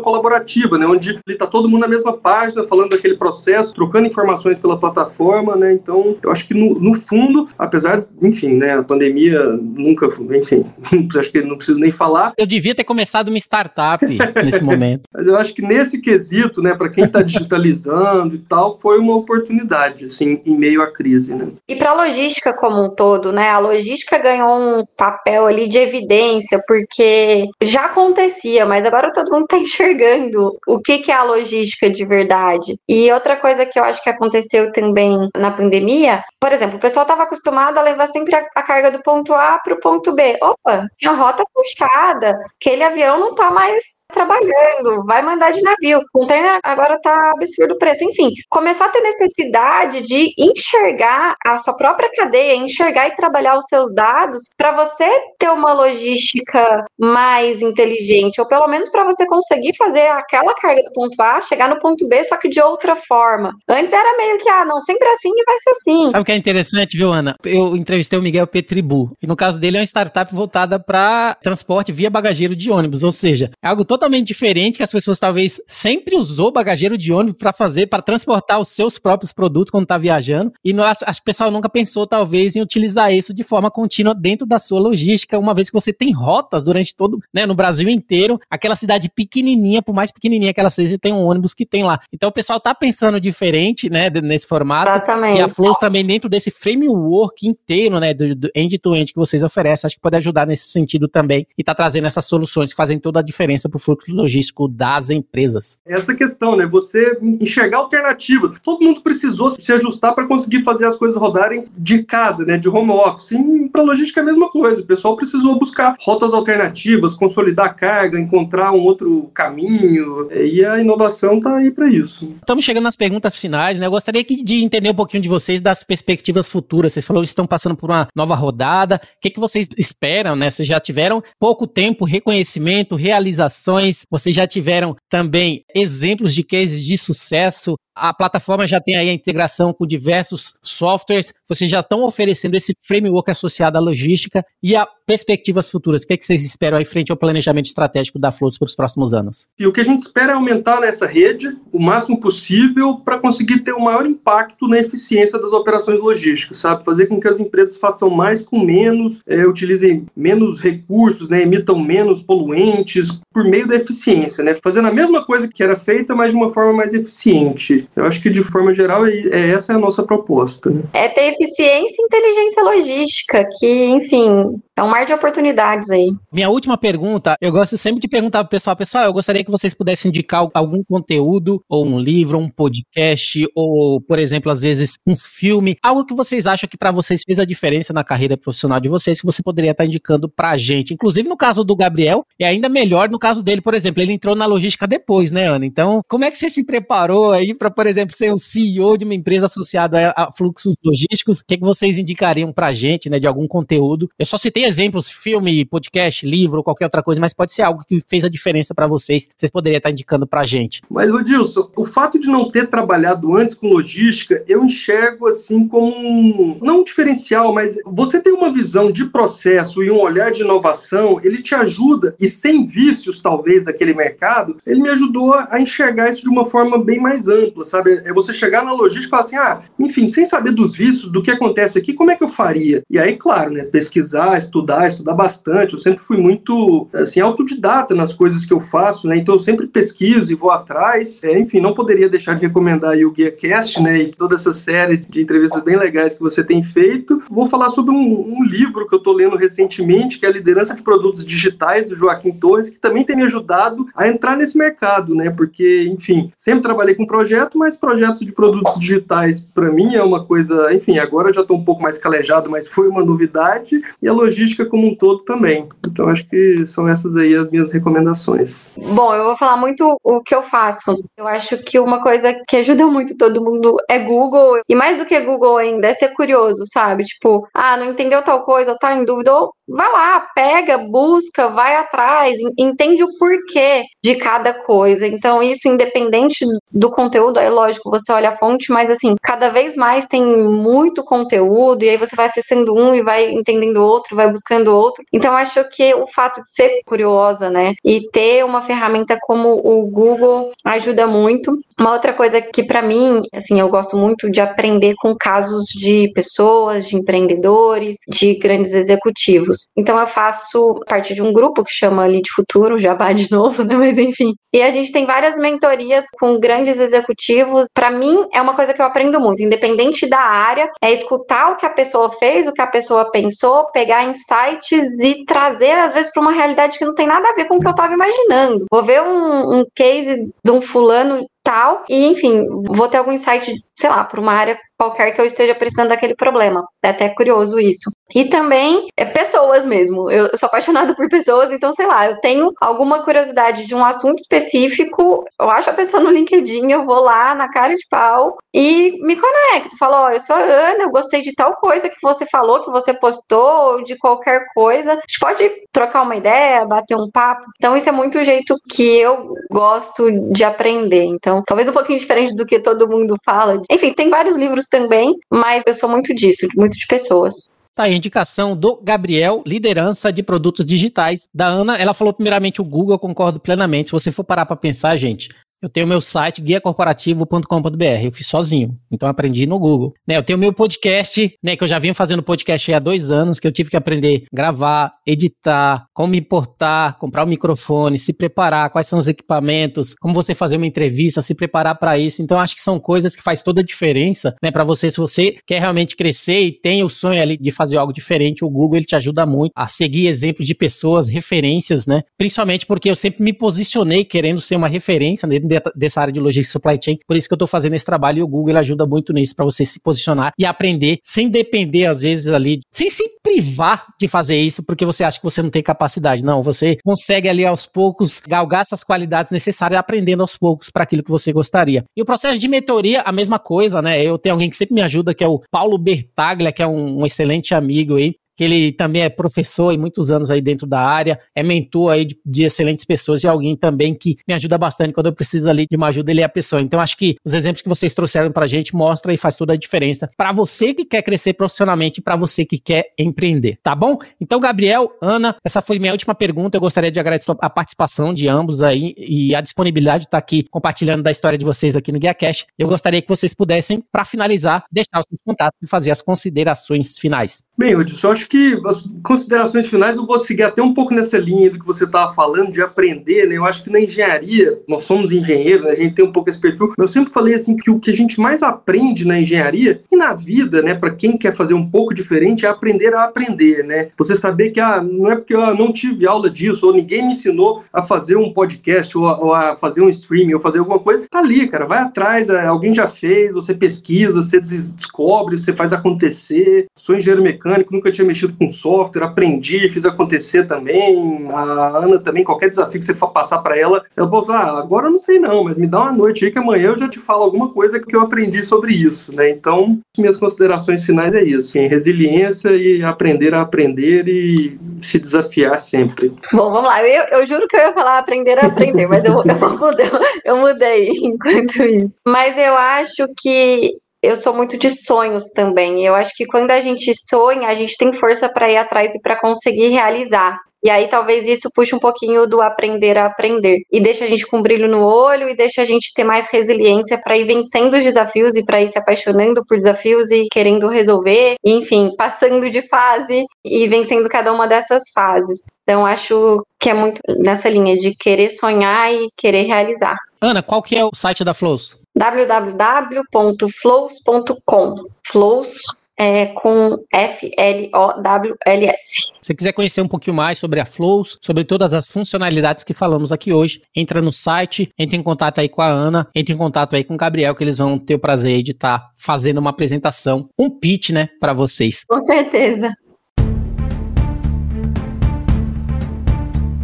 colaborativa, 0.00 0.78
né? 0.78 0.86
Onde 0.86 1.18
está 1.28 1.46
todo 1.46 1.68
mundo 1.68 1.80
na 1.80 1.88
mesma 1.88 2.12
página, 2.12 2.64
falando 2.64 2.90
daquele 2.90 3.16
processo, 3.16 3.74
trocando 3.74 4.06
informações 4.06 4.58
pela 4.58 4.78
plataforma, 4.78 5.56
né? 5.56 5.72
Então, 5.72 6.16
eu 6.22 6.30
acho 6.30 6.46
que 6.46 6.54
no, 6.54 6.78
no 6.78 6.94
fundo, 6.94 7.48
apesar, 7.58 8.04
enfim, 8.22 8.54
né? 8.54 8.78
A 8.78 8.82
pandemia 8.82 9.44
nunca, 9.44 10.06
enfim, 10.36 10.64
acho 11.18 11.32
que 11.32 11.42
não 11.42 11.56
preciso 11.56 11.80
nem 11.80 11.90
falar. 11.90 12.34
Eu 12.38 12.46
devia 12.46 12.74
ter 12.74 12.84
começado 12.84 13.28
uma 13.28 13.38
startup 13.38 14.04
nesse 14.44 14.62
momento. 14.62 15.02
Eu 15.18 15.36
acho 15.36 15.52
que 15.52 15.62
nesse 15.62 16.00
quesito, 16.00 16.62
né? 16.62 16.74
Para 16.74 16.88
quem 16.88 17.04
está 17.04 17.22
digitalizando 17.22 18.34
e 18.34 18.38
tal, 18.38 18.78
foi 18.78 18.98
uma 18.98 19.16
oportunidade, 19.16 19.87
assim, 20.06 20.40
em 20.44 20.56
meio 20.56 20.82
à 20.82 20.92
crise, 20.92 21.34
né? 21.34 21.48
E 21.68 21.76
para 21.76 21.90
a 21.90 21.94
logística 21.94 22.52
como 22.52 22.82
um 22.82 22.90
todo, 22.90 23.32
né? 23.32 23.50
A 23.50 23.58
logística 23.58 24.18
ganhou 24.18 24.58
um 24.58 24.84
papel 24.96 25.46
ali 25.46 25.68
de 25.68 25.78
evidência, 25.78 26.62
porque 26.66 27.46
já 27.62 27.86
acontecia, 27.86 28.66
mas 28.66 28.84
agora 28.84 29.12
todo 29.12 29.30
mundo 29.30 29.44
está 29.44 29.56
enxergando 29.58 30.56
o 30.66 30.80
que, 30.80 30.98
que 30.98 31.10
é 31.10 31.14
a 31.14 31.22
logística 31.22 31.90
de 31.90 32.04
verdade. 32.04 32.78
E 32.88 33.10
outra 33.12 33.36
coisa 33.36 33.66
que 33.66 33.78
eu 33.78 33.84
acho 33.84 34.02
que 34.02 34.10
aconteceu 34.10 34.72
também 34.72 35.16
na 35.36 35.50
pandemia, 35.50 36.22
por 36.40 36.52
exemplo, 36.52 36.76
o 36.76 36.80
pessoal 36.80 37.04
estava 37.04 37.24
acostumado 37.24 37.78
a 37.78 37.82
levar 37.82 38.06
sempre 38.08 38.34
a, 38.34 38.44
a 38.54 38.62
carga 38.62 38.90
do 38.90 39.02
ponto 39.02 39.32
A 39.34 39.58
para 39.58 39.74
o 39.74 39.80
ponto 39.80 40.12
B. 40.12 40.38
Opa, 40.40 40.86
tinha 40.98 41.12
rota 41.12 41.44
puxada, 41.54 42.38
aquele 42.60 42.82
avião 42.82 43.18
não 43.18 43.30
está 43.30 43.50
mais 43.50 43.98
trabalhando, 44.08 45.04
vai 45.06 45.22
mandar 45.22 45.52
de 45.52 45.62
navio. 45.62 45.98
O 45.98 46.04
container 46.12 46.58
agora 46.62 47.00
tá 47.00 47.32
absurdo 47.32 47.74
o 47.74 47.78
preço. 47.78 48.04
Enfim, 48.04 48.30
começou 48.48 48.86
a 48.86 48.90
ter 48.90 49.00
necessidade 49.00 49.58
de 50.04 50.32
enxergar 50.38 51.34
a 51.44 51.58
sua 51.58 51.74
própria 51.74 52.10
cadeia, 52.14 52.54
enxergar 52.54 53.08
e 53.08 53.16
trabalhar 53.16 53.56
os 53.56 53.66
seus 53.66 53.94
dados 53.94 54.42
para 54.56 54.72
você 54.72 55.08
ter 55.38 55.50
uma 55.50 55.72
logística 55.72 56.84
mais 56.98 57.62
inteligente, 57.62 58.40
ou 58.40 58.46
pelo 58.46 58.68
menos 58.68 58.88
para 58.90 59.04
você 59.04 59.26
conseguir 59.26 59.76
fazer 59.76 60.06
aquela 60.08 60.54
carga 60.54 60.82
do 60.82 60.92
ponto 60.92 61.20
A 61.20 61.40
chegar 61.40 61.68
no 61.68 61.80
ponto 61.80 62.06
B, 62.08 62.22
só 62.24 62.36
que 62.36 62.48
de 62.48 62.60
outra 62.60 62.96
forma. 62.96 63.52
Antes 63.68 63.92
era 63.92 64.16
meio 64.16 64.38
que, 64.38 64.48
ah, 64.48 64.64
não, 64.64 64.80
sempre 64.80 65.08
assim 65.08 65.30
e 65.30 65.44
vai 65.44 65.58
ser 65.58 65.70
assim. 65.70 66.08
Sabe 66.08 66.22
o 66.22 66.24
que 66.24 66.32
é 66.32 66.36
interessante, 66.36 66.96
viu, 66.96 67.10
Ana? 67.10 67.36
Eu 67.44 67.76
entrevistei 67.76 68.18
o 68.18 68.22
Miguel 68.22 68.46
Petribu, 68.46 69.12
e 69.22 69.26
no 69.26 69.36
caso 69.36 69.60
dele 69.60 69.76
é 69.76 69.80
uma 69.80 69.86
startup 69.86 70.34
voltada 70.34 70.78
para 70.78 71.34
transporte 71.42 71.92
via 71.92 72.10
bagageiro 72.10 72.56
de 72.56 72.70
ônibus, 72.70 73.02
ou 73.02 73.12
seja, 73.12 73.50
é 73.62 73.68
algo 73.68 73.84
totalmente 73.84 74.26
diferente 74.26 74.78
que 74.78 74.82
as 74.82 74.92
pessoas 74.92 75.18
talvez 75.18 75.60
sempre 75.66 76.16
usou 76.16 76.52
bagageiro 76.52 76.96
de 76.96 77.12
ônibus 77.12 77.38
para 77.38 77.52
fazer, 77.52 77.86
para 77.86 78.02
transportar 78.02 78.60
os 78.60 78.68
seus 78.68 78.98
próprios 78.98 79.32
produtos 79.32 79.57
quando 79.70 79.82
está 79.82 79.98
viajando, 79.98 80.52
e 80.64 80.72
nós, 80.72 81.02
acho 81.02 81.20
que 81.20 81.24
o 81.24 81.24
pessoal 81.24 81.50
nunca 81.50 81.68
pensou 81.68 82.06
talvez 82.06 82.56
em 82.56 82.60
utilizar 82.60 83.12
isso 83.12 83.34
de 83.34 83.42
forma 83.42 83.70
contínua 83.70 84.14
dentro 84.14 84.46
da 84.46 84.58
sua 84.58 84.80
logística, 84.80 85.38
uma 85.38 85.54
vez 85.54 85.70
que 85.70 85.74
você 85.74 85.92
tem 85.92 86.12
rotas 86.12 86.64
durante 86.64 86.94
todo, 86.94 87.18
né, 87.32 87.46
no 87.46 87.54
Brasil 87.54 87.88
inteiro, 87.88 88.38
aquela 88.50 88.76
cidade 88.76 89.10
pequenininha, 89.14 89.82
por 89.82 89.94
mais 89.94 90.12
pequenininha 90.12 90.54
que 90.54 90.60
ela 90.60 90.70
seja, 90.70 90.98
tem 90.98 91.12
um 91.12 91.24
ônibus 91.24 91.54
que 91.54 91.66
tem 91.66 91.82
lá. 91.82 92.00
Então 92.12 92.28
o 92.28 92.32
pessoal 92.32 92.60
tá 92.60 92.74
pensando 92.74 93.20
diferente, 93.20 93.90
né, 93.90 94.10
nesse 94.10 94.46
formato. 94.46 94.90
Exatamente. 94.90 95.38
E 95.38 95.42
a 95.42 95.48
Flows 95.48 95.78
também 95.78 96.04
dentro 96.04 96.28
desse 96.28 96.50
framework 96.50 97.46
inteiro, 97.46 97.98
né, 98.00 98.14
do, 98.14 98.34
do 98.34 98.50
end-to-end 98.54 99.10
-end 99.10 99.12
que 99.12 99.16
vocês 99.16 99.42
oferecem, 99.42 99.86
acho 99.86 99.96
que 99.96 100.02
pode 100.02 100.16
ajudar 100.16 100.46
nesse 100.46 100.70
sentido 100.70 101.08
também 101.08 101.46
e 101.56 101.64
tá 101.64 101.74
trazendo 101.74 102.06
essas 102.06 102.26
soluções 102.26 102.70
que 102.70 102.76
fazem 102.76 102.98
toda 102.98 103.20
a 103.20 103.22
diferença 103.22 103.68
para 103.68 103.76
o 103.76 103.80
fluxo 103.80 104.12
logístico 104.12 104.68
das 104.68 105.10
empresas. 105.10 105.78
Essa 105.86 106.14
questão, 106.14 106.56
né, 106.56 106.66
você 106.66 107.18
enxergar 107.22 107.78
alternativas. 107.78 108.58
Todo 108.60 108.84
mundo 108.84 109.00
precisou 109.02 109.47
se 109.50 109.72
ajustar 109.72 110.14
para 110.14 110.26
conseguir 110.26 110.62
fazer 110.62 110.86
as 110.86 110.96
coisas 110.96 111.18
rodarem 111.18 111.64
de 111.76 112.02
casa, 112.02 112.44
né, 112.44 112.56
de 112.58 112.68
home 112.68 112.90
office. 112.90 113.36
Para 113.72 113.82
logística 113.82 114.20
é 114.20 114.22
a 114.22 114.26
mesma 114.26 114.50
coisa. 114.50 114.82
O 114.82 114.86
pessoal 114.86 115.16
precisou 115.16 115.58
buscar 115.58 115.96
rotas 116.00 116.32
alternativas, 116.32 117.14
consolidar 117.14 117.66
a 117.66 117.74
carga, 117.74 118.20
encontrar 118.20 118.72
um 118.72 118.80
outro 118.80 119.30
caminho. 119.34 120.28
E 120.32 120.64
a 120.64 120.80
inovação 120.80 121.40
tá 121.40 121.56
aí 121.56 121.70
para 121.70 121.88
isso. 121.88 122.34
Estamos 122.40 122.64
chegando 122.64 122.84
nas 122.84 122.96
perguntas 122.96 123.36
finais, 123.36 123.78
né? 123.78 123.86
Eu 123.86 123.90
gostaria 123.90 124.24
de 124.24 124.62
entender 124.62 124.90
um 124.90 124.94
pouquinho 124.94 125.22
de 125.22 125.28
vocês 125.28 125.60
das 125.60 125.82
perspectivas 125.82 126.48
futuras. 126.48 126.92
Vocês 126.92 127.06
falaram 127.06 127.22
que 127.22 127.28
estão 127.28 127.46
passando 127.46 127.76
por 127.76 127.90
uma 127.90 128.08
nova 128.14 128.34
rodada. 128.34 129.00
O 129.04 129.20
que, 129.20 129.30
que 129.30 129.40
vocês 129.40 129.68
esperam, 129.76 130.36
né? 130.36 130.50
Vocês 130.50 130.66
já 130.66 130.80
tiveram 130.80 131.22
pouco 131.38 131.66
tempo, 131.66 132.04
reconhecimento, 132.04 132.96
realizações. 132.96 134.02
Vocês 134.10 134.34
já 134.34 134.46
tiveram 134.46 134.96
também 135.08 135.64
exemplos 135.74 136.34
de 136.34 136.42
cases 136.42 136.84
de 136.84 136.96
sucesso. 136.96 137.76
A 137.94 138.14
plataforma 138.14 138.66
já 138.66 138.80
tem 138.80 138.96
aí 138.96 139.08
a 139.08 139.14
integração 139.14 139.37
com 139.72 139.86
diversos 139.86 140.54
softwares. 140.62 141.32
Vocês 141.48 141.70
já 141.70 141.80
estão 141.80 142.04
oferecendo 142.04 142.54
esse 142.54 142.74
framework 142.82 143.30
associado 143.30 143.76
à 143.76 143.80
logística 143.80 144.44
e 144.62 144.74
a 144.74 144.88
perspectivas 145.08 145.70
futuras. 145.70 146.02
O 146.02 146.06
que, 146.06 146.12
é 146.12 146.16
que 146.18 146.24
vocês 146.24 146.44
esperam 146.44 146.76
aí 146.76 146.84
frente 146.84 147.10
ao 147.10 147.16
planejamento 147.16 147.64
estratégico 147.64 148.18
da 148.18 148.30
Flux 148.30 148.58
para 148.58 148.66
os 148.66 148.76
próximos 148.76 149.14
anos? 149.14 149.48
E 149.58 149.66
o 149.66 149.72
que 149.72 149.80
a 149.80 149.84
gente 149.84 150.02
espera 150.02 150.32
é 150.32 150.34
aumentar 150.34 150.80
nessa 150.80 151.06
rede 151.06 151.56
o 151.72 151.80
máximo 151.80 152.20
possível 152.20 152.96
para 152.96 153.18
conseguir 153.18 153.60
ter 153.60 153.72
o 153.72 153.80
maior 153.80 154.04
impacto 154.04 154.68
na 154.68 154.78
eficiência 154.78 155.38
das 155.38 155.50
operações 155.52 155.98
logísticas, 155.98 156.58
sabe? 156.58 156.84
Fazer 156.84 157.06
com 157.06 157.18
que 157.18 157.26
as 157.26 157.40
empresas 157.40 157.78
façam 157.78 158.10
mais 158.10 158.42
com 158.42 158.60
menos, 158.60 159.22
é, 159.26 159.46
utilizem 159.46 160.04
menos 160.14 160.60
recursos, 160.60 161.30
né? 161.30 161.42
emitam 161.42 161.78
menos 161.78 162.22
poluentes 162.22 163.18
por 163.32 163.44
meio 163.44 163.66
da 163.66 163.76
eficiência, 163.76 164.44
né? 164.44 164.54
Fazendo 164.62 164.88
a 164.88 164.92
mesma 164.92 165.24
coisa 165.24 165.48
que 165.48 165.62
era 165.62 165.76
feita, 165.76 166.14
mas 166.14 166.32
de 166.32 166.36
uma 166.36 166.52
forma 166.52 166.74
mais 166.74 166.92
eficiente. 166.92 167.88
Eu 167.96 168.04
acho 168.04 168.20
que 168.20 168.28
de 168.28 168.42
forma 168.42 168.74
geral 168.74 169.06
é, 169.06 169.12
é 169.30 169.48
essa 169.52 169.72
é 169.72 169.76
a 169.76 169.78
nossa 169.78 170.02
proposta. 170.02 170.68
Né? 170.68 170.82
É 170.92 171.08
ter 171.08 171.32
eficiência 171.32 171.96
e 171.98 172.04
inteligência 172.04 172.62
logística, 172.62 173.48
que, 173.58 173.84
enfim, 173.86 174.60
é 174.78 174.82
um 174.82 174.88
mar 174.88 175.04
de 175.04 175.12
oportunidades 175.12 175.90
aí. 175.90 176.12
Minha 176.32 176.48
última 176.48 176.78
pergunta, 176.78 177.36
eu 177.40 177.50
gosto 177.50 177.76
sempre 177.76 178.00
de 178.00 178.06
perguntar 178.06 178.44
pro 178.44 178.50
pessoal, 178.50 178.76
pessoal, 178.76 179.04
eu 179.04 179.12
gostaria 179.12 179.44
que 179.44 179.50
vocês 179.50 179.74
pudessem 179.74 180.08
indicar 180.08 180.48
algum 180.54 180.84
conteúdo, 180.84 181.62
ou 181.68 181.84
um 181.84 181.98
livro, 181.98 182.38
um 182.38 182.48
podcast, 182.48 183.44
ou, 183.56 184.00
por 184.00 184.18
exemplo, 184.18 184.52
às 184.52 184.62
vezes 184.62 184.96
um 185.04 185.16
filme, 185.16 185.76
algo 185.82 186.04
que 186.04 186.14
vocês 186.14 186.46
acham 186.46 186.68
que 186.68 186.78
para 186.78 186.92
vocês 186.92 187.22
fez 187.26 187.40
a 187.40 187.44
diferença 187.44 187.92
na 187.92 188.04
carreira 188.04 188.36
profissional 188.36 188.78
de 188.78 188.88
vocês, 188.88 189.20
que 189.20 189.26
você 189.26 189.42
poderia 189.42 189.72
estar 189.72 189.84
indicando 189.84 190.28
pra 190.28 190.56
gente. 190.56 190.94
Inclusive 190.94 191.28
no 191.28 191.36
caso 191.36 191.64
do 191.64 191.74
Gabriel, 191.74 192.24
é 192.38 192.46
ainda 192.46 192.68
melhor 192.68 193.08
no 193.08 193.18
caso 193.18 193.42
dele, 193.42 193.60
por 193.60 193.74
exemplo, 193.74 194.00
ele 194.00 194.12
entrou 194.12 194.36
na 194.36 194.46
logística 194.46 194.86
depois, 194.86 195.32
né, 195.32 195.48
Ana? 195.48 195.66
Então, 195.66 196.02
como 196.08 196.24
é 196.24 196.30
que 196.30 196.38
você 196.38 196.48
se 196.48 196.64
preparou 196.64 197.32
aí 197.32 197.52
para, 197.52 197.70
por 197.70 197.86
exemplo, 197.86 198.14
ser 198.14 198.32
o 198.32 198.38
CEO 198.38 198.96
de 198.96 199.04
uma 199.04 199.14
empresa 199.14 199.46
associada 199.46 200.12
a, 200.16 200.30
fluxos 200.32 200.76
logísticos? 200.84 201.40
O 201.40 201.44
que, 201.44 201.54
é 201.54 201.56
que 201.56 201.64
vocês 201.64 201.98
indicariam 201.98 202.52
pra 202.52 202.70
gente, 202.70 203.10
né, 203.10 203.18
de 203.18 203.26
algum 203.26 203.48
conteúdo? 203.48 204.08
Eu 204.16 204.26
só 204.26 204.38
citei 204.38 204.67
exemplos, 204.68 205.10
filme, 205.10 205.64
podcast, 205.64 206.26
livro, 206.26 206.62
qualquer 206.62 206.84
outra 206.84 207.02
coisa, 207.02 207.20
mas 207.20 207.34
pode 207.34 207.52
ser 207.52 207.62
algo 207.62 207.84
que 207.86 208.00
fez 208.00 208.24
a 208.24 208.28
diferença 208.28 208.74
para 208.74 208.86
vocês, 208.86 209.28
vocês 209.36 209.50
poderiam 209.50 209.78
estar 209.78 209.90
indicando 209.90 210.26
pra 210.26 210.44
gente. 210.44 210.82
Mas, 210.90 211.12
Odilson, 211.12 211.70
o 211.74 211.84
fato 211.84 212.18
de 212.18 212.28
não 212.28 212.50
ter 212.50 212.68
trabalhado 212.68 213.36
antes 213.36 213.54
com 213.54 213.68
logística, 213.68 214.44
eu 214.46 214.64
enxergo 214.64 215.26
assim 215.26 215.66
como 215.66 215.96
um, 215.96 216.58
não 216.62 216.80
um 216.80 216.84
diferencial, 216.84 217.52
mas 217.52 217.76
você 217.86 218.20
tem 218.20 218.32
uma 218.32 218.52
visão 218.52 218.92
de 218.92 219.06
processo 219.06 219.82
e 219.82 219.90
um 219.90 219.98
olhar 219.98 220.30
de 220.30 220.42
inovação, 220.42 221.18
ele 221.22 221.42
te 221.42 221.54
ajuda, 221.54 222.14
e 222.20 222.28
sem 222.28 222.66
vícios, 222.66 223.20
talvez, 223.20 223.64
daquele 223.64 223.94
mercado, 223.94 224.58
ele 224.66 224.80
me 224.80 224.90
ajudou 224.90 225.34
a 225.34 225.60
enxergar 225.60 226.10
isso 226.10 226.22
de 226.22 226.28
uma 226.28 226.44
forma 226.44 226.82
bem 226.82 227.00
mais 227.00 227.26
ampla, 227.26 227.64
sabe? 227.64 228.02
É 228.04 228.12
você 228.12 228.34
chegar 228.34 228.64
na 228.64 228.72
logística 228.72 229.06
e 229.06 229.10
falar 229.10 229.22
assim, 229.22 229.36
ah, 229.36 229.62
enfim, 229.78 230.08
sem 230.08 230.24
saber 230.24 230.52
dos 230.52 230.76
vícios, 230.76 231.10
do 231.10 231.22
que 231.22 231.30
acontece 231.30 231.78
aqui, 231.78 231.92
como 231.92 232.10
é 232.10 232.16
que 232.16 232.24
eu 232.24 232.28
faria? 232.28 232.82
E 232.90 232.98
aí, 232.98 233.16
claro, 233.16 233.52
né, 233.52 233.64
pesquisar, 233.64 234.38
estudar, 234.38 234.57
estudar 234.88 235.14
bastante, 235.14 235.74
eu 235.74 235.78
sempre 235.78 236.02
fui 236.02 236.16
muito, 236.16 236.88
assim, 236.94 237.20
autodidata 237.20 237.94
nas 237.94 238.12
coisas 238.12 238.44
que 238.46 238.52
eu 238.52 238.60
faço, 238.60 239.06
né, 239.06 239.16
então 239.16 239.34
eu 239.34 239.38
sempre 239.38 239.66
pesquiso 239.66 240.32
e 240.32 240.34
vou 240.34 240.50
atrás, 240.50 241.22
é, 241.22 241.38
enfim, 241.38 241.60
não 241.60 241.74
poderia 241.74 242.08
deixar 242.08 242.34
de 242.34 242.42
recomendar 242.42 242.92
aí 242.92 243.04
o 243.04 243.12
Guia 243.12 243.30
Cast, 243.30 243.82
né, 243.82 243.98
e 243.98 244.06
toda 244.08 244.34
essa 244.34 244.52
série 244.54 244.96
de 244.96 245.22
entrevistas 245.22 245.62
bem 245.62 245.76
legais 245.76 246.14
que 246.14 246.22
você 246.22 246.42
tem 246.42 246.62
feito. 246.62 247.22
Vou 247.30 247.46
falar 247.46 247.70
sobre 247.70 247.94
um, 247.94 248.38
um 248.38 248.44
livro 248.44 248.86
que 248.88 248.94
eu 248.94 248.98
estou 248.98 249.12
lendo 249.12 249.36
recentemente, 249.36 250.18
que 250.18 250.26
é 250.26 250.28
a 250.28 250.32
Liderança 250.32 250.74
de 250.74 250.82
Produtos 250.82 251.24
Digitais, 251.24 251.86
do 251.86 251.96
Joaquim 251.96 252.32
Torres, 252.32 252.70
que 252.70 252.78
também 252.78 253.04
tem 253.04 253.16
me 253.16 253.22
ajudado 253.22 253.86
a 253.94 254.08
entrar 254.08 254.36
nesse 254.36 254.56
mercado, 254.56 255.14
né, 255.14 255.30
porque, 255.30 255.86
enfim, 255.92 256.32
sempre 256.36 256.62
trabalhei 256.62 256.94
com 256.94 257.06
projeto, 257.06 257.58
mas 257.58 257.76
projetos 257.76 258.24
de 258.24 258.32
produtos 258.32 258.78
digitais, 258.78 259.40
para 259.40 259.70
mim, 259.70 259.94
é 259.94 260.02
uma 260.02 260.24
coisa, 260.24 260.72
enfim, 260.72 260.98
agora 260.98 261.32
já 261.32 261.42
estou 261.42 261.56
um 261.56 261.64
pouco 261.64 261.82
mais 261.82 261.98
calejado, 261.98 262.50
mas 262.50 262.66
foi 262.66 262.88
uma 262.88 263.04
novidade, 263.04 263.82
e 264.00 264.08
a 264.08 264.12
logística 264.12 264.47
como 264.56 264.86
um 264.86 264.94
todo 264.94 265.24
também. 265.24 265.68
Então, 265.86 266.08
acho 266.08 266.28
que 266.28 266.66
são 266.66 266.88
essas 266.88 267.16
aí 267.16 267.34
as 267.34 267.50
minhas 267.50 267.72
recomendações. 267.72 268.70
Bom, 268.76 269.14
eu 269.14 269.24
vou 269.24 269.36
falar 269.36 269.56
muito 269.56 269.96
o 270.02 270.20
que 270.20 270.34
eu 270.34 270.42
faço. 270.42 270.96
Eu 271.16 271.26
acho 271.26 271.58
que 271.58 271.78
uma 271.78 272.02
coisa 272.02 272.34
que 272.48 272.56
ajuda 272.56 272.86
muito 272.86 273.16
todo 273.16 273.44
mundo 273.44 273.76
é 273.88 273.98
Google, 273.98 274.60
e 274.68 274.74
mais 274.74 274.96
do 274.96 275.06
que 275.06 275.18
Google 275.20 275.56
ainda, 275.56 275.88
é 275.88 275.94
ser 275.94 276.08
curioso, 276.14 276.64
sabe? 276.66 277.04
Tipo, 277.04 277.46
ah, 277.54 277.76
não 277.76 277.90
entendeu 277.90 278.22
tal 278.22 278.44
coisa, 278.44 278.76
tá 278.78 278.94
em 278.94 279.04
dúvida, 279.04 279.34
ou 279.34 279.52
vai 279.68 279.90
lá, 279.92 280.20
pega, 280.34 280.78
busca, 280.78 281.48
vai 281.48 281.76
atrás, 281.76 282.38
entende 282.58 283.02
o 283.04 283.18
porquê 283.18 283.84
de 284.02 284.16
cada 284.16 284.54
coisa. 284.64 285.06
Então, 285.06 285.42
isso 285.42 285.68
independente 285.68 286.44
do 286.72 286.90
conteúdo, 286.90 287.38
é 287.38 287.50
lógico, 287.50 287.90
você 287.90 288.12
olha 288.12 288.30
a 288.30 288.36
fonte, 288.36 288.72
mas 288.72 288.90
assim, 288.90 289.14
cada 289.22 289.50
vez 289.50 289.76
mais 289.76 290.06
tem 290.06 290.24
muito 290.24 291.04
conteúdo, 291.04 291.84
e 291.84 291.88
aí 291.88 291.96
você 291.96 292.16
vai 292.16 292.26
acessando 292.26 292.74
um 292.74 292.94
e 292.94 293.02
vai 293.02 293.30
entendendo 293.30 293.78
outro, 293.78 294.16
vai 294.16 294.30
buscando 294.30 294.74
outro. 294.74 295.04
Então, 295.12 295.34
acho 295.34 295.64
que 295.70 295.94
o 295.94 296.06
fato 296.06 296.42
de 296.42 296.50
ser 296.52 296.80
curiosa, 296.86 297.50
né, 297.50 297.74
e 297.84 298.08
ter 298.10 298.44
uma 298.44 298.62
ferramenta 298.62 299.18
como 299.22 299.54
o 299.54 299.82
Google 299.86 300.52
ajuda 300.64 301.06
muito. 301.06 301.56
Uma 301.78 301.92
outra 301.92 302.12
coisa 302.12 302.40
que 302.40 302.62
para 302.62 302.82
mim, 302.82 303.22
assim, 303.32 303.60
eu 303.60 303.68
gosto 303.68 303.96
muito 303.96 304.30
de 304.30 304.40
aprender 304.40 304.94
com 304.96 305.14
casos 305.14 305.66
de 305.66 306.10
pessoas, 306.14 306.88
de 306.88 306.96
empreendedores, 306.96 307.98
de 308.08 308.34
grandes 308.34 308.72
executivos. 308.72 309.57
Então 309.76 309.98
eu 309.98 310.06
faço 310.06 310.80
parte 310.86 311.14
de 311.14 311.22
um 311.22 311.32
grupo 311.32 311.64
que 311.64 311.72
chama 311.72 312.06
Lead 312.06 312.28
Futuro, 312.34 312.76
vai 312.98 313.14
de 313.14 313.30
novo, 313.30 313.62
né? 313.64 313.76
Mas 313.76 313.98
enfim. 313.98 314.34
E 314.52 314.62
a 314.62 314.70
gente 314.70 314.92
tem 314.92 315.04
várias 315.04 315.36
mentorias 315.38 316.04
com 316.18 316.38
grandes 316.38 316.78
executivos. 316.78 317.66
Para 317.74 317.90
mim 317.90 318.26
é 318.32 318.40
uma 318.40 318.54
coisa 318.54 318.74
que 318.74 318.80
eu 318.80 318.86
aprendo 318.86 319.20
muito, 319.20 319.42
independente 319.42 320.06
da 320.06 320.20
área, 320.20 320.70
é 320.82 320.92
escutar 320.92 321.52
o 321.52 321.56
que 321.56 321.66
a 321.66 321.70
pessoa 321.70 322.10
fez, 322.10 322.46
o 322.46 322.52
que 322.52 322.62
a 322.62 322.66
pessoa 322.66 323.10
pensou, 323.10 323.66
pegar 323.72 324.04
insights 324.04 325.00
e 325.00 325.24
trazer 325.24 325.72
às 325.72 325.92
vezes 325.92 326.12
para 326.12 326.22
uma 326.22 326.32
realidade 326.32 326.78
que 326.78 326.84
não 326.84 326.94
tem 326.94 327.06
nada 327.06 327.28
a 327.28 327.34
ver 327.34 327.46
com 327.46 327.56
o 327.56 327.60
que 327.60 327.66
eu 327.66 327.72
estava 327.72 327.92
imaginando. 327.92 328.66
Vou 328.70 328.84
ver 328.84 329.02
um, 329.02 329.60
um 329.60 329.64
case 329.74 330.28
de 330.44 330.50
um 330.50 330.60
fulano 330.60 331.26
tal, 331.48 331.82
e 331.88 332.08
enfim, 332.08 332.46
vou 332.66 332.88
ter 332.88 332.98
algum 332.98 333.10
insight, 333.10 333.50
sei 333.74 333.88
lá, 333.88 334.04
para 334.04 334.20
uma 334.20 334.34
área 334.34 334.58
qualquer 334.76 335.12
que 335.12 335.20
eu 335.20 335.24
esteja 335.24 335.54
precisando 335.54 335.88
daquele 335.88 336.14
problema. 336.14 336.62
É 336.82 336.90
até 336.90 337.08
curioso 337.08 337.58
isso. 337.58 337.90
E 338.14 338.26
também 338.26 338.88
é 338.96 339.04
pessoas 339.04 339.66
mesmo. 339.66 340.10
Eu 340.10 340.36
sou 340.36 340.46
apaixonada 340.46 340.94
por 340.94 341.08
pessoas, 341.08 341.50
então 341.50 341.72
sei 341.72 341.86
lá, 341.86 342.08
eu 342.08 342.20
tenho 342.20 342.50
alguma 342.60 343.02
curiosidade 343.02 343.66
de 343.66 343.74
um 343.74 343.84
assunto 343.84 344.18
específico, 344.18 345.24
eu 345.40 345.50
acho 345.50 345.68
a 345.70 345.74
pessoa 345.74 346.02
no 346.02 346.10
LinkedIn, 346.10 346.70
eu 346.70 346.84
vou 346.84 347.00
lá 347.00 347.34
na 347.34 347.50
cara 347.50 347.74
de 347.74 347.84
pau 347.90 348.36
e 348.54 348.98
me 349.02 349.16
conecto. 349.16 349.76
Falo, 349.78 349.94
ó, 349.94 350.06
oh, 350.06 350.10
eu 350.10 350.20
sou 350.20 350.36
a 350.36 350.40
Ana, 350.40 350.84
eu 350.84 350.90
gostei 350.90 351.22
de 351.22 351.34
tal 351.34 351.54
coisa 351.56 351.88
que 351.88 352.00
você 352.02 352.24
falou, 352.26 352.62
que 352.62 352.70
você 352.70 352.94
postou, 352.94 353.82
de 353.84 353.96
qualquer 353.96 354.44
coisa. 354.54 354.92
A 354.92 354.96
gente 354.96 355.18
pode 355.20 355.50
trocar 355.72 356.02
uma 356.02 356.16
ideia, 356.16 356.66
bater 356.66 356.96
um 356.96 357.10
papo. 357.10 357.44
Então 357.56 357.76
isso 357.76 357.88
é 357.88 357.92
muito 357.92 358.18
o 358.18 358.24
jeito 358.24 358.54
que 358.70 358.98
eu 358.98 359.34
gosto 359.50 360.10
de 360.32 360.44
aprender. 360.44 361.04
Então, 361.04 361.37
talvez 361.46 361.68
um 361.68 361.72
pouquinho 361.72 361.98
diferente 361.98 362.34
do 362.34 362.46
que 362.46 362.60
todo 362.60 362.88
mundo 362.88 363.16
fala. 363.24 363.62
Enfim, 363.70 363.92
tem 363.92 364.10
vários 364.10 364.36
livros 364.36 364.66
também, 364.66 365.14
mas 365.30 365.62
eu 365.66 365.74
sou 365.74 365.88
muito 365.88 366.14
disso, 366.14 366.46
muito 366.56 366.76
de 366.76 366.86
pessoas. 366.86 367.58
Tá 367.74 367.84
aí 367.84 367.92
a 367.92 367.96
indicação 367.96 368.56
do 368.56 368.80
Gabriel, 368.82 369.42
liderança 369.46 370.12
de 370.12 370.20
produtos 370.20 370.66
digitais. 370.66 371.28
Da 371.32 371.46
Ana, 371.46 371.76
ela 371.76 371.94
falou 371.94 372.12
primeiramente 372.12 372.60
o 372.60 372.64
Google, 372.64 372.94
eu 372.94 372.98
concordo 372.98 373.38
plenamente. 373.38 373.90
Se 373.90 373.92
você 373.92 374.10
for 374.10 374.24
parar 374.24 374.46
para 374.46 374.56
pensar, 374.56 374.96
gente, 374.96 375.28
eu 375.62 375.68
tenho 375.68 375.86
meu 375.86 376.00
site 376.00 376.40
guiacorporativo.com.br, 376.40 378.04
eu 378.04 378.12
fiz 378.12 378.26
sozinho, 378.26 378.76
então 378.90 379.08
aprendi 379.08 379.46
no 379.46 379.58
Google. 379.58 379.92
Né, 380.06 380.16
eu 380.16 380.22
tenho 380.22 380.38
meu 380.38 380.52
podcast, 380.52 381.32
né, 381.42 381.56
que 381.56 381.64
eu 381.64 381.68
já 381.68 381.78
venho 381.78 381.94
fazendo 381.94 382.22
podcast 382.22 382.72
há 382.72 382.78
dois 382.78 383.10
anos, 383.10 383.40
que 383.40 383.46
eu 383.46 383.52
tive 383.52 383.70
que 383.70 383.76
aprender 383.76 384.24
a 384.32 384.36
gravar, 384.36 384.92
editar, 385.06 385.86
como 385.92 386.14
importar, 386.14 386.98
comprar 386.98 387.24
o 387.24 387.26
um 387.26 387.30
microfone, 387.30 387.98
se 387.98 388.12
preparar, 388.12 388.70
quais 388.70 388.86
são 388.86 388.98
os 388.98 389.08
equipamentos, 389.08 389.94
como 390.00 390.14
você 390.14 390.34
fazer 390.34 390.56
uma 390.56 390.66
entrevista, 390.66 391.22
se 391.22 391.34
preparar 391.34 391.78
para 391.78 391.98
isso. 391.98 392.22
Então 392.22 392.38
acho 392.38 392.54
que 392.54 392.60
são 392.60 392.78
coisas 392.78 393.16
que 393.16 393.22
faz 393.22 393.42
toda 393.42 393.60
a 393.60 393.64
diferença, 393.64 394.34
né, 394.42 394.50
para 394.50 394.64
você 394.64 394.90
se 394.90 394.98
você 394.98 395.34
quer 395.46 395.60
realmente 395.60 395.96
crescer 395.96 396.40
e 396.40 396.52
tem 396.52 396.84
o 396.84 396.88
sonho 396.88 397.20
ali 397.20 397.36
de 397.36 397.50
fazer 397.50 397.76
algo 397.76 397.92
diferente, 397.92 398.44
o 398.44 398.50
Google 398.50 398.76
ele 398.76 398.86
te 398.86 398.96
ajuda 398.96 399.26
muito 399.26 399.52
a 399.56 399.66
seguir 399.66 400.06
exemplos 400.06 400.46
de 400.46 400.54
pessoas, 400.54 401.08
referências, 401.08 401.86
né? 401.86 402.02
Principalmente 402.16 402.66
porque 402.66 402.90
eu 402.90 402.94
sempre 402.94 403.22
me 403.22 403.32
posicionei 403.32 404.04
querendo 404.04 404.40
ser 404.40 404.56
uma 404.56 404.68
referência 404.68 405.26
dessa 405.74 406.00
área 406.00 406.12
de 406.12 406.20
logística 406.20 406.52
supply 406.52 406.78
chain. 406.82 406.98
Por 407.06 407.16
isso 407.16 407.28
que 407.28 407.32
eu 407.32 407.36
estou 407.36 407.48
fazendo 407.48 407.74
esse 407.74 407.84
trabalho 407.84 408.18
e 408.18 408.22
o 408.22 408.28
Google 408.28 408.56
ajuda 408.58 408.86
muito 408.86 409.12
nisso 409.12 409.34
para 409.34 409.44
você 409.44 409.64
se 409.64 409.80
posicionar 409.80 410.32
e 410.38 410.44
aprender 410.44 410.98
sem 411.02 411.28
depender, 411.28 411.86
às 411.86 412.00
vezes, 412.00 412.28
ali, 412.28 412.60
sem 412.72 412.90
se 412.90 413.04
privar 413.22 413.86
de 413.98 414.08
fazer 414.08 414.36
isso 414.36 414.62
porque 414.62 414.84
você 414.84 415.04
acha 415.04 415.18
que 415.18 415.24
você 415.24 415.42
não 415.42 415.50
tem 415.50 415.62
capacidade. 415.62 416.24
Não, 416.24 416.42
você 416.42 416.76
consegue 416.84 417.28
ali 417.28 417.44
aos 417.44 417.66
poucos 417.66 418.20
galgar 418.20 418.62
essas 418.62 418.84
qualidades 418.84 419.30
necessárias 419.30 419.78
aprendendo 419.78 420.22
aos 420.22 420.36
poucos 420.36 420.70
para 420.70 420.84
aquilo 420.84 421.02
que 421.02 421.10
você 421.10 421.32
gostaria. 421.32 421.84
E 421.96 422.02
o 422.02 422.04
processo 422.04 422.38
de 422.38 422.48
mentoria, 422.48 423.02
a 423.02 423.12
mesma 423.12 423.38
coisa, 423.38 423.80
né? 423.82 424.02
Eu 424.02 424.18
tenho 424.18 424.34
alguém 424.34 424.50
que 424.50 424.56
sempre 424.56 424.74
me 424.74 424.82
ajuda, 424.82 425.14
que 425.14 425.24
é 425.24 425.28
o 425.28 425.40
Paulo 425.50 425.78
Bertaglia, 425.78 426.52
que 426.52 426.62
é 426.62 426.66
um, 426.66 427.00
um 427.00 427.06
excelente 427.06 427.54
amigo 427.54 427.96
aí 427.96 428.14
que 428.38 428.44
ele 428.44 428.70
também 428.70 429.02
é 429.02 429.08
professor 429.08 429.72
e 429.72 429.76
muitos 429.76 430.12
anos 430.12 430.30
aí 430.30 430.40
dentro 430.40 430.64
da 430.64 430.80
área, 430.80 431.18
é 431.34 431.42
mentor 431.42 431.90
aí 431.90 432.04
de, 432.04 432.16
de, 432.24 432.44
excelentes 432.44 432.84
pessoas 432.84 433.24
e 433.24 433.26
alguém 433.26 433.56
também 433.56 433.92
que 433.92 434.16
me 434.28 434.32
ajuda 434.32 434.56
bastante 434.56 434.92
quando 434.92 435.06
eu 435.06 435.12
preciso 435.12 435.50
ali 435.50 435.66
de 435.68 435.76
uma 435.76 435.88
ajuda, 435.88 436.12
ele 436.12 436.20
é 436.20 436.24
a 436.24 436.28
pessoa. 436.28 436.62
Então 436.62 436.78
acho 436.78 436.96
que 436.96 437.16
os 437.24 437.34
exemplos 437.34 437.62
que 437.62 437.68
vocês 437.68 437.92
trouxeram 437.92 438.30
pra 438.30 438.46
gente 438.46 438.76
mostra 438.76 439.12
e 439.12 439.16
faz 439.16 439.34
toda 439.34 439.54
a 439.54 439.56
diferença 439.56 440.08
para 440.16 440.30
você 440.30 440.72
que 440.72 440.84
quer 440.84 441.02
crescer 441.02 441.32
profissionalmente 441.32 441.98
e 441.98 442.02
para 442.02 442.14
você 442.14 442.44
que 442.44 442.60
quer 442.60 442.92
empreender, 442.96 443.58
tá 443.60 443.74
bom? 443.74 443.98
Então, 444.20 444.38
Gabriel, 444.38 444.96
Ana, 445.02 445.34
essa 445.44 445.60
foi 445.60 445.80
minha 445.80 445.90
última 445.90 446.14
pergunta. 446.14 446.56
Eu 446.56 446.60
gostaria 446.60 446.92
de 446.92 447.00
agradecer 447.00 447.34
a 447.40 447.50
participação 447.50 448.14
de 448.14 448.28
ambos 448.28 448.62
aí 448.62 448.94
e 448.96 449.34
a 449.34 449.40
disponibilidade 449.40 450.04
de 450.04 450.06
estar 450.06 450.18
aqui 450.18 450.44
compartilhando 450.48 451.02
da 451.02 451.10
história 451.10 451.36
de 451.36 451.44
vocês 451.44 451.74
aqui 451.74 451.90
no 451.90 451.98
Guia 451.98 452.14
Cash. 452.14 452.46
Eu 452.56 452.68
gostaria 452.68 453.02
que 453.02 453.08
vocês 453.08 453.34
pudessem, 453.34 453.82
para 453.90 454.04
finalizar, 454.04 454.64
deixar 454.70 455.00
os 455.00 455.06
seus 455.08 455.20
contatos 455.24 455.58
e 455.60 455.66
fazer 455.66 455.90
as 455.90 456.00
considerações 456.00 456.96
finais. 456.98 457.42
Bem, 457.56 457.74
Hudson, 457.74 458.12
acho 458.12 458.27
que 458.28 458.60
as 458.66 458.84
considerações 459.02 459.66
finais 459.66 459.96
eu 459.96 460.06
vou 460.06 460.20
seguir 460.20 460.42
até 460.42 460.62
um 460.62 460.74
pouco 460.74 460.94
nessa 460.94 461.18
linha 461.18 461.50
do 461.50 461.58
que 461.58 461.66
você 461.66 461.84
estava 461.84 462.12
falando, 462.12 462.52
de 462.52 462.60
aprender, 462.60 463.26
né? 463.26 463.36
Eu 463.36 463.44
acho 463.44 463.64
que 463.64 463.70
na 463.70 463.80
engenharia, 463.80 464.60
nós 464.68 464.84
somos 464.84 465.10
engenheiros, 465.10 465.64
né? 465.64 465.72
a 465.72 465.76
gente 465.76 465.94
tem 465.94 466.04
um 466.04 466.12
pouco 466.12 466.30
esse 466.30 466.40
perfil. 466.40 466.72
Eu 466.76 466.88
sempre 466.88 467.12
falei 467.12 467.34
assim 467.34 467.56
que 467.56 467.70
o 467.70 467.78
que 467.78 467.90
a 467.90 467.96
gente 467.96 468.20
mais 468.20 468.42
aprende 468.42 469.06
na 469.06 469.20
engenharia 469.20 469.80
e 469.90 469.96
na 469.96 470.14
vida, 470.14 470.62
né, 470.62 470.74
para 470.74 470.90
quem 470.90 471.16
quer 471.16 471.34
fazer 471.34 471.54
um 471.54 471.68
pouco 471.68 471.94
diferente, 471.94 472.44
é 472.44 472.48
aprender 472.48 472.94
a 472.94 473.04
aprender, 473.04 473.64
né? 473.64 473.88
Você 473.96 474.14
saber 474.14 474.50
que 474.50 474.60
ah, 474.60 474.82
não 474.82 475.10
é 475.10 475.16
porque 475.16 475.34
eu 475.34 475.54
não 475.54 475.72
tive 475.72 476.06
aula 476.06 476.28
disso, 476.28 476.66
ou 476.66 476.72
ninguém 476.72 477.02
me 477.02 477.12
ensinou 477.12 477.64
a 477.72 477.82
fazer 477.82 478.16
um 478.16 478.32
podcast, 478.32 478.96
ou 478.96 479.08
a, 479.08 479.18
ou 479.18 479.34
a 479.34 479.56
fazer 479.56 479.80
um 479.80 479.88
streaming, 479.88 480.34
ou 480.34 480.40
fazer 480.40 480.58
alguma 480.58 480.78
coisa, 480.78 481.06
tá 481.10 481.18
ali, 481.18 481.48
cara, 481.48 481.66
vai 481.66 481.78
atrás, 481.78 482.28
é, 482.28 482.46
alguém 482.46 482.74
já 482.74 482.86
fez, 482.86 483.32
você 483.32 483.54
pesquisa, 483.54 484.22
você 484.22 484.40
descobre, 484.40 485.38
você 485.38 485.52
faz 485.52 485.72
acontecer. 485.72 486.66
Sou 486.76 486.96
engenheiro 486.96 487.22
mecânico, 487.22 487.74
nunca 487.74 487.90
tinha 487.90 488.06
mexido 488.06 488.17
mexido 488.18 488.34
com 488.38 488.50
software, 488.50 489.04
aprendi, 489.04 489.68
fiz 489.68 489.84
acontecer 489.84 490.46
também. 490.46 491.28
A 491.30 491.78
Ana 491.78 491.98
também, 491.98 492.24
qualquer 492.24 492.50
desafio 492.50 492.80
que 492.80 492.84
você 492.84 492.94
for 492.94 493.08
passar 493.08 493.38
para 493.38 493.56
ela, 493.56 493.84
ela 493.96 494.08
pode 494.08 494.26
falar, 494.26 494.50
ah, 494.50 494.58
agora 494.58 494.88
eu 494.88 494.92
não 494.92 494.98
sei 494.98 495.18
não, 495.18 495.44
mas 495.44 495.56
me 495.56 495.66
dá 495.66 495.82
uma 495.82 495.92
noite 495.92 496.24
aí 496.24 496.30
que 496.30 496.38
amanhã 496.38 496.68
eu 496.68 496.78
já 496.78 496.88
te 496.88 496.98
falo 496.98 497.22
alguma 497.22 497.52
coisa 497.52 497.80
que 497.80 497.94
eu 497.94 498.00
aprendi 498.00 498.42
sobre 498.44 498.72
isso, 498.72 499.14
né? 499.14 499.30
Então, 499.30 499.78
minhas 499.96 500.16
considerações 500.16 500.84
finais 500.84 501.14
é 501.14 501.22
isso, 501.22 501.56
em 501.56 501.68
resiliência 501.68 502.50
e 502.50 502.82
aprender 502.82 503.34
a 503.34 503.42
aprender 503.42 504.08
e 504.08 504.58
se 504.82 504.98
desafiar 504.98 505.60
sempre. 505.60 506.12
Bom, 506.32 506.50
vamos 506.50 506.64
lá. 506.64 506.82
Eu, 506.82 507.18
eu 507.18 507.26
juro 507.26 507.46
que 507.46 507.56
eu 507.56 507.60
ia 507.60 507.72
falar 507.72 507.98
aprender 507.98 508.38
a 508.38 508.46
aprender, 508.46 508.86
mas 508.86 509.04
eu, 509.04 509.22
eu, 509.24 509.58
mudei, 509.58 509.86
eu 510.24 510.36
mudei 510.36 510.88
enquanto 510.88 511.62
isso. 511.62 511.94
Mas 512.06 512.36
eu 512.36 512.54
acho 512.54 513.08
que 513.16 513.76
eu 514.02 514.16
sou 514.16 514.32
muito 514.32 514.56
de 514.56 514.70
sonhos 514.70 515.30
também. 515.34 515.84
Eu 515.84 515.94
acho 515.94 516.12
que 516.16 516.26
quando 516.26 516.50
a 516.50 516.60
gente 516.60 516.92
sonha, 516.94 517.48
a 517.48 517.54
gente 517.54 517.76
tem 517.76 517.92
força 517.92 518.28
para 518.28 518.50
ir 518.50 518.56
atrás 518.56 518.94
e 518.94 519.00
para 519.00 519.20
conseguir 519.20 519.68
realizar. 519.68 520.38
E 520.62 520.70
aí 520.70 520.88
talvez 520.88 521.24
isso 521.26 521.48
puxe 521.54 521.74
um 521.74 521.78
pouquinho 521.78 522.26
do 522.26 522.40
aprender 522.40 522.98
a 522.98 523.06
aprender 523.06 523.58
e 523.70 523.80
deixa 523.80 524.04
a 524.04 524.08
gente 524.08 524.26
com 524.26 524.38
um 524.38 524.42
brilho 524.42 524.68
no 524.68 524.82
olho 524.84 525.28
e 525.28 525.36
deixa 525.36 525.62
a 525.62 525.64
gente 525.64 525.92
ter 525.94 526.02
mais 526.02 526.28
resiliência 526.28 527.00
para 527.02 527.16
ir 527.16 527.26
vencendo 527.26 527.76
os 527.76 527.84
desafios 527.84 528.34
e 528.34 528.44
para 528.44 528.60
ir 528.60 528.68
se 528.68 528.76
apaixonando 528.76 529.44
por 529.46 529.56
desafios 529.56 530.10
e 530.10 530.26
querendo 530.30 530.68
resolver, 530.68 531.36
e, 531.44 531.52
enfim, 531.52 531.92
passando 531.96 532.50
de 532.50 532.62
fase 532.62 533.24
e 533.44 533.68
vencendo 533.68 534.08
cada 534.08 534.32
uma 534.32 534.48
dessas 534.48 534.82
fases. 534.92 535.46
Então 535.62 535.86
acho 535.86 536.44
que 536.58 536.70
é 536.70 536.74
muito 536.74 537.00
nessa 537.20 537.48
linha 537.48 537.76
de 537.76 537.94
querer 537.94 538.30
sonhar 538.30 538.92
e 538.92 539.08
querer 539.16 539.42
realizar. 539.42 539.96
Ana, 540.20 540.42
qual 540.42 540.60
que 540.60 540.76
é 540.76 540.84
o 540.84 540.90
site 540.92 541.22
da 541.22 541.34
Flows? 541.34 541.76
www.flows.com. 541.98 544.88
Flows 545.10 545.88
é, 545.98 546.26
com 546.26 546.78
F-L-O-W-L-S. 546.92 548.78
Se 548.88 549.12
você 549.20 549.34
quiser 549.34 549.52
conhecer 549.52 549.82
um 549.82 549.88
pouquinho 549.88 550.16
mais 550.16 550.38
sobre 550.38 550.60
a 550.60 550.64
Flows, 550.64 551.18
sobre 551.20 551.44
todas 551.44 551.74
as 551.74 551.90
funcionalidades 551.90 552.62
que 552.62 552.72
falamos 552.72 553.10
aqui 553.10 553.32
hoje, 553.32 553.60
entra 553.74 554.00
no 554.00 554.12
site, 554.12 554.70
entre 554.78 554.96
em 554.96 555.02
contato 555.02 555.40
aí 555.40 555.48
com 555.48 555.60
a 555.60 555.66
Ana, 555.66 556.08
entre 556.14 556.32
em 556.32 556.38
contato 556.38 556.76
aí 556.76 556.84
com 556.84 556.94
o 556.94 556.98
Gabriel, 556.98 557.34
que 557.34 557.42
eles 557.42 557.58
vão 557.58 557.76
ter 557.78 557.96
o 557.96 557.98
prazer 557.98 558.44
de 558.44 558.52
estar 558.52 558.78
tá 558.78 558.90
fazendo 558.96 559.38
uma 559.38 559.50
apresentação, 559.50 560.28
um 560.38 560.48
pitch, 560.48 560.90
né, 560.90 561.08
para 561.18 561.32
vocês. 561.32 561.84
Com 561.84 562.00
certeza. 562.00 562.72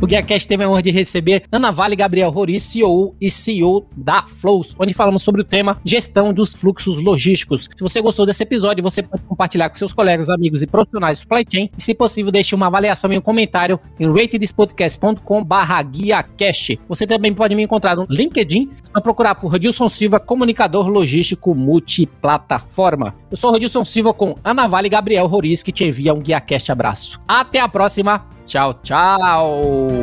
O 0.04 0.06
GuiaCast 0.06 0.46
teve 0.46 0.62
a 0.62 0.68
honra 0.68 0.82
de 0.82 0.90
receber 0.90 1.44
Ana 1.50 1.70
Vale 1.70 1.96
Gabriel 1.96 2.28
Rori, 2.28 2.60
CEO 2.60 3.16
e 3.18 3.30
CEO 3.30 3.86
da 3.96 4.20
Flows, 4.20 4.76
onde 4.78 4.92
falamos 4.92 5.22
sobre 5.22 5.40
o 5.40 5.44
tema 5.44 5.80
gestão 5.82 6.30
dos 6.30 6.52
fluxos 6.52 7.02
logísticos. 7.02 7.70
Se 7.74 7.82
você 7.82 8.02
gostou 8.02 8.26
desse 8.26 8.42
episódio, 8.42 8.82
você 8.82 9.02
pode 9.02 9.22
compartilhar 9.22 9.70
com 9.70 9.76
seus 9.76 9.94
colegas, 9.94 10.28
amigos 10.28 10.60
e 10.60 10.66
profissionais 10.66 11.16
de 11.16 11.22
supply 11.22 11.46
chain. 11.50 11.70
E, 11.74 11.80
se 11.80 11.94
possível, 11.94 12.30
deixe 12.30 12.54
uma 12.54 12.66
avaliação 12.66 13.10
e 13.14 13.16
um 13.16 13.20
comentário 13.22 13.80
em 13.98 14.06
ratedspodcast.com 14.06 15.46
guiacast. 15.90 16.78
Você 16.86 17.06
também 17.06 17.32
pode 17.32 17.54
me 17.54 17.62
encontrar 17.62 17.96
no 17.96 18.06
LinkedIn, 18.10 18.68
só 18.92 19.00
procurar 19.00 19.36
por 19.36 19.52
Rodilson 19.52 19.88
Silva, 19.88 20.20
comunicador 20.20 20.86
logístico 20.86 21.54
multiplataforma. 21.54 23.14
Eu 23.30 23.38
sou 23.38 23.50
Rodilson 23.50 23.86
Silva 23.86 24.12
com 24.12 24.36
Ana 24.44 24.66
Vale 24.66 24.90
Gabriel 24.90 25.26
Roriz, 25.26 25.62
que 25.62 25.72
te 25.72 25.82
envia 25.82 26.12
um 26.12 26.20
GuiaCast 26.20 26.70
abraço. 26.70 27.18
Até 27.26 27.58
a 27.58 27.68
próxima! 27.68 28.34
Tchau, 28.44 28.74
tchau! 28.82 29.93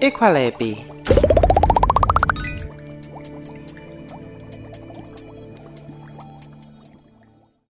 E? 0.00 0.84